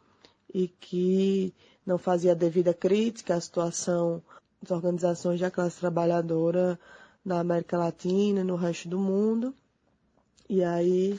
e 0.52 0.68
que 0.68 1.52
não 1.84 1.98
fazia 1.98 2.34
devida 2.34 2.72
crítica 2.72 3.34
à 3.34 3.40
situação 3.40 4.22
organizações 4.70 5.40
da 5.40 5.50
classe 5.50 5.78
trabalhadora 5.78 6.78
na 7.24 7.40
América 7.40 7.78
Latina 7.78 8.40
e 8.40 8.44
no 8.44 8.56
resto 8.56 8.88
do 8.88 8.98
mundo. 8.98 9.54
E 10.48 10.62
aí, 10.62 11.18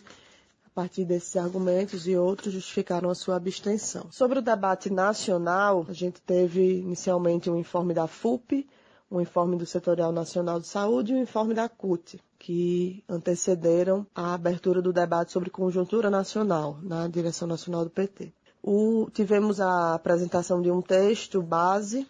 a 0.66 0.70
partir 0.70 1.04
desses 1.04 1.36
argumentos 1.36 2.08
e 2.08 2.16
outros, 2.16 2.54
justificaram 2.54 3.10
a 3.10 3.16
sua 3.16 3.36
abstenção. 3.36 4.08
Sobre 4.12 4.40
o 4.40 4.42
debate 4.42 4.90
nacional, 4.90 5.86
a 5.90 5.94
gente 5.94 6.22
teve 6.22 6.80
inicialmente 6.80 7.50
um 7.50 7.58
informe 7.58 7.94
da 7.94 8.08
FUP, 8.08 8.68
um 9.10 9.22
informe 9.22 9.56
do 9.58 9.66
Setorial 9.66 10.12
Nacional 10.12 10.60
de 10.60 10.68
Saúde 10.68 11.14
e 11.14 11.16
um 11.16 11.22
informe 11.22 11.54
da 11.54 11.70
CUT, 11.70 12.20
que 12.38 13.04
antecederam 13.08 14.06
a 14.14 14.34
abertura 14.34 14.82
do 14.82 14.92
debate 14.92 15.32
sobre 15.32 15.50
conjuntura 15.50 16.10
nacional 16.10 16.78
na 16.82 17.08
direção 17.08 17.48
nacional 17.48 17.84
do 17.84 17.90
PT. 17.90 18.34
O, 18.62 19.10
tivemos 19.14 19.62
a 19.62 19.94
apresentação 19.94 20.62
de 20.62 20.72
um 20.72 20.82
texto 20.82 21.42
base 21.42 22.08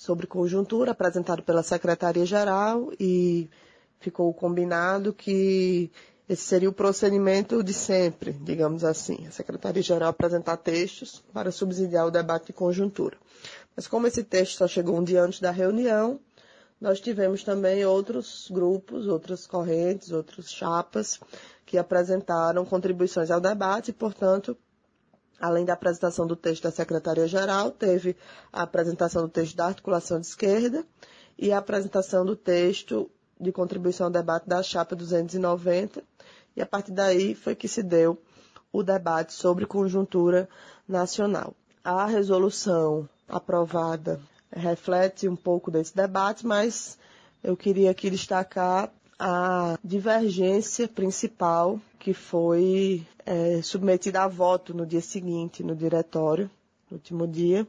sobre 0.00 0.26
conjuntura 0.26 0.92
apresentado 0.92 1.42
pela 1.42 1.62
Secretaria-Geral 1.62 2.90
e 2.98 3.50
ficou 3.98 4.32
combinado 4.32 5.12
que 5.12 5.90
esse 6.26 6.42
seria 6.42 6.70
o 6.70 6.72
procedimento 6.72 7.62
de 7.62 7.74
sempre, 7.74 8.32
digamos 8.32 8.82
assim. 8.82 9.26
A 9.26 9.30
Secretaria-Geral 9.30 10.08
apresentar 10.08 10.56
textos 10.56 11.22
para 11.34 11.52
subsidiar 11.52 12.06
o 12.06 12.10
debate 12.10 12.46
de 12.46 12.54
conjuntura. 12.54 13.18
Mas 13.76 13.86
como 13.86 14.06
esse 14.06 14.24
texto 14.24 14.56
só 14.56 14.66
chegou 14.66 14.98
um 14.98 15.04
dia 15.04 15.22
antes 15.22 15.38
da 15.38 15.50
reunião, 15.50 16.18
nós 16.80 16.98
tivemos 16.98 17.44
também 17.44 17.84
outros 17.84 18.48
grupos, 18.50 19.06
outras 19.06 19.46
correntes, 19.46 20.12
outras 20.12 20.50
chapas 20.50 21.20
que 21.66 21.76
apresentaram 21.76 22.64
contribuições 22.64 23.30
ao 23.30 23.38
debate 23.38 23.90
e, 23.90 23.92
portanto, 23.92 24.56
além 25.40 25.64
da 25.64 25.72
apresentação 25.72 26.26
do 26.26 26.36
texto 26.36 26.64
da 26.64 26.70
Secretaria-Geral, 26.70 27.70
teve 27.70 28.14
a 28.52 28.62
apresentação 28.62 29.22
do 29.22 29.28
texto 29.28 29.56
da 29.56 29.66
articulação 29.66 30.20
de 30.20 30.26
esquerda 30.26 30.84
e 31.38 31.50
a 31.50 31.58
apresentação 31.58 32.24
do 32.24 32.36
texto 32.36 33.10
de 33.40 33.50
contribuição 33.50 34.06
ao 34.06 34.12
debate 34.12 34.46
da 34.46 34.62
chapa 34.62 34.94
290, 34.94 36.04
e 36.54 36.60
a 36.60 36.66
partir 36.66 36.92
daí 36.92 37.34
foi 37.34 37.54
que 37.54 37.66
se 37.66 37.82
deu 37.82 38.20
o 38.70 38.82
debate 38.82 39.32
sobre 39.32 39.64
conjuntura 39.64 40.46
nacional. 40.86 41.54
A 41.82 42.04
resolução 42.04 43.08
aprovada 43.26 44.20
reflete 44.52 45.26
um 45.26 45.36
pouco 45.36 45.70
desse 45.70 45.96
debate, 45.96 46.46
mas 46.46 46.98
eu 47.42 47.56
queria 47.56 47.90
aqui 47.90 48.10
destacar 48.10 48.92
a 49.20 49.78
divergência 49.84 50.88
principal 50.88 51.78
que 51.98 52.14
foi 52.14 53.06
é, 53.26 53.60
submetida 53.60 54.22
a 54.22 54.26
voto 54.26 54.72
no 54.72 54.86
dia 54.86 55.02
seguinte 55.02 55.62
no 55.62 55.76
diretório, 55.76 56.50
no 56.90 56.96
último 56.96 57.28
dia, 57.28 57.68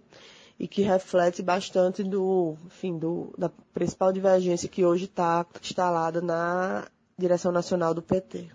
e 0.57 0.65
que 0.65 0.81
reflete 0.81 1.43
bastante 1.43 2.03
do, 2.03 2.55
enfim, 2.65 2.97
do, 2.97 3.33
da 3.37 3.51
principal 3.73 4.13
divergência 4.13 4.69
que 4.69 4.85
hoje 4.85 5.05
está 5.05 5.45
instalada 5.61 6.21
na 6.21 6.87
direção 7.17 7.51
nacional 7.51 7.93
do 7.93 8.01
PT. 8.01 8.47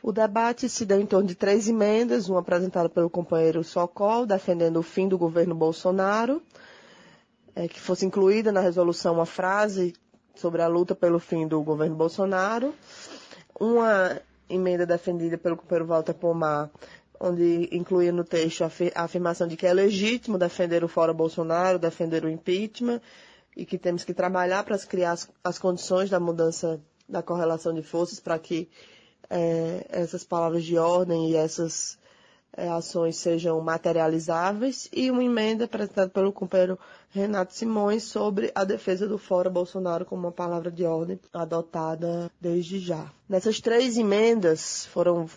O 0.00 0.12
debate 0.12 0.68
se 0.68 0.86
deu 0.86 1.00
em 1.00 1.06
torno 1.06 1.26
de 1.26 1.34
três 1.34 1.68
emendas, 1.68 2.28
uma 2.28 2.38
apresentada 2.38 2.88
pelo 2.88 3.10
companheiro 3.10 3.64
Socol, 3.64 4.24
defendendo 4.24 4.76
o 4.76 4.84
fim 4.84 5.08
do 5.08 5.18
governo 5.18 5.52
Bolsonaro, 5.52 6.40
é, 7.56 7.66
que 7.66 7.80
fosse 7.80 8.06
incluída 8.06 8.52
na 8.52 8.60
resolução 8.60 9.14
uma 9.14 9.26
frase 9.26 9.94
sobre 10.36 10.62
a 10.62 10.68
luta 10.68 10.94
pelo 10.94 11.18
fim 11.18 11.46
do 11.46 11.62
governo 11.62 11.96
Bolsonaro, 11.96 12.74
uma 13.58 14.20
emenda 14.48 14.86
defendida 14.86 15.36
pelo 15.36 15.56
companheiro 15.56 15.86
Walter 15.86 16.14
Pomar, 16.14 16.70
onde 17.18 17.68
incluía 17.72 18.12
no 18.12 18.24
texto 18.24 18.62
a 18.62 19.02
afirmação 19.02 19.48
de 19.48 19.56
que 19.56 19.66
é 19.66 19.72
legítimo 19.72 20.38
defender 20.38 20.84
o 20.84 20.88
fora 20.88 21.12
Bolsonaro, 21.12 21.78
defender 21.78 22.24
o 22.24 22.28
impeachment, 22.28 23.00
e 23.56 23.64
que 23.64 23.78
temos 23.78 24.04
que 24.04 24.12
trabalhar 24.12 24.62
para 24.64 24.78
criar 24.78 25.12
as, 25.12 25.30
as 25.42 25.58
condições 25.58 26.10
da 26.10 26.20
mudança 26.20 26.78
da 27.08 27.22
correlação 27.22 27.72
de 27.72 27.82
forças 27.82 28.20
para 28.20 28.38
que 28.38 28.68
é, 29.30 29.86
essas 29.88 30.24
palavras 30.24 30.64
de 30.64 30.76
ordem 30.76 31.30
e 31.30 31.36
essas 31.36 31.98
ações 32.56 33.16
sejam 33.16 33.60
materializáveis 33.60 34.88
e 34.92 35.10
uma 35.10 35.22
emenda 35.22 35.64
apresentada 35.64 36.08
pelo 36.10 36.32
companheiro 36.32 36.78
Renato 37.10 37.54
Simões 37.54 38.04
sobre 38.04 38.52
a 38.54 38.64
defesa 38.64 39.06
do 39.06 39.18
Fora 39.18 39.48
Bolsonaro 39.48 40.04
como 40.04 40.26
uma 40.26 40.32
palavra 40.32 40.70
de 40.70 40.84
ordem 40.84 41.18
adotada 41.32 42.30
desde 42.40 42.78
já. 42.78 43.10
Nessas 43.28 43.60
três 43.60 43.96
emendas 43.96 44.86
foram 44.86 45.28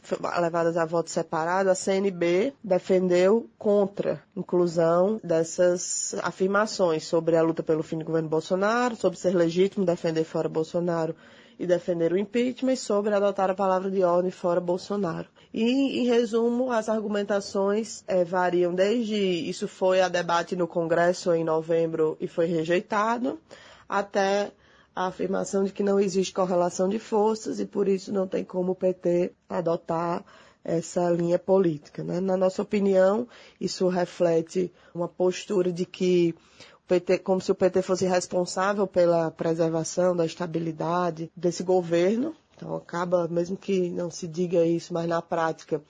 levadas 0.41 0.78
a 0.78 0.86
voto 0.86 1.09
separado, 1.09 1.70
a 1.70 1.76
CNB 1.76 2.53
defendeu 2.63 3.49
contra 3.57 4.22
a 4.36 4.39
inclusão 4.39 5.20
dessas 5.24 6.15
afirmações 6.22 7.05
sobre 7.05 7.36
a 7.36 7.41
luta 7.41 7.63
pelo 7.63 7.82
fim 7.84 7.97
do 7.97 8.05
governo 8.05 8.30
Bolsonaro, 8.30 8.95
sobre 8.95 9.17
ser 9.17 9.36
legítimo 9.36 9.86
defender 9.86 10.24
Fora 10.24 10.49
Bolsonaro 10.49 11.15
e 11.59 11.67
defender 11.67 12.13
o 12.13 12.17
impeachment, 12.17 12.78
sobre 12.78 13.13
adotar 13.13 13.49
a 13.49 13.55
palavra 13.55 13.91
de 13.91 14.01
ordem 14.01 14.32
fora 14.32 14.61
Bolsonaro. 14.61 15.28
E, 15.54 16.00
em 16.00 16.06
resumo, 16.06 16.72
as 16.72 16.89
argumentações 16.89 18.04
é, 18.08 18.24
variam 18.24 18.74
desde 18.74 19.16
isso 19.16 19.68
foi 19.68 20.00
a 20.00 20.08
debate 20.08 20.56
no 20.56 20.68
Congresso 20.68 21.34
em 21.34 21.43
novembro 21.43 22.16
e 22.20 22.28
foi 22.28 22.45
rejeitado, 22.45 23.39
até 23.88 24.52
a 24.95 25.08
afirmação 25.08 25.64
de 25.64 25.72
que 25.72 25.82
não 25.82 26.00
existe 26.00 26.34
correlação 26.34 26.88
de 26.88 27.00
forças 27.00 27.60
e 27.60 27.66
por 27.66 27.88
isso 27.88 28.12
não 28.14 28.28
tem 28.28 28.43
como 28.43 28.74
o 28.74 28.76
PT 28.76 29.32
adotar 29.47 30.24
essa 30.64 31.10
linha 31.10 31.39
política. 31.39 32.04
Né? 32.04 32.20
Na 32.20 32.38
nossa 32.38 32.62
opinião, 32.62 33.28
isso 33.60 33.88
reflete 33.88 34.72
uma 34.93 35.08
postura 35.08 35.72
de 35.72 35.86
que 35.86 36.36
o 36.84 36.88
PT, 36.88 37.20
como 37.20 37.41
se 37.41 37.52
o 37.52 37.56
PT 37.56 37.82
fosse 37.82 38.06
responsável 38.06 38.86
pela 38.86 39.32
preservação 39.32 40.16
da 40.16 40.26
estabilidade 40.26 41.32
desse 41.36 41.64
governo, 41.64 42.36
então 42.60 42.76
acaba, 42.76 43.26
mesmo 43.30 43.55
que 43.55 43.89
não 43.89 44.12
se 44.12 44.28
diga 44.28 44.66
isso, 44.66 44.93
mas 44.93 45.07
na 45.07 45.22
prática 45.22 45.82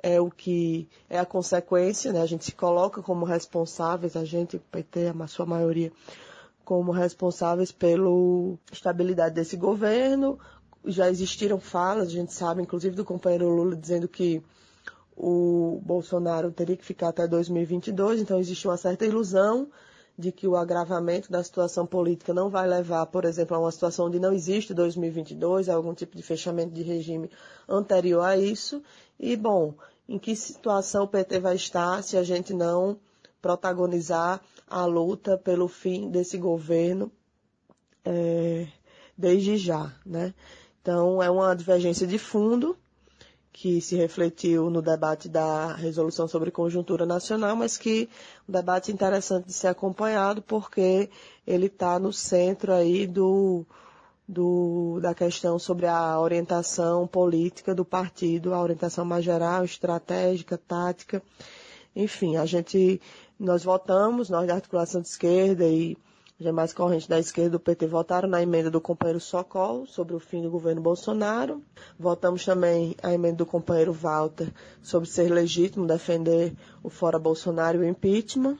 é 0.00 0.20
o 0.20 0.30
que 0.30 0.88
é 1.10 1.18
a 1.18 1.26
consequência, 1.26 2.12
né? 2.12 2.22
A 2.22 2.26
gente 2.26 2.44
se 2.44 2.52
coloca 2.52 3.02
como 3.02 3.24
responsáveis, 3.24 4.14
a 4.14 4.24
gente, 4.24 4.56
o 4.56 4.60
PT, 4.60 5.12
a 5.18 5.26
sua 5.26 5.44
maioria, 5.44 5.92
como 6.64 6.92
responsáveis 6.92 7.72
pela 7.72 8.08
estabilidade 8.70 9.34
desse 9.34 9.56
governo. 9.56 10.38
Já 10.84 11.10
existiram 11.10 11.58
falas, 11.58 12.06
a 12.06 12.12
gente 12.12 12.32
sabe, 12.32 12.62
inclusive 12.62 12.94
do 12.94 13.04
companheiro 13.04 13.48
Lula, 13.48 13.74
dizendo 13.74 14.06
que 14.06 14.40
o 15.16 15.80
Bolsonaro 15.84 16.52
teria 16.52 16.76
que 16.76 16.84
ficar 16.84 17.08
até 17.08 17.26
2022, 17.26 18.20
então 18.20 18.38
existe 18.38 18.68
uma 18.68 18.76
certa 18.76 19.04
ilusão 19.04 19.68
de 20.18 20.30
que 20.30 20.46
o 20.46 20.56
agravamento 20.56 21.30
da 21.30 21.42
situação 21.42 21.86
política 21.86 22.34
não 22.34 22.50
vai 22.50 22.68
levar, 22.68 23.06
por 23.06 23.24
exemplo, 23.24 23.56
a 23.56 23.60
uma 23.60 23.70
situação 23.70 24.06
onde 24.06 24.20
não 24.20 24.32
existe 24.32 24.74
2022, 24.74 25.68
a 25.68 25.74
algum 25.74 25.94
tipo 25.94 26.16
de 26.16 26.22
fechamento 26.22 26.72
de 26.72 26.82
regime 26.82 27.30
anterior 27.68 28.22
a 28.22 28.36
isso. 28.36 28.82
E, 29.18 29.36
bom, 29.36 29.74
em 30.08 30.18
que 30.18 30.36
situação 30.36 31.04
o 31.04 31.08
PT 31.08 31.40
vai 31.40 31.56
estar 31.56 32.02
se 32.02 32.16
a 32.16 32.22
gente 32.22 32.52
não 32.52 32.98
protagonizar 33.40 34.40
a 34.68 34.84
luta 34.84 35.36
pelo 35.36 35.66
fim 35.66 36.10
desse 36.10 36.36
governo 36.38 37.10
é, 38.04 38.68
desde 39.16 39.56
já, 39.56 39.94
né? 40.04 40.34
Então, 40.80 41.22
é 41.22 41.30
uma 41.30 41.54
divergência 41.54 42.06
de 42.06 42.18
fundo 42.18 42.76
que 43.52 43.80
se 43.80 43.96
refletiu 43.96 44.70
no 44.70 44.80
debate 44.80 45.28
da 45.28 45.74
resolução 45.74 46.26
sobre 46.26 46.50
conjuntura 46.50 47.04
nacional, 47.04 47.54
mas 47.54 47.76
que 47.76 48.08
um 48.48 48.52
debate 48.52 48.90
interessante 48.90 49.46
de 49.46 49.52
ser 49.52 49.68
acompanhado 49.68 50.40
porque 50.40 51.10
ele 51.46 51.66
está 51.66 51.98
no 51.98 52.12
centro 52.12 52.72
aí 52.72 53.06
do, 53.06 53.66
do, 54.26 54.98
da 55.02 55.14
questão 55.14 55.58
sobre 55.58 55.86
a 55.86 56.18
orientação 56.18 57.06
política 57.06 57.74
do 57.74 57.84
partido, 57.84 58.54
a 58.54 58.62
orientação 58.62 59.04
mais 59.04 59.24
geral, 59.24 59.64
estratégica, 59.64 60.56
tática. 60.56 61.22
Enfim, 61.94 62.36
a 62.36 62.46
gente, 62.46 63.00
nós 63.38 63.62
votamos, 63.62 64.30
nós 64.30 64.46
da 64.46 64.54
articulação 64.54 65.02
de 65.02 65.08
esquerda 65.08 65.66
e 65.66 65.96
demais 66.42 66.72
correntes 66.72 67.06
da 67.06 67.18
esquerda 67.18 67.50
do 67.50 67.60
PT 67.60 67.86
votaram 67.86 68.28
na 68.28 68.42
emenda 68.42 68.70
do 68.70 68.80
companheiro 68.80 69.20
Socol 69.20 69.86
sobre 69.86 70.14
o 70.14 70.20
fim 70.20 70.42
do 70.42 70.50
governo 70.50 70.80
Bolsonaro. 70.82 71.62
Votamos 71.98 72.44
também 72.44 72.96
a 73.02 73.12
emenda 73.12 73.36
do 73.36 73.46
companheiro 73.46 73.92
Walter 73.92 74.52
sobre 74.82 75.08
ser 75.08 75.30
legítimo 75.32 75.86
defender 75.86 76.54
o 76.82 76.90
fora 76.90 77.18
Bolsonaro 77.18 77.78
e 77.78 77.86
o 77.86 77.88
impeachment. 77.88 78.58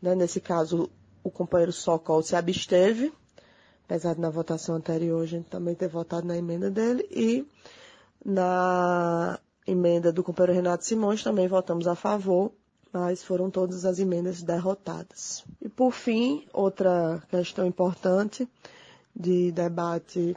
Né? 0.00 0.14
Nesse 0.14 0.40
caso, 0.40 0.90
o 1.22 1.30
companheiro 1.30 1.72
Socol 1.72 2.22
se 2.22 2.36
absteve, 2.36 3.12
apesar 3.84 4.14
de 4.14 4.20
na 4.20 4.30
votação 4.30 4.76
anterior 4.76 5.22
a 5.22 5.26
gente 5.26 5.48
também 5.48 5.74
ter 5.74 5.88
votado 5.88 6.26
na 6.26 6.36
emenda 6.36 6.70
dele. 6.70 7.08
E 7.10 7.46
na 8.24 9.38
emenda 9.66 10.12
do 10.12 10.22
companheiro 10.22 10.54
Renato 10.54 10.84
Simões 10.84 11.22
também 11.22 11.48
votamos 11.48 11.86
a 11.86 11.94
favor 11.94 12.52
mas 12.94 13.24
foram 13.24 13.50
todas 13.50 13.84
as 13.84 13.98
emendas 13.98 14.40
derrotadas. 14.40 15.44
E 15.60 15.68
por 15.68 15.90
fim, 15.90 16.46
outra 16.52 17.20
questão 17.28 17.66
importante 17.66 18.48
de 19.14 19.50
debate 19.50 20.36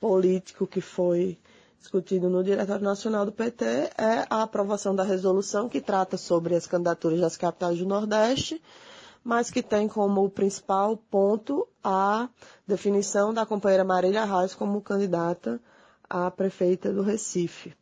político 0.00 0.68
que 0.68 0.80
foi 0.80 1.36
discutido 1.80 2.30
no 2.30 2.44
Diretório 2.44 2.84
Nacional 2.84 3.26
do 3.26 3.32
PT 3.32 3.64
é 3.64 4.24
a 4.30 4.42
aprovação 4.42 4.94
da 4.94 5.02
resolução 5.02 5.68
que 5.68 5.80
trata 5.80 6.16
sobre 6.16 6.54
as 6.54 6.64
candidaturas 6.64 7.20
das 7.20 7.36
capitais 7.36 7.78
do 7.78 7.86
Nordeste, 7.86 8.62
mas 9.24 9.50
que 9.50 9.60
tem 9.62 9.88
como 9.88 10.30
principal 10.30 10.96
ponto 11.10 11.66
a 11.82 12.28
definição 12.68 13.34
da 13.34 13.44
companheira 13.44 13.82
Marília 13.82 14.24
Reis 14.24 14.54
como 14.54 14.80
candidata 14.80 15.60
a 16.08 16.30
prefeita 16.30 16.92
do 16.92 17.02
Recife. 17.02 17.74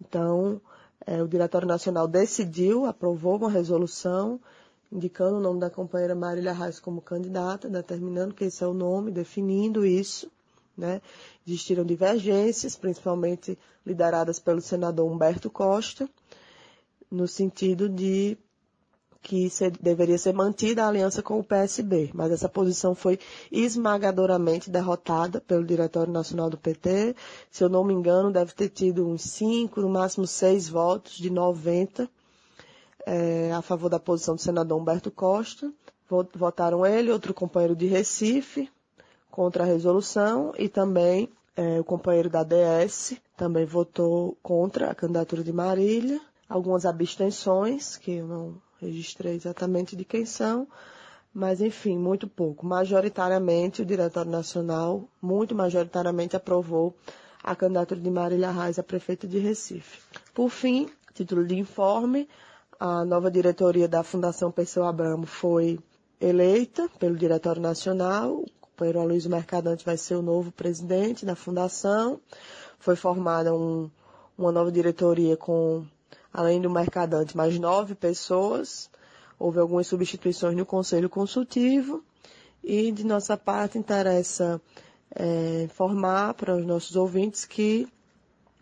Então, 0.00 0.60
é, 1.06 1.22
o 1.22 1.28
Diretório 1.28 1.66
Nacional 1.66 2.06
decidiu, 2.06 2.84
aprovou 2.84 3.36
uma 3.36 3.50
resolução 3.50 4.40
indicando 4.90 5.36
o 5.36 5.40
nome 5.40 5.60
da 5.60 5.70
companheira 5.70 6.14
Marília 6.14 6.52
Reis 6.52 6.80
como 6.80 7.02
candidata, 7.02 7.68
determinando 7.68 8.34
que 8.34 8.44
esse 8.44 8.64
é 8.64 8.66
o 8.66 8.72
nome, 8.72 9.10
definindo 9.10 9.84
isso. 9.84 10.30
Né? 10.76 11.02
Existiram 11.46 11.84
divergências, 11.84 12.76
principalmente 12.76 13.58
lideradas 13.84 14.38
pelo 14.38 14.60
senador 14.60 15.10
Humberto 15.10 15.50
Costa, 15.50 16.08
no 17.10 17.26
sentido 17.26 17.88
de 17.88 18.38
que 19.22 19.48
deveria 19.80 20.16
ser 20.16 20.32
mantida 20.32 20.84
a 20.84 20.88
aliança 20.88 21.22
com 21.22 21.38
o 21.38 21.44
PSB, 21.44 22.10
mas 22.14 22.30
essa 22.30 22.48
posição 22.48 22.94
foi 22.94 23.18
esmagadoramente 23.50 24.70
derrotada 24.70 25.40
pelo 25.40 25.64
Diretório 25.64 26.12
Nacional 26.12 26.48
do 26.48 26.56
PT. 26.56 27.14
Se 27.50 27.62
eu 27.62 27.68
não 27.68 27.84
me 27.84 27.92
engano, 27.92 28.32
deve 28.32 28.54
ter 28.54 28.68
tido 28.68 29.06
uns 29.06 29.22
cinco, 29.22 29.80
no 29.80 29.88
máximo 29.88 30.26
seis 30.26 30.68
votos 30.68 31.16
de 31.16 31.30
90 31.30 32.08
é, 33.06 33.52
a 33.52 33.62
favor 33.62 33.88
da 33.88 33.98
posição 33.98 34.34
do 34.34 34.40
senador 34.40 34.80
Humberto 34.80 35.10
Costa. 35.10 35.72
Votaram 36.34 36.86
ele, 36.86 37.12
outro 37.12 37.34
companheiro 37.34 37.76
de 37.76 37.86
Recife, 37.86 38.70
contra 39.30 39.62
a 39.62 39.66
resolução 39.66 40.52
e 40.58 40.68
também 40.68 41.28
é, 41.54 41.78
o 41.78 41.84
companheiro 41.84 42.30
da 42.30 42.42
DS 42.42 43.16
também 43.36 43.66
votou 43.66 44.36
contra 44.42 44.90
a 44.90 44.94
candidatura 44.94 45.42
de 45.42 45.52
Marília. 45.52 46.20
Algumas 46.48 46.86
abstenções, 46.86 47.96
que 47.96 48.12
eu 48.12 48.26
não 48.26 48.67
registrei 48.80 49.34
exatamente 49.34 49.94
de 49.96 50.04
quem 50.04 50.24
são, 50.24 50.66
mas 51.32 51.60
enfim, 51.60 51.98
muito 51.98 52.26
pouco. 52.26 52.66
Majoritariamente, 52.66 53.82
o 53.82 53.84
Diretório 53.84 54.30
Nacional, 54.30 55.08
muito 55.20 55.54
majoritariamente, 55.54 56.36
aprovou 56.36 56.96
a 57.42 57.54
candidatura 57.54 58.00
de 58.00 58.10
Marília 58.10 58.50
Reis 58.50 58.78
a 58.78 58.82
prefeita 58.82 59.26
de 59.26 59.38
Recife. 59.38 60.00
Por 60.34 60.48
fim, 60.50 60.88
título 61.14 61.46
de 61.46 61.56
informe, 61.56 62.28
a 62.78 63.04
nova 63.04 63.30
diretoria 63.30 63.88
da 63.88 64.02
Fundação 64.02 64.50
Perseu 64.50 64.84
Abramo 64.84 65.26
foi 65.26 65.78
eleita 66.20 66.88
pelo 66.98 67.16
Diretório 67.16 67.62
Nacional, 67.62 68.44
companheiro 68.78 69.00
Aloysio 69.00 69.28
Mercadante 69.28 69.84
vai 69.84 69.96
ser 69.96 70.14
o 70.14 70.22
novo 70.22 70.52
presidente 70.52 71.26
da 71.26 71.34
fundação. 71.34 72.20
Foi 72.78 72.94
formada 72.94 73.52
um, 73.52 73.90
uma 74.36 74.52
nova 74.52 74.70
diretoria 74.70 75.36
com, 75.36 75.84
além 76.32 76.60
do 76.60 76.70
Mercadante, 76.70 77.36
mais 77.36 77.58
nove 77.58 77.94
pessoas. 77.94 78.90
Houve 79.38 79.58
algumas 79.58 79.86
substituições 79.86 80.56
no 80.56 80.66
Conselho 80.66 81.08
Consultivo. 81.08 82.02
E, 82.62 82.90
de 82.92 83.04
nossa 83.04 83.36
parte, 83.36 83.78
interessa 83.78 84.60
é, 85.14 85.62
informar 85.64 86.34
para 86.34 86.56
os 86.56 86.66
nossos 86.66 86.96
ouvintes 86.96 87.44
que 87.44 87.88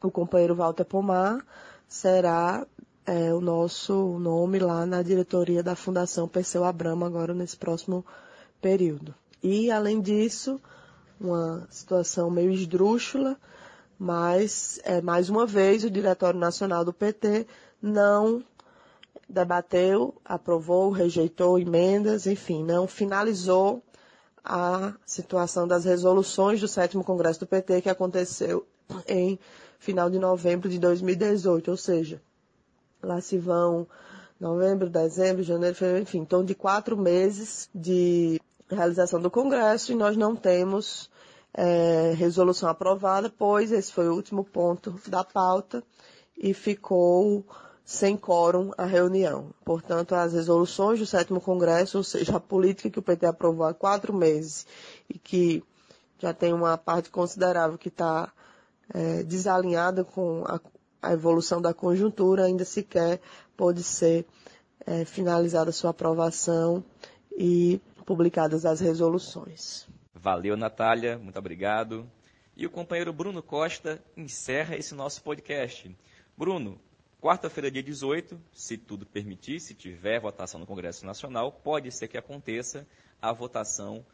o 0.02 0.10
companheiro 0.10 0.54
Walter 0.54 0.84
Pomar 0.84 1.44
será 1.88 2.66
é, 3.06 3.32
o 3.32 3.40
nosso 3.40 4.18
nome 4.18 4.58
lá 4.58 4.84
na 4.84 5.02
diretoria 5.02 5.62
da 5.62 5.74
Fundação 5.74 6.28
Perseu 6.28 6.64
Abramo 6.64 7.04
agora 7.04 7.32
nesse 7.32 7.56
próximo 7.56 8.04
período. 8.60 9.14
E, 9.42 9.70
além 9.70 10.00
disso, 10.00 10.60
uma 11.20 11.66
situação 11.70 12.30
meio 12.30 12.50
esdrúxula, 12.50 13.36
mas, 13.98 14.80
é, 14.84 15.00
mais 15.00 15.30
uma 15.30 15.46
vez, 15.46 15.84
o 15.84 15.90
Diretório 15.90 16.38
Nacional 16.38 16.84
do 16.84 16.92
PT 16.92 17.46
não 17.80 18.42
debateu, 19.28 20.14
aprovou, 20.24 20.90
rejeitou 20.90 21.58
emendas, 21.58 22.26
enfim, 22.26 22.62
não 22.62 22.86
finalizou 22.86 23.82
a 24.44 24.94
situação 25.04 25.66
das 25.66 25.84
resoluções 25.84 26.60
do 26.60 26.68
sétimo 26.68 27.02
Congresso 27.02 27.40
do 27.40 27.46
PT 27.46 27.82
que 27.82 27.90
aconteceu 27.90 28.66
em 29.08 29.38
final 29.78 30.08
de 30.08 30.18
novembro 30.18 30.68
de 30.68 30.78
2018, 30.78 31.70
ou 31.70 31.76
seja, 31.76 32.22
lá 33.02 33.20
se 33.20 33.38
vão 33.38 33.86
novembro, 34.38 34.88
dezembro, 34.88 35.42
janeiro, 35.42 35.74
fevereiro, 35.74 36.04
enfim, 36.04 36.18
então 36.18 36.44
de 36.44 36.54
quatro 36.54 36.96
meses 36.96 37.68
de 37.74 38.40
realização 38.70 39.20
do 39.20 39.30
Congresso 39.30 39.92
e 39.92 39.96
nós 39.96 40.16
não 40.16 40.36
temos 40.36 41.10
é, 41.56 42.12
resolução 42.14 42.68
aprovada, 42.68 43.32
pois 43.36 43.72
esse 43.72 43.90
foi 43.90 44.08
o 44.08 44.14
último 44.14 44.44
ponto 44.44 45.00
da 45.08 45.24
pauta 45.24 45.82
e 46.36 46.52
ficou 46.52 47.46
sem 47.82 48.14
quórum 48.14 48.72
a 48.76 48.84
reunião. 48.84 49.50
Portanto, 49.64 50.14
as 50.14 50.34
resoluções 50.34 50.98
do 50.98 51.06
sétimo 51.06 51.40
Congresso, 51.40 51.96
ou 51.96 52.04
seja, 52.04 52.36
a 52.36 52.40
política 52.40 52.90
que 52.90 52.98
o 52.98 53.02
PT 53.02 53.24
aprovou 53.24 53.64
há 53.64 53.72
quatro 53.72 54.12
meses 54.12 54.66
e 55.08 55.18
que 55.18 55.64
já 56.18 56.34
tem 56.34 56.52
uma 56.52 56.76
parte 56.76 57.08
considerável 57.10 57.78
que 57.78 57.88
está 57.88 58.30
é, 58.92 59.22
desalinhada 59.22 60.04
com 60.04 60.44
a, 60.46 60.60
a, 61.00 61.12
evolução 61.12 61.62
da 61.62 61.72
conjuntura, 61.72 62.44
ainda 62.44 62.64
sequer 62.64 63.20
pode 63.56 63.82
ser 63.82 64.26
é, 64.84 65.04
finalizada 65.06 65.72
sua 65.72 65.90
aprovação 65.90 66.84
e 67.32 67.80
publicadas 68.04 68.66
as 68.66 68.80
resoluções. 68.80 69.86
Valeu, 70.26 70.56
Natália, 70.56 71.16
muito 71.16 71.38
obrigado. 71.38 72.10
E 72.56 72.66
o 72.66 72.70
companheiro 72.70 73.12
Bruno 73.12 73.40
Costa 73.40 74.02
encerra 74.16 74.74
esse 74.74 74.92
nosso 74.92 75.22
podcast. 75.22 75.96
Bruno, 76.36 76.80
quarta-feira, 77.20 77.70
dia 77.70 77.80
18, 77.80 78.36
se 78.52 78.76
tudo 78.76 79.06
permitir, 79.06 79.60
se 79.60 79.72
tiver 79.72 80.18
votação 80.18 80.58
no 80.58 80.66
Congresso 80.66 81.06
Nacional, 81.06 81.52
pode 81.52 81.92
ser 81.92 82.08
que 82.08 82.18
aconteça 82.18 82.84
a 83.22 83.32
votação 83.32 84.04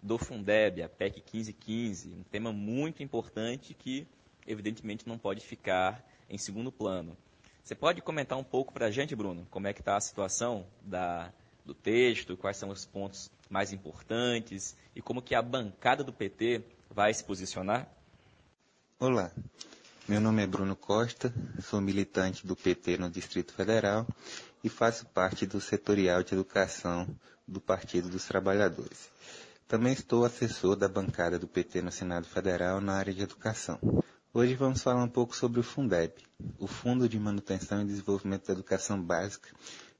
do 0.00 0.16
Fundeb, 0.16 0.84
a 0.84 0.88
PEC 0.88 1.16
1515, 1.16 2.12
um 2.12 2.22
tema 2.22 2.52
muito 2.52 3.02
importante 3.02 3.74
que, 3.74 4.06
evidentemente, 4.46 5.08
não 5.08 5.18
pode 5.18 5.44
ficar 5.44 6.08
em 6.30 6.38
segundo 6.38 6.70
plano. 6.70 7.16
Você 7.64 7.74
pode 7.74 8.00
comentar 8.02 8.38
um 8.38 8.44
pouco 8.44 8.72
para 8.72 8.86
a 8.86 8.90
gente, 8.92 9.16
Bruno, 9.16 9.44
como 9.50 9.66
é 9.66 9.72
que 9.72 9.80
está 9.80 9.96
a 9.96 10.00
situação 10.00 10.64
da, 10.80 11.32
do 11.64 11.74
texto, 11.74 12.36
quais 12.36 12.56
são 12.56 12.68
os 12.68 12.86
pontos 12.86 13.32
mais 13.48 13.72
importantes 13.72 14.76
e 14.94 15.00
como 15.02 15.22
que 15.22 15.34
a 15.34 15.42
bancada 15.42 16.02
do 16.02 16.12
PT 16.12 16.62
vai 16.90 17.12
se 17.12 17.24
posicionar? 17.24 17.88
Olá, 18.98 19.30
meu 20.08 20.20
nome 20.20 20.42
é 20.42 20.46
Bruno 20.46 20.74
Costa, 20.74 21.32
sou 21.62 21.80
militante 21.80 22.46
do 22.46 22.56
PT 22.56 22.96
no 22.96 23.10
Distrito 23.10 23.52
Federal 23.52 24.06
e 24.64 24.68
faço 24.68 25.06
parte 25.06 25.46
do 25.46 25.60
setorial 25.60 26.22
de 26.22 26.34
educação 26.34 27.06
do 27.46 27.60
Partido 27.60 28.08
dos 28.08 28.24
Trabalhadores. 28.24 29.10
Também 29.68 29.92
estou 29.92 30.24
assessor 30.24 30.76
da 30.76 30.88
bancada 30.88 31.38
do 31.38 31.46
PT 31.46 31.82
no 31.82 31.90
Senado 31.92 32.26
Federal 32.26 32.80
na 32.80 32.94
área 32.94 33.12
de 33.12 33.22
educação. 33.22 33.78
Hoje 34.32 34.54
vamos 34.54 34.82
falar 34.82 35.02
um 35.02 35.08
pouco 35.08 35.34
sobre 35.34 35.58
o 35.60 35.62
Fundeb, 35.62 36.12
o 36.58 36.66
Fundo 36.66 37.08
de 37.08 37.18
Manutenção 37.18 37.82
e 37.82 37.86
Desenvolvimento 37.86 38.46
da 38.46 38.52
Educação 38.52 39.00
Básica 39.02 39.48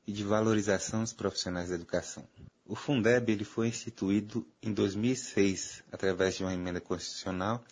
e 0.07 0.12
de 0.12 0.22
Valorização 0.22 1.02
dos 1.02 1.12
Profissionais 1.12 1.68
da 1.68 1.74
Educação. 1.74 2.26
O 2.64 2.74
Fundeb 2.74 3.30
ele 3.30 3.44
foi 3.44 3.68
instituído 3.68 4.46
em 4.62 4.72
2006 4.72 5.84
através 5.90 6.36
de 6.36 6.44
uma 6.44 6.54
emenda 6.54 6.80
constitucional 6.80 7.64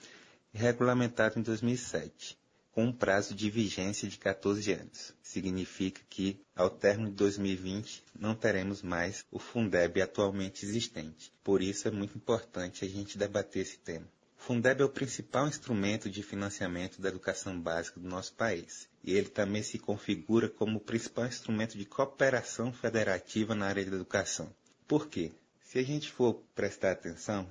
e 0.53 0.59
regulamentado 0.59 1.39
em 1.39 1.43
2007, 1.43 2.39
com 2.71 2.85
um 2.85 2.93
prazo 2.93 3.35
de 3.35 3.51
vigência 3.51 4.09
de 4.09 4.19
14 4.19 4.73
anos. 4.73 5.15
Significa 5.23 6.01
que, 6.09 6.41
ao 6.55 6.71
término 6.71 7.11
de 7.11 7.17
2020, 7.17 8.05
não 8.19 8.35
teremos 8.35 8.83
mais 8.83 9.25
o 9.31 9.39
Fundeb 9.39 10.01
atualmente 10.01 10.65
existente. 10.65 11.33
Por 11.43 11.61
isso 11.61 11.89
é 11.89 11.91
muito 11.91 12.17
importante 12.17 12.85
a 12.85 12.89
gente 12.89 13.19
debater 13.19 13.63
esse 13.63 13.79
tema. 13.79 14.07
O 14.39 14.43
Fundeb 14.43 14.81
é 14.81 14.85
o 14.85 14.89
principal 14.89 15.49
instrumento 15.49 16.11
de 16.11 16.23
financiamento 16.23 17.01
da 17.01 17.09
educação 17.09 17.59
básica 17.61 17.99
do 17.99 18.09
nosso 18.09 18.33
país. 18.35 18.89
E 19.05 19.13
ele 19.13 19.29
também 19.29 19.63
se 19.63 19.79
configura 19.79 20.49
como 20.49 20.79
o 20.79 20.81
principal 20.81 21.27
instrumento 21.27 21.77
de 21.77 21.85
cooperação 21.85 22.73
federativa 22.73 23.55
na 23.55 23.67
área 23.67 23.85
da 23.85 23.97
educação. 23.97 24.51
Por 24.89 25.09
quê? 25.09 25.31
Se 25.63 25.79
a 25.79 25.83
gente 25.83 26.11
for 26.11 26.43
prestar 26.55 26.93
atenção, 26.93 27.47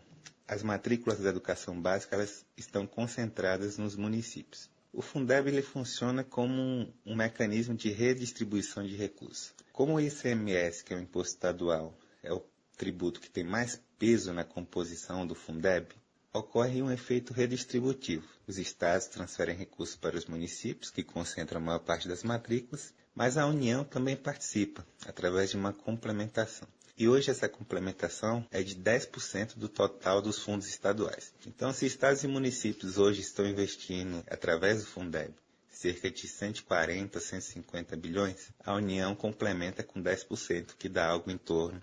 as 0.47 0.63
matrículas 0.63 1.19
da 1.19 1.29
educação 1.29 1.79
básica 1.79 2.15
elas 2.15 2.45
estão 2.57 2.87
concentradas 2.87 3.77
nos 3.77 3.95
municípios. 3.95 4.69
O 4.91 5.01
Fundeb 5.01 5.47
ele 5.47 5.61
funciona 5.61 6.23
como 6.23 6.61
um, 6.61 6.93
um 7.05 7.15
mecanismo 7.15 7.75
de 7.75 7.89
redistribuição 7.89 8.85
de 8.85 8.95
recursos. 8.95 9.53
Como 9.71 9.93
o 9.93 9.99
ICMS, 9.99 10.83
que 10.83 10.93
é 10.93 10.97
o 10.97 11.01
imposto 11.01 11.33
estadual, 11.33 11.97
é 12.21 12.31
o 12.33 12.43
tributo 12.77 13.19
que 13.19 13.29
tem 13.29 13.43
mais 13.43 13.81
peso 13.97 14.33
na 14.33 14.43
composição 14.43 15.25
do 15.25 15.33
Fundeb, 15.33 15.87
ocorre 16.34 16.81
um 16.81 16.91
efeito 16.91 17.31
redistributivo. 17.31 18.27
Os 18.47 18.57
estados 18.57 19.05
transferem 19.07 19.55
recursos 19.55 19.95
para 19.95 20.17
os 20.17 20.25
municípios, 20.25 20.89
que 20.89 21.03
concentram 21.03 21.61
a 21.61 21.63
maior 21.63 21.79
parte 21.79 22.07
das 22.07 22.23
matrículas, 22.23 22.93
mas 23.13 23.38
a 23.38 23.45
União 23.45 23.84
também 23.84 24.15
participa, 24.15 24.86
através 25.05 25.51
de 25.51 25.57
uma 25.57 25.71
complementação. 25.71 26.67
E 26.97 27.07
hoje 27.07 27.31
essa 27.31 27.47
complementação 27.47 28.45
é 28.51 28.61
de 28.61 28.75
10% 28.75 29.57
do 29.57 29.69
total 29.69 30.21
dos 30.21 30.39
fundos 30.39 30.67
estaduais. 30.67 31.34
Então, 31.45 31.71
se 31.71 31.86
estados 31.86 32.23
e 32.23 32.27
municípios 32.27 32.97
hoje 32.97 33.21
estão 33.21 33.45
investindo 33.45 34.23
através 34.27 34.79
do 34.79 34.88
Fundeb 34.88 35.34
cerca 35.69 36.09
de 36.09 36.27
140, 36.27 37.19
150 37.19 37.97
bilhões, 37.97 38.51
a 38.63 38.73
União 38.75 39.15
complementa 39.15 39.84
com 39.84 40.01
10%, 40.01 40.75
que 40.77 40.88
dá 40.88 41.07
algo 41.07 41.29
em 41.29 41.38
torno 41.38 41.81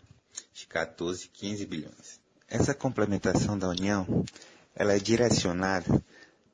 de 0.55 0.67
14, 0.67 1.29
15 1.29 1.67
bilhões. 1.67 2.20
Essa 2.51 2.75
complementação 2.75 3.57
da 3.57 3.69
União, 3.69 4.25
ela 4.75 4.93
é 4.93 4.99
direcionada 4.99 6.03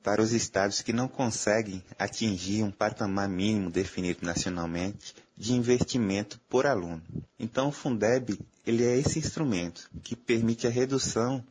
para 0.02 0.20
os 0.20 0.32
estados 0.32 0.82
que 0.82 0.92
não 0.92 1.08
conseguem 1.08 1.82
atingir 1.98 2.62
um 2.62 2.70
patamar 2.70 3.26
mínimo 3.30 3.70
definido 3.70 4.18
nacionalmente 4.22 5.14
de 5.34 5.54
investimento 5.54 6.38
por 6.50 6.66
aluno. 6.66 7.02
Então, 7.38 7.68
o 7.68 7.72
Fundeb 7.72 8.38
ele 8.66 8.84
é 8.84 8.98
esse 8.98 9.18
instrumento 9.18 9.90
que 10.02 10.14
permite 10.14 10.66
a 10.66 10.70
redução 10.70 11.42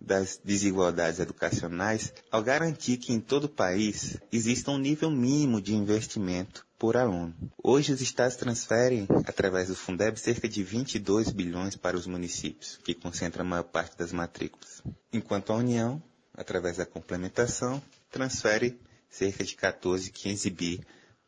das 0.00 0.40
desigualdades 0.44 1.20
educacionais 1.20 2.12
ao 2.28 2.42
garantir 2.42 2.96
que 2.96 3.12
em 3.12 3.20
todo 3.20 3.44
o 3.44 3.48
país 3.48 4.16
exista 4.32 4.72
um 4.72 4.78
nível 4.78 5.10
mínimo 5.10 5.60
de 5.60 5.76
investimento 5.76 6.66
por 6.82 6.96
aluno. 6.96 7.32
Hoje 7.62 7.92
os 7.92 8.00
estados 8.00 8.34
transferem, 8.34 9.06
através 9.24 9.68
do 9.68 9.76
Fundeb, 9.76 10.18
cerca 10.18 10.48
de 10.48 10.64
22 10.64 11.30
bilhões 11.30 11.76
para 11.76 11.96
os 11.96 12.08
municípios, 12.08 12.76
que 12.82 12.92
concentram 12.92 13.44
a 13.44 13.48
maior 13.48 13.62
parte 13.62 13.96
das 13.96 14.12
matrículas, 14.12 14.82
enquanto 15.12 15.52
a 15.52 15.56
União, 15.56 16.02
através 16.34 16.78
da 16.78 16.84
complementação, 16.84 17.80
transfere 18.10 18.80
cerca 19.08 19.44
de 19.44 19.54
14, 19.54 20.10
15 20.10 20.50
bi 20.50 20.80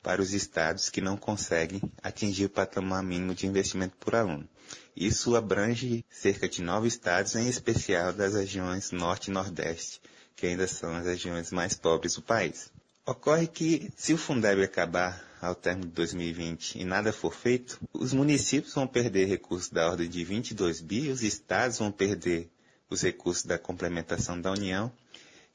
para 0.03 0.21
os 0.21 0.33
estados 0.33 0.91
que 0.91 1.01
não 1.01 1.17
conseguem 1.17 1.81
atingir 2.03 2.47
o 2.47 2.51
patamar 2.51 3.05
mínimo 3.05 3.33
de 3.33 3.47
investimento 3.47 3.97
por 4.01 4.17
aluno. 4.17 4.49
Isso 4.97 5.37
abrange 5.37 6.05
cerca 6.11 6.49
de 6.49 6.63
nove 6.63 6.89
estados, 6.89 7.37
em 7.37 7.49
especial 7.49 8.13
das 8.13 8.35
regiões 8.35 8.91
Norte 8.91 9.31
e 9.31 9.33
Nordeste, 9.33 10.01
que 10.35 10.49
ainda 10.49 10.67
são 10.67 10.97
as 10.97 11.07
regiões 11.07 11.53
mais 11.53 11.75
pobres 11.75 12.17
do 12.17 12.23
país. 12.23 12.73
Ocorre 13.07 13.47
que, 13.47 13.93
se 13.97 14.13
o 14.15 14.19
Fundeb 14.19 14.61
acabar 14.65 15.33
ao 15.45 15.55
término 15.55 15.89
de 15.89 15.95
2020 15.95 16.77
e 16.81 16.85
nada 16.85 17.13
for 17.13 17.33
feito, 17.35 17.79
os 17.93 18.13
municípios 18.13 18.75
vão 18.75 18.87
perder 18.87 19.27
recursos 19.27 19.69
da 19.69 19.91
ordem 19.91 20.09
de 20.09 20.25
22 20.25 20.81
bi, 20.81 21.11
os 21.11 21.23
estados 21.23 21.79
vão 21.79 21.93
perder 21.93 22.49
os 22.89 23.03
recursos 23.03 23.45
da 23.45 23.59
complementação 23.59 24.41
da 24.41 24.51
União 24.51 24.91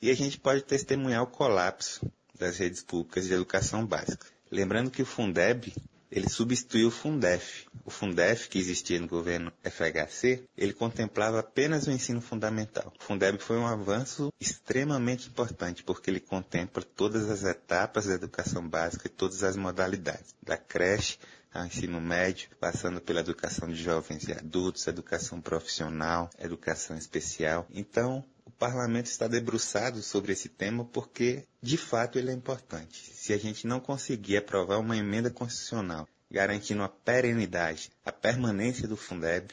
e 0.01 0.09
a 0.09 0.15
gente 0.15 0.39
pode 0.39 0.61
testemunhar 0.63 1.23
o 1.23 1.27
colapso 1.27 2.09
das 2.37 2.57
redes 2.57 2.83
públicas 2.83 3.25
de 3.25 3.33
educação 3.33 3.85
básica. 3.85 4.27
Lembrando 4.51 4.91
que 4.91 5.01
o 5.01 5.05
Fundeb, 5.05 5.73
ele 6.11 6.29
substituiu 6.29 6.87
o 6.87 6.91
Fundef. 6.91 7.65
O 7.85 7.91
Fundef, 7.91 8.49
que 8.49 8.57
existia 8.57 8.99
no 8.99 9.07
governo 9.07 9.51
FHC, 9.63 10.43
ele 10.57 10.73
contemplava 10.73 11.39
apenas 11.39 11.87
o 11.87 11.91
ensino 11.91 12.21
fundamental. 12.21 12.93
O 12.99 13.03
Fundeb 13.03 13.39
foi 13.39 13.57
um 13.57 13.67
avanço 13.67 14.33
extremamente 14.39 15.27
importante, 15.27 15.83
porque 15.83 16.09
ele 16.09 16.19
contempla 16.19 16.83
todas 16.83 17.29
as 17.29 17.43
etapas 17.43 18.05
da 18.05 18.13
educação 18.13 18.67
básica 18.67 19.07
e 19.07 19.11
todas 19.11 19.43
as 19.43 19.55
modalidades, 19.55 20.33
da 20.41 20.57
creche 20.57 21.17
ao 21.53 21.65
ensino 21.65 21.99
médio, 21.99 22.49
passando 22.59 23.01
pela 23.01 23.21
educação 23.21 23.67
de 23.67 23.81
jovens 23.81 24.27
e 24.27 24.33
adultos, 24.33 24.85
educação 24.87 25.41
profissional, 25.41 26.29
educação 26.37 26.95
especial. 26.95 27.67
Então, 27.71 28.23
parlamento 28.59 29.05
está 29.05 29.25
debruçado 29.27 30.03
sobre 30.03 30.33
esse 30.33 30.49
tema 30.49 30.83
porque, 30.83 31.45
de 31.61 31.77
fato, 31.77 32.19
ele 32.19 32.29
é 32.29 32.33
importante. 32.33 33.09
Se 33.13 33.31
a 33.31 33.37
gente 33.37 33.65
não 33.65 33.79
conseguir 33.79 34.35
aprovar 34.37 34.77
uma 34.79 34.97
emenda 34.97 35.31
constitucional 35.31 36.07
garantindo 36.29 36.83
a 36.83 36.89
perenidade, 36.89 37.89
a 38.05 38.11
permanência 38.11 38.87
do 38.87 38.95
Fundeb, 38.97 39.47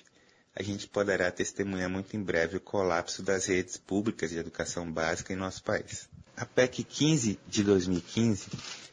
a 0.54 0.62
gente 0.62 0.88
poderá 0.88 1.30
testemunhar 1.30 1.88
muito 1.88 2.16
em 2.16 2.22
breve 2.22 2.56
o 2.56 2.60
colapso 2.60 3.22
das 3.22 3.46
redes 3.46 3.76
públicas 3.76 4.30
de 4.30 4.38
educação 4.38 4.90
básica 4.90 5.32
em 5.32 5.36
nosso 5.36 5.62
país. 5.62 6.08
A 6.36 6.44
PEC 6.44 6.82
15 6.84 7.38
de 7.46 7.62
2015, 7.62 8.48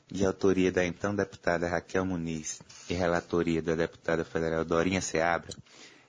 de 0.09 0.25
autoria 0.25 0.71
da 0.71 0.85
então 0.85 1.15
deputada 1.15 1.67
Raquel 1.67 2.05
Muniz 2.05 2.61
e 2.89 2.93
relatoria 2.93 3.61
da 3.61 3.75
deputada 3.75 4.23
federal 4.23 4.63
Dorinha 4.63 5.01
Seabra, 5.01 5.53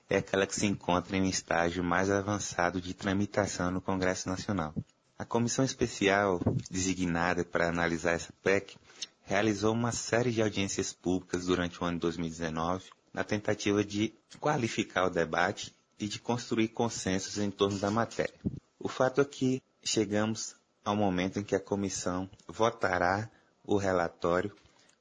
é 0.09 0.17
aquela 0.17 0.45
que 0.45 0.55
se 0.55 0.65
encontra 0.65 1.17
em 1.17 1.27
estágio 1.27 1.83
mais 1.83 2.09
avançado 2.09 2.79
de 2.79 2.93
tramitação 2.93 3.71
no 3.71 3.81
Congresso 3.81 4.29
Nacional. 4.29 4.73
A 5.17 5.25
comissão 5.25 5.63
especial 5.63 6.39
designada 6.69 7.43
para 7.45 7.69
analisar 7.69 8.11
essa 8.11 8.33
PEC 8.43 8.77
realizou 9.23 9.73
uma 9.73 9.91
série 9.91 10.31
de 10.31 10.41
audiências 10.41 10.93
públicas 10.93 11.45
durante 11.45 11.81
o 11.81 11.85
ano 11.85 11.97
de 11.97 12.01
2019 12.01 12.85
na 13.13 13.23
tentativa 13.23 13.83
de 13.83 14.13
qualificar 14.39 15.05
o 15.05 15.09
debate 15.09 15.73
e 15.97 16.07
de 16.07 16.19
construir 16.19 16.67
consensos 16.67 17.37
em 17.37 17.49
torno 17.49 17.79
da 17.79 17.89
matéria. 17.89 18.35
O 18.77 18.89
fato 18.89 19.21
é 19.21 19.25
que 19.25 19.63
chegamos 19.83 20.55
ao 20.83 20.95
momento 20.95 21.39
em 21.39 21.43
que 21.43 21.55
a 21.55 21.59
comissão 21.59 22.29
votará 22.47 23.29
o 23.63 23.77
relatório 23.77 24.53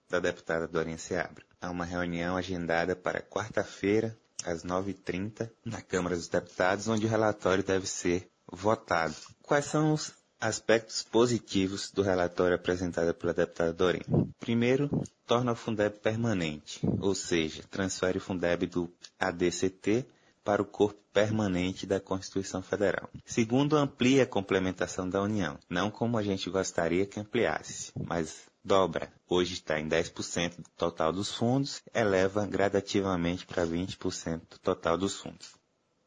da 0.09 0.21
deputada 0.21 0.67
Dorinha 0.67 0.97
Seabra. 0.97 1.45
Há 1.61 1.71
uma 1.71 1.85
reunião 1.85 2.37
agendada 2.37 2.95
para 2.95 3.21
quarta-feira, 3.21 4.17
às 4.45 4.65
9h30, 4.65 5.51
na 5.65 5.81
Câmara 5.81 6.17
dos 6.17 6.29
Deputados, 6.29 6.89
onde 6.89 7.07
o 7.07 7.09
relatório 7.09 7.65
deve 7.65 7.87
ser 7.87 8.29
votado. 8.51 9.15
Quais 9.43 9.65
são 9.65 9.93
os 9.93 10.13
aspectos 10.41 11.03
positivos 11.03 11.91
do 11.91 12.03
relatório 12.03 12.55
apresentado 12.55 13.15
pela 13.15 13.33
deputada 13.33 13.73
Dorinha? 13.73 14.05
Primeiro, 14.39 14.91
torna 15.27 15.53
o 15.53 15.57
Fundeb 15.57 15.99
permanente, 16.01 16.81
ou 17.01 17.15
seja, 17.15 17.63
transfere 17.71 18.19
o 18.19 18.21
Fundeb 18.21 18.67
do 18.67 18.93
ADCT 19.19 20.07
para 20.45 20.61
o 20.61 20.67
corpo 20.67 21.01
permanente 21.13 21.87
da 21.87 21.99
Constituição 21.99 22.61
Federal. 22.61 23.09
Segundo, 23.25 23.77
amplia 23.77 24.25
a 24.25 24.27
complementação 24.27 25.09
da 25.09 25.23
União, 25.23 25.59
não 25.71 25.91
como 25.91 26.19
a 26.19 26.23
gente 26.23 26.51
gostaria 26.51 27.07
que 27.07 27.19
ampliasse, 27.19 27.93
mas 28.07 28.43
dobra. 28.65 29.13
Hoje 29.29 29.53
está 29.55 29.79
em 29.79 29.89
10% 29.89 30.57
do 30.57 30.71
total 30.77 31.13
dos 31.13 31.35
fundos, 31.35 31.83
eleva 31.93 32.47
gradativamente 32.47 33.45
para 33.45 33.67
20% 33.67 34.41
do 34.49 34.59
total 34.59 34.97
dos 34.97 35.19
fundos. 35.19 35.55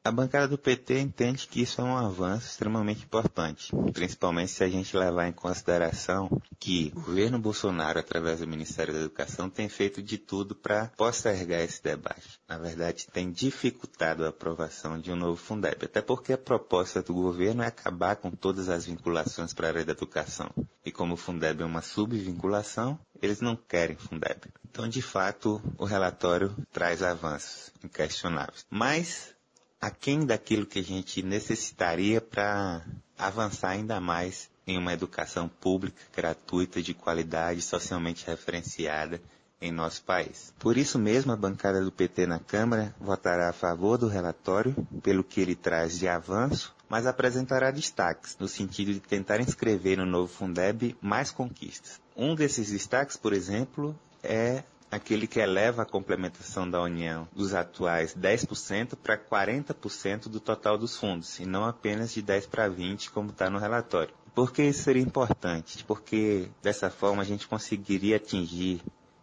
A 0.07 0.11
bancada 0.11 0.47
do 0.47 0.57
PT 0.57 1.01
entende 1.01 1.49
que 1.49 1.61
isso 1.63 1.81
é 1.81 1.83
um 1.83 1.97
avanço 1.97 2.47
extremamente 2.47 3.03
importante, 3.03 3.75
principalmente 3.91 4.51
se 4.51 4.63
a 4.63 4.69
gente 4.69 4.95
levar 4.95 5.27
em 5.27 5.33
consideração 5.33 6.41
que 6.57 6.93
o 6.95 7.01
governo 7.01 7.37
Bolsonaro, 7.37 7.99
através 7.99 8.39
do 8.39 8.47
Ministério 8.47 8.93
da 8.93 9.01
Educação, 9.01 9.49
tem 9.49 9.67
feito 9.67 10.01
de 10.01 10.17
tudo 10.17 10.55
para 10.55 10.87
postergar 10.95 11.59
esse 11.59 11.83
debate. 11.83 12.39
Na 12.47 12.57
verdade, 12.57 13.05
tem 13.11 13.29
dificultado 13.29 14.23
a 14.23 14.29
aprovação 14.29 14.97
de 14.97 15.11
um 15.11 15.15
novo 15.17 15.35
Fundeb, 15.35 15.83
até 15.83 16.01
porque 16.01 16.31
a 16.31 16.37
proposta 16.37 17.01
do 17.01 17.13
governo 17.13 17.61
é 17.61 17.67
acabar 17.67 18.15
com 18.15 18.31
todas 18.31 18.69
as 18.69 18.85
vinculações 18.85 19.53
para 19.53 19.67
a 19.67 19.71
área 19.71 19.83
da 19.83 19.91
educação. 19.91 20.49
E 20.85 20.89
como 20.89 21.15
o 21.15 21.17
Fundeb 21.17 21.61
é 21.61 21.65
uma 21.65 21.81
subvinculação, 21.81 22.97
eles 23.21 23.41
não 23.41 23.57
querem 23.57 23.97
Fundeb. 23.97 24.39
Então, 24.71 24.87
de 24.87 25.01
fato, 25.01 25.61
o 25.77 25.83
relatório 25.83 26.55
traz 26.71 27.03
avanços 27.03 27.73
inquestionáveis. 27.83 28.65
Mas 28.69 29.35
aquém 29.79 30.25
daquilo 30.25 30.65
que 30.65 30.79
a 30.79 30.83
gente 30.83 31.21
necessitaria 31.21 32.19
para 32.19 32.85
avançar 33.17 33.69
ainda 33.69 33.99
mais 33.99 34.49
em 34.65 34.77
uma 34.77 34.93
educação 34.93 35.47
pública, 35.47 36.01
gratuita, 36.15 36.81
de 36.81 36.93
qualidade, 36.93 37.61
socialmente 37.61 38.25
referenciada 38.27 39.21
em 39.61 39.71
nosso 39.71 40.03
país. 40.03 40.53
Por 40.59 40.77
isso 40.77 40.99
mesmo, 40.99 41.31
a 41.31 41.35
bancada 41.35 41.83
do 41.83 41.91
PT 41.91 42.27
na 42.27 42.39
Câmara 42.39 42.93
votará 42.99 43.49
a 43.49 43.53
favor 43.53 43.97
do 43.97 44.07
relatório, 44.07 44.75
pelo 45.01 45.23
que 45.23 45.41
ele 45.41 45.55
traz 45.55 45.97
de 45.97 46.07
avanço, 46.07 46.75
mas 46.89 47.07
apresentará 47.07 47.71
destaques, 47.71 48.37
no 48.39 48.47
sentido 48.47 48.93
de 48.93 48.99
tentar 48.99 49.39
inscrever 49.39 49.97
no 49.97 50.05
novo 50.05 50.31
Fundeb 50.31 50.95
mais 51.01 51.31
conquistas. 51.31 51.99
Um 52.15 52.35
desses 52.35 52.69
destaques, 52.69 53.17
por 53.17 53.33
exemplo, 53.33 53.97
é 54.21 54.63
aquele 54.91 55.27
que 55.27 55.39
eleva 55.39 55.81
a 55.81 55.85
complementação 55.85 56.69
da 56.69 56.81
União 56.81 57.27
dos 57.33 57.53
atuais 57.53 58.15
10% 58.15 58.95
para 58.95 59.17
40% 59.17 60.29
do 60.29 60.39
total 60.39 60.77
dos 60.77 60.97
fundos, 60.97 61.39
e 61.39 61.45
não 61.45 61.65
apenas 61.65 62.13
de 62.13 62.21
10 62.21 62.47
para 62.47 62.67
20, 62.67 63.11
como 63.11 63.29
está 63.29 63.49
no 63.49 63.59
relatório. 63.59 64.13
Por 64.33 64.51
que 64.51 64.63
isso 64.63 64.83
seria 64.83 65.01
importante? 65.01 65.83
Porque 65.83 66.49
dessa 66.61 66.89
forma 66.89 67.21
a 67.21 67.25
gente 67.25 67.47
conseguiria 67.47 68.17
atingir 68.17 68.81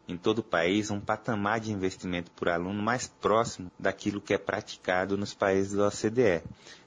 em 0.09 0.17
todo 0.17 0.41
o 0.41 0.43
país 0.43 0.91
um 0.91 1.01
patamar 1.01 1.61
de 1.61 1.73
investimento 1.73 2.31
por 2.33 2.49
aluno 2.49 2.83
mais 2.83 3.07
próximo 3.07 3.71
daquilo 3.79 4.21
que 4.21 4.35
é 4.35 4.39
praticado 4.39 5.17
nos 5.17 5.33
países 5.33 5.73
da 5.73 5.87
OCDE, 5.87 6.43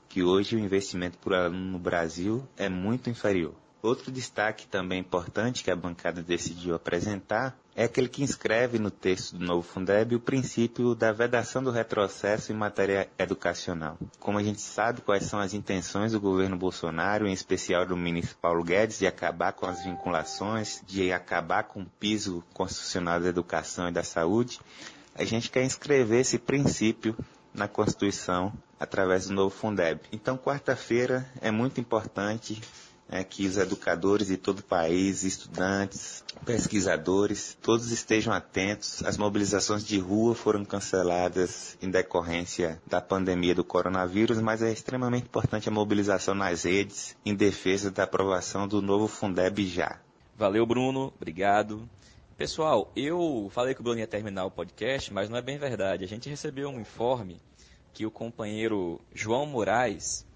que 0.09 0.23
hoje 0.23 0.55
o 0.55 0.59
investimento 0.59 1.17
por 1.17 1.33
aluno 1.33 1.71
no 1.71 1.79
Brasil 1.79 2.47
é 2.57 2.69
muito 2.69 3.09
inferior. 3.09 3.55
Outro 3.81 4.11
destaque 4.11 4.65
também 4.67 4.99
importante 4.99 5.63
que 5.63 5.69
a 5.69 5.75
bancada 5.75 6.21
decidiu 6.23 6.75
apresentar 6.75 7.57
é 7.75 7.83
aquele 7.83 8.09
que 8.09 8.23
inscreve 8.23 8.79
no 8.79 8.89
texto 8.89 9.37
do 9.37 9.45
novo 9.45 9.61
Fundeb 9.61 10.15
o 10.15 10.19
princípio 10.19 10.95
da 10.95 11.11
vedação 11.11 11.63
do 11.63 11.69
retrocesso 11.69 12.51
em 12.51 12.55
matéria 12.55 13.07
educacional. 13.19 13.97
Como 14.19 14.39
a 14.39 14.43
gente 14.43 14.61
sabe 14.61 15.01
quais 15.01 15.25
são 15.25 15.39
as 15.39 15.53
intenções 15.53 16.13
do 16.13 16.19
governo 16.19 16.57
Bolsonaro, 16.57 17.27
em 17.27 17.33
especial 17.33 17.85
do 17.85 17.95
ministro 17.95 18.35
Paulo 18.41 18.63
Guedes, 18.63 18.97
de 18.97 19.05
acabar 19.05 19.53
com 19.53 19.67
as 19.67 19.83
vinculações, 19.83 20.81
de 20.87 21.11
acabar 21.11 21.65
com 21.65 21.81
o 21.83 21.89
piso 21.99 22.43
constitucional 22.55 23.19
da 23.19 23.29
educação 23.29 23.87
e 23.89 23.91
da 23.91 24.03
saúde, 24.03 24.59
a 25.13 25.23
gente 25.23 25.51
quer 25.51 25.63
inscrever 25.63 26.21
esse 26.21 26.39
princípio 26.39 27.15
na 27.53 27.67
Constituição 27.67 28.51
através 28.79 29.27
do 29.27 29.33
novo 29.33 29.55
Fundeb. 29.55 30.01
Então, 30.11 30.37
quarta-feira 30.37 31.29
é 31.41 31.51
muito 31.51 31.79
importante 31.79 32.61
é, 33.09 33.23
que 33.23 33.45
os 33.45 33.57
educadores 33.57 34.27
de 34.27 34.37
todo 34.37 34.59
o 34.59 34.63
país, 34.63 35.23
estudantes, 35.23 36.23
pesquisadores, 36.45 37.57
todos 37.61 37.91
estejam 37.91 38.33
atentos. 38.33 39.03
As 39.03 39.17
mobilizações 39.17 39.85
de 39.85 39.97
rua 39.99 40.35
foram 40.35 40.65
canceladas 40.65 41.77
em 41.81 41.89
decorrência 41.89 42.81
da 42.85 43.01
pandemia 43.01 43.55
do 43.55 43.63
coronavírus, 43.63 44.39
mas 44.41 44.61
é 44.61 44.71
extremamente 44.71 45.25
importante 45.25 45.69
a 45.69 45.71
mobilização 45.71 46.35
nas 46.35 46.63
redes 46.63 47.15
em 47.25 47.33
defesa 47.33 47.89
da 47.89 48.03
aprovação 48.03 48.67
do 48.67 48.81
novo 48.81 49.07
Fundeb 49.07 49.65
já. 49.65 49.99
Valeu, 50.35 50.65
Bruno. 50.65 51.13
Obrigado. 51.15 51.89
Pessoal, 52.37 52.91
eu 52.95 53.49
falei 53.51 53.73
que 53.73 53.81
o 53.81 53.83
Bruno 53.83 53.99
ia 53.99 54.05
terminar 54.05 54.45
o 54.45 54.51
podcast, 54.51 55.11
mas 55.11 55.27
não 55.27 55.37
é 55.37 55.41
bem 55.41 55.57
verdade. 55.57 56.03
A 56.03 56.07
gente 56.07 56.29
recebeu 56.29 56.69
um 56.69 56.79
informe 56.79 57.41
que 57.91 58.05
o 58.05 58.11
companheiro 58.11 59.01
João 59.11 59.47
Moraes, 59.47 60.26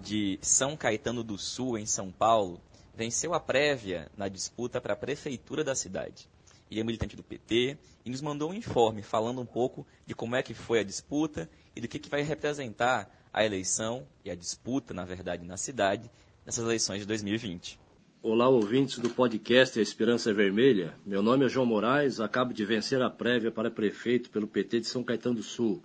de 0.00 0.38
São 0.40 0.76
Caetano 0.76 1.22
do 1.22 1.36
Sul, 1.36 1.76
em 1.76 1.86
São 1.86 2.10
Paulo, 2.10 2.60
venceu 2.94 3.34
a 3.34 3.40
prévia 3.40 4.10
na 4.16 4.28
disputa 4.28 4.80
para 4.80 4.94
a 4.94 4.96
prefeitura 4.96 5.62
da 5.62 5.74
cidade. 5.74 6.28
Ele 6.70 6.80
é 6.80 6.84
militante 6.84 7.16
do 7.16 7.22
PT 7.22 7.76
e 8.04 8.10
nos 8.10 8.22
mandou 8.22 8.50
um 8.50 8.54
informe 8.54 9.02
falando 9.02 9.40
um 9.40 9.46
pouco 9.46 9.86
de 10.06 10.14
como 10.14 10.36
é 10.36 10.42
que 10.42 10.54
foi 10.54 10.80
a 10.80 10.84
disputa 10.84 11.50
e 11.76 11.80
do 11.80 11.88
que, 11.88 11.98
que 11.98 12.08
vai 12.08 12.22
representar 12.22 13.10
a 13.32 13.44
eleição 13.44 14.06
e 14.24 14.30
a 14.30 14.34
disputa, 14.34 14.94
na 14.94 15.04
verdade, 15.04 15.44
na 15.44 15.56
cidade, 15.56 16.10
nessas 16.44 16.64
eleições 16.64 17.00
de 17.00 17.06
2020. 17.06 17.78
Olá, 18.22 18.48
ouvintes 18.48 18.98
do 18.98 19.10
podcast 19.10 19.80
Esperança 19.80 20.32
Vermelha. 20.32 20.94
Meu 21.04 21.22
nome 21.22 21.46
é 21.46 21.48
João 21.48 21.66
Moraes, 21.66 22.20
acabo 22.20 22.52
de 22.52 22.64
vencer 22.64 23.00
a 23.02 23.10
prévia 23.10 23.50
para 23.50 23.70
prefeito 23.70 24.30
pelo 24.30 24.46
PT 24.46 24.80
de 24.80 24.86
São 24.86 25.02
Caetano 25.02 25.36
do 25.36 25.42
Sul 25.42 25.82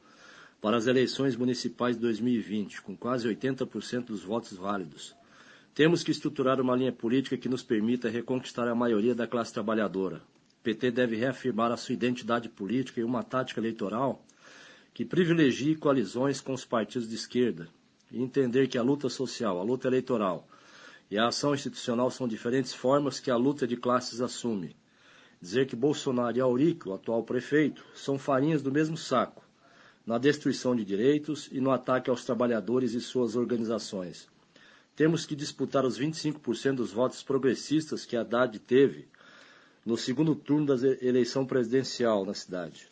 para 0.62 0.78
as 0.78 0.88
eleições 0.88 1.36
municipais 1.36 1.96
de 1.96 2.02
2020, 2.02 2.82
com 2.82 2.96
quase 2.96 3.28
80% 3.28 4.06
dos 4.06 4.24
votos 4.24 4.58
válidos. 4.58 5.16
Temos 5.74 6.04
que 6.04 6.12
estruturar 6.12 6.62
uma 6.62 6.76
linha 6.76 6.92
política 6.92 7.38
que 7.38 7.50
nos 7.50 7.62
permita 7.62 8.10
reconquistar 8.10 8.68
a 8.68 8.74
maioria 8.74 9.14
da 9.14 9.28
classe 9.28 9.54
trabalhadora. 9.54 10.22
O 10.60 10.64
PT 10.64 10.92
deve 10.92 11.16
reafirmar 11.16 11.72
a 11.72 11.78
sua 11.78 11.94
identidade 11.94 12.50
política 12.50 13.02
e 13.02 13.04
uma 13.04 13.24
tática 13.24 13.60
eleitoral 13.60 14.26
que 14.94 15.04
privilegie 15.04 15.76
coalizões 15.76 16.40
com 16.40 16.54
os 16.54 16.64
partidos 16.64 17.10
de 17.10 17.16
esquerda 17.16 17.68
e 18.10 18.22
entender 18.22 18.68
que 18.68 18.78
a 18.78 18.82
luta 18.82 19.10
social, 19.10 19.60
a 19.60 19.64
luta 19.64 19.90
eleitoral, 19.90 20.48
e 21.12 21.18
a 21.18 21.28
ação 21.28 21.54
institucional 21.54 22.10
são 22.10 22.28
diferentes 22.28 22.74
formas 22.74 23.20
que 23.20 23.30
a 23.30 23.36
luta 23.36 23.68
de 23.68 23.76
classes 23.76 24.22
assume. 24.22 24.76
Dizer 25.42 25.68
que 25.68 25.76
Bolsonaro 25.76 26.38
e 26.38 26.42
Aurico, 26.42 26.90
o 26.90 26.94
atual 26.94 27.24
prefeito, 27.24 27.86
são 27.94 28.18
farinhas 28.18 28.62
do 28.62 28.72
mesmo 28.72 28.96
saco, 28.98 29.45
na 30.06 30.18
destruição 30.18 30.76
de 30.76 30.86
direitos 30.86 31.50
e 31.52 31.60
no 31.60 31.72
ataque 31.72 32.10
aos 32.10 32.24
trabalhadores 32.24 32.94
e 32.94 33.02
suas 33.02 33.36
organizações. 33.36 34.28
Temos 34.96 35.26
que 35.26 35.36
disputar 35.36 35.86
os 35.86 36.00
25% 36.00 36.76
dos 36.76 36.92
votos 36.92 37.22
progressistas 37.24 38.06
que 38.06 38.16
Haddad 38.16 38.58
teve 38.60 39.08
no 39.86 39.98
segundo 39.98 40.36
turno 40.36 40.68
da 40.76 40.88
eleição 41.02 41.46
presidencial 41.46 42.26
na 42.26 42.34
cidade. 42.34 42.88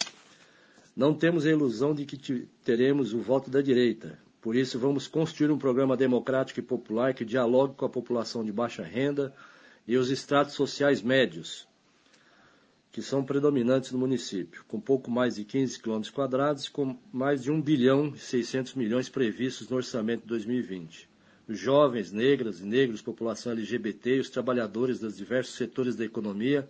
Não 0.95 1.13
temos 1.13 1.45
a 1.45 1.49
ilusão 1.49 1.93
de 1.93 2.05
que 2.05 2.47
teremos 2.63 3.13
o 3.13 3.19
voto 3.19 3.49
da 3.49 3.61
direita, 3.61 4.19
por 4.43 4.57
isso, 4.57 4.77
vamos 4.77 5.07
construir 5.07 5.49
um 5.51 5.57
programa 5.57 5.95
democrático 5.95 6.59
e 6.59 6.63
popular 6.63 7.13
que 7.13 7.23
dialogue 7.23 7.75
com 7.75 7.85
a 7.85 7.89
população 7.89 8.43
de 8.43 8.51
baixa 8.51 8.83
renda 8.83 9.33
e 9.87 9.95
os 9.95 10.09
estratos 10.11 10.53
sociais 10.53 11.01
médios, 11.01 11.65
que 12.93 13.01
são 13.01 13.25
predominantes 13.25 13.91
no 13.91 13.97
município, 13.97 14.63
com 14.67 14.79
pouco 14.79 15.09
mais 15.09 15.33
de 15.35 15.43
15 15.43 15.79
quilômetros 15.79 16.13
quadrados 16.13 16.69
com 16.69 16.95
mais 17.11 17.41
de 17.41 17.49
1 17.51 17.59
bilhão 17.59 18.13
e 18.15 18.19
600 18.19 18.75
milhões 18.75 19.09
previstos 19.09 19.67
no 19.67 19.77
orçamento 19.77 20.21
de 20.21 20.27
2020. 20.27 21.09
Os 21.47 21.57
jovens, 21.57 22.11
negras 22.11 22.59
e 22.59 22.65
negros, 22.65 23.01
população 23.01 23.51
LGBT 23.51 24.17
e 24.17 24.19
os 24.19 24.29
trabalhadores 24.29 24.99
dos 24.99 25.17
diversos 25.17 25.55
setores 25.55 25.95
da 25.95 26.05
economia, 26.05 26.69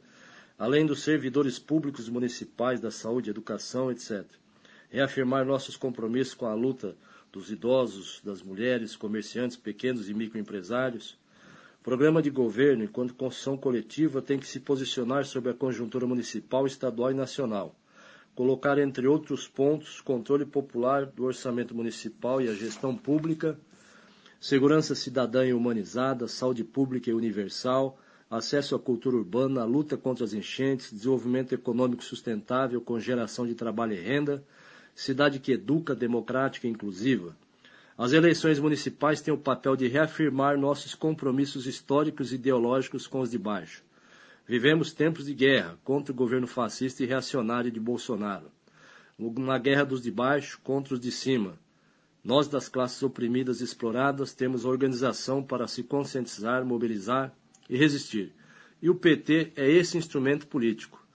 além 0.58 0.86
dos 0.86 1.04
servidores 1.04 1.60
públicos 1.60 2.08
municipais 2.08 2.80
da 2.80 2.90
saúde, 2.90 3.30
educação, 3.30 3.92
etc. 3.92 4.24
Reafirmar 4.90 5.46
nossos 5.46 5.76
compromissos 5.76 6.36
com 6.36 6.46
a 6.46 6.54
luta 6.54 6.96
dos 7.34 7.52
idosos, 7.52 8.22
das 8.24 8.42
mulheres, 8.42 8.96
comerciantes, 8.96 9.58
pequenos 9.58 10.10
e 10.10 10.14
microempresários. 10.14 11.18
Programa 11.84 12.22
de 12.22 12.30
governo, 12.30 12.86
enquanto 12.86 13.14
construção 13.14 13.58
coletiva, 13.58 14.22
tem 14.22 14.40
que 14.40 14.48
se 14.48 14.62
posicionar 14.62 15.26
sobre 15.26 15.52
a 15.52 15.54
conjuntura 15.54 16.08
municipal, 16.08 16.66
estadual 16.66 17.12
e 17.12 17.14
nacional. 17.14 17.76
Colocar, 18.34 18.78
entre 18.78 19.06
outros 19.06 19.50
pontos, 19.50 20.00
controle 20.00 20.46
popular 20.46 21.06
do 21.06 21.26
orçamento 21.26 21.76
municipal 21.76 22.42
e 22.42 22.48
a 22.48 22.54
gestão 22.54 22.96
pública, 22.96 23.60
segurança 24.40 24.96
cidadã 24.96 25.46
e 25.46 25.54
humanizada, 25.54 26.26
saúde 26.26 26.64
pública 26.64 27.10
e 27.10 27.14
universal, 27.14 28.00
acesso 28.32 28.76
à 28.76 28.80
cultura 28.80 29.18
urbana, 29.18 29.66
luta 29.66 29.98
contra 29.98 30.24
as 30.24 30.34
enchentes, 30.34 30.90
desenvolvimento 30.90 31.54
econômico 31.54 32.02
sustentável 32.02 32.80
com 32.80 32.98
geração 32.98 33.46
de 33.46 33.56
trabalho 33.56 33.92
e 33.92 34.00
renda, 34.00 34.42
cidade 34.96 35.38
que 35.38 35.52
educa, 35.52 35.94
democrática 35.94 36.66
e 36.66 36.70
inclusiva. 36.72 37.36
As 37.98 38.12
eleições 38.12 38.60
municipais 38.60 39.22
têm 39.22 39.34
o 39.34 39.38
papel 39.38 39.76
de 39.76 39.88
reafirmar 39.88 40.58
nossos 40.58 40.96
compromissos 40.96 41.68
históricos 41.68 42.32
e 42.32 42.36
ideológicos 42.36 43.06
com 43.06 43.20
os 43.20 43.30
de 43.30 43.38
baixo. 43.38 43.84
Vivemos 44.48 44.92
tempos 44.92 45.26
de 45.26 45.34
guerra 45.34 45.78
contra 45.84 46.12
o 46.12 46.16
governo 46.16 46.48
fascista 46.48 47.04
e 47.04 47.06
reacionário 47.06 47.72
de 47.72 47.80
Bolsonaro. 47.80 48.52
Na 49.38 49.60
guerra 49.60 49.84
dos 49.84 50.02
de 50.02 50.10
baixo 50.10 50.60
contra 50.64 50.96
os 50.96 51.00
de 51.00 51.12
cima. 51.12 51.58
Nós, 52.24 52.48
das 52.48 52.68
classes 52.68 53.04
oprimidas 53.04 53.62
e 53.62 53.64
exploradas, 53.64 54.34
temos 54.34 54.66
organização 54.66 55.44
para 55.44 55.68
se 55.68 55.84
conscientizar, 55.84 56.66
mobilizar 56.66 57.32
e 57.70 57.78
resistir. 57.78 58.34
E 58.82 58.90
o 58.90 58.96
PT 58.96 59.54
é 59.56 59.70
esse 59.70 59.98
instrumento 59.98 60.48
político. 60.48 61.06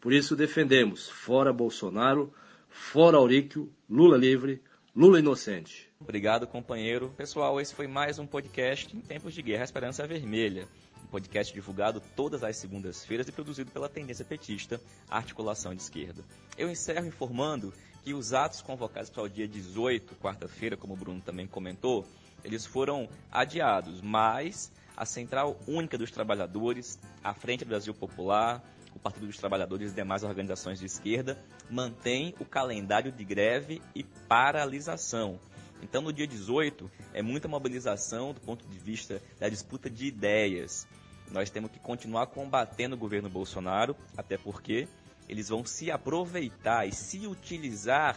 Por 0.00 0.12
isso 0.12 0.36
defendemos, 0.36 1.08
fora 1.08 1.52
Bolsonaro, 1.52 2.32
Fora 2.68 3.16
Auríquio, 3.16 3.72
Lula 3.88 4.16
livre, 4.16 4.62
Lula 4.94 5.18
inocente. 5.18 5.87
Obrigado, 6.00 6.46
companheiro. 6.46 7.12
Pessoal, 7.16 7.60
esse 7.60 7.74
foi 7.74 7.88
mais 7.88 8.20
um 8.20 8.26
podcast 8.26 8.96
em 8.96 9.00
tempos 9.00 9.34
de 9.34 9.42
guerra 9.42 9.64
Esperança 9.64 10.06
Vermelha. 10.06 10.68
Um 11.02 11.08
podcast 11.08 11.52
divulgado 11.52 12.00
todas 12.14 12.44
as 12.44 12.56
segundas-feiras 12.56 13.26
e 13.26 13.32
produzido 13.32 13.72
pela 13.72 13.88
tendência 13.88 14.24
petista 14.24 14.80
Articulação 15.10 15.74
de 15.74 15.82
Esquerda. 15.82 16.24
Eu 16.56 16.70
encerro 16.70 17.04
informando 17.04 17.74
que 18.04 18.14
os 18.14 18.32
atos 18.32 18.62
convocados 18.62 19.10
para 19.10 19.24
o 19.24 19.28
dia 19.28 19.48
18, 19.48 20.14
quarta-feira, 20.16 20.76
como 20.76 20.94
o 20.94 20.96
Bruno 20.96 21.20
também 21.20 21.48
comentou, 21.48 22.06
eles 22.44 22.64
foram 22.64 23.08
adiados, 23.30 24.00
mas 24.00 24.72
a 24.96 25.04
Central 25.04 25.58
Única 25.66 25.98
dos 25.98 26.12
Trabalhadores, 26.12 26.96
a 27.24 27.34
Frente 27.34 27.64
Brasil 27.64 27.92
Popular, 27.92 28.62
o 28.94 29.00
Partido 29.00 29.26
dos 29.26 29.36
Trabalhadores 29.36 29.90
e 29.90 29.96
demais 29.96 30.22
organizações 30.22 30.78
de 30.78 30.86
esquerda 30.86 31.36
mantém 31.68 32.34
o 32.38 32.44
calendário 32.44 33.10
de 33.10 33.24
greve 33.24 33.82
e 33.96 34.04
paralisação. 34.04 35.40
Então, 35.82 36.02
no 36.02 36.12
dia 36.12 36.26
18, 36.26 36.90
é 37.12 37.22
muita 37.22 37.48
mobilização 37.48 38.32
do 38.32 38.40
ponto 38.40 38.66
de 38.66 38.78
vista 38.78 39.22
da 39.38 39.48
disputa 39.48 39.88
de 39.88 40.06
ideias. 40.06 40.86
Nós 41.30 41.50
temos 41.50 41.70
que 41.70 41.78
continuar 41.78 42.26
combatendo 42.28 42.94
o 42.94 42.98
governo 42.98 43.28
Bolsonaro, 43.28 43.94
até 44.16 44.36
porque 44.36 44.88
eles 45.28 45.48
vão 45.48 45.64
se 45.64 45.90
aproveitar 45.90 46.86
e 46.86 46.92
se 46.92 47.26
utilizar 47.26 48.16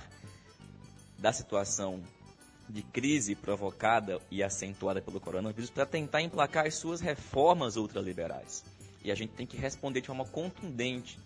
da 1.19 1.31
situação 1.33 2.01
de 2.69 2.81
crise 2.81 3.35
provocada 3.35 4.19
e 4.31 4.41
acentuada 4.41 5.01
pelo 5.01 5.19
coronavírus 5.19 5.69
para 5.69 5.85
tentar 5.85 6.21
emplacar 6.21 6.65
as 6.65 6.75
suas 6.75 7.01
reformas 7.01 7.75
ultraliberais. 7.75 8.63
E 9.03 9.11
a 9.11 9.15
gente 9.15 9.33
tem 9.33 9.45
que 9.45 9.57
responder 9.57 10.01
de 10.01 10.07
forma 10.07 10.25
contundente. 10.25 11.19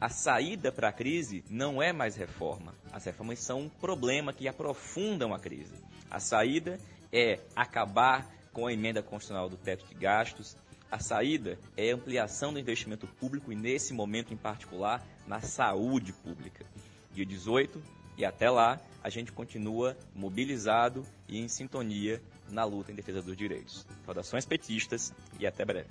A 0.00 0.08
saída 0.08 0.70
para 0.70 0.90
a 0.90 0.92
crise 0.92 1.44
não 1.50 1.82
é 1.82 1.92
mais 1.92 2.14
reforma. 2.14 2.72
As 2.92 3.04
reformas 3.04 3.40
são 3.40 3.62
um 3.62 3.68
problema 3.68 4.32
que 4.32 4.46
aprofundam 4.46 5.34
a 5.34 5.40
crise. 5.40 5.74
A 6.08 6.20
saída 6.20 6.78
é 7.12 7.40
acabar 7.56 8.32
com 8.52 8.68
a 8.68 8.72
emenda 8.72 9.02
constitucional 9.02 9.48
do 9.48 9.56
teto 9.56 9.84
de 9.86 9.94
gastos. 9.94 10.56
A 10.88 11.00
saída 11.00 11.58
é 11.76 11.90
ampliação 11.90 12.52
do 12.52 12.60
investimento 12.60 13.08
público 13.08 13.52
e, 13.52 13.56
nesse 13.56 13.92
momento 13.92 14.32
em 14.32 14.36
particular, 14.36 15.04
na 15.26 15.40
saúde 15.40 16.12
pública. 16.12 16.64
Dia 17.12 17.26
18 17.26 17.82
e 18.16 18.24
até 18.24 18.48
lá, 18.48 18.80
a 19.02 19.10
gente 19.10 19.32
continua 19.32 19.96
mobilizado 20.14 21.04
e 21.28 21.40
em 21.40 21.48
sintonia 21.48 22.22
na 22.48 22.64
luta 22.64 22.92
em 22.92 22.94
defesa 22.94 23.20
dos 23.20 23.36
direitos. 23.36 23.84
Saudações 24.04 24.46
petistas 24.46 25.12
e 25.40 25.46
até 25.46 25.64
breve. 25.64 25.90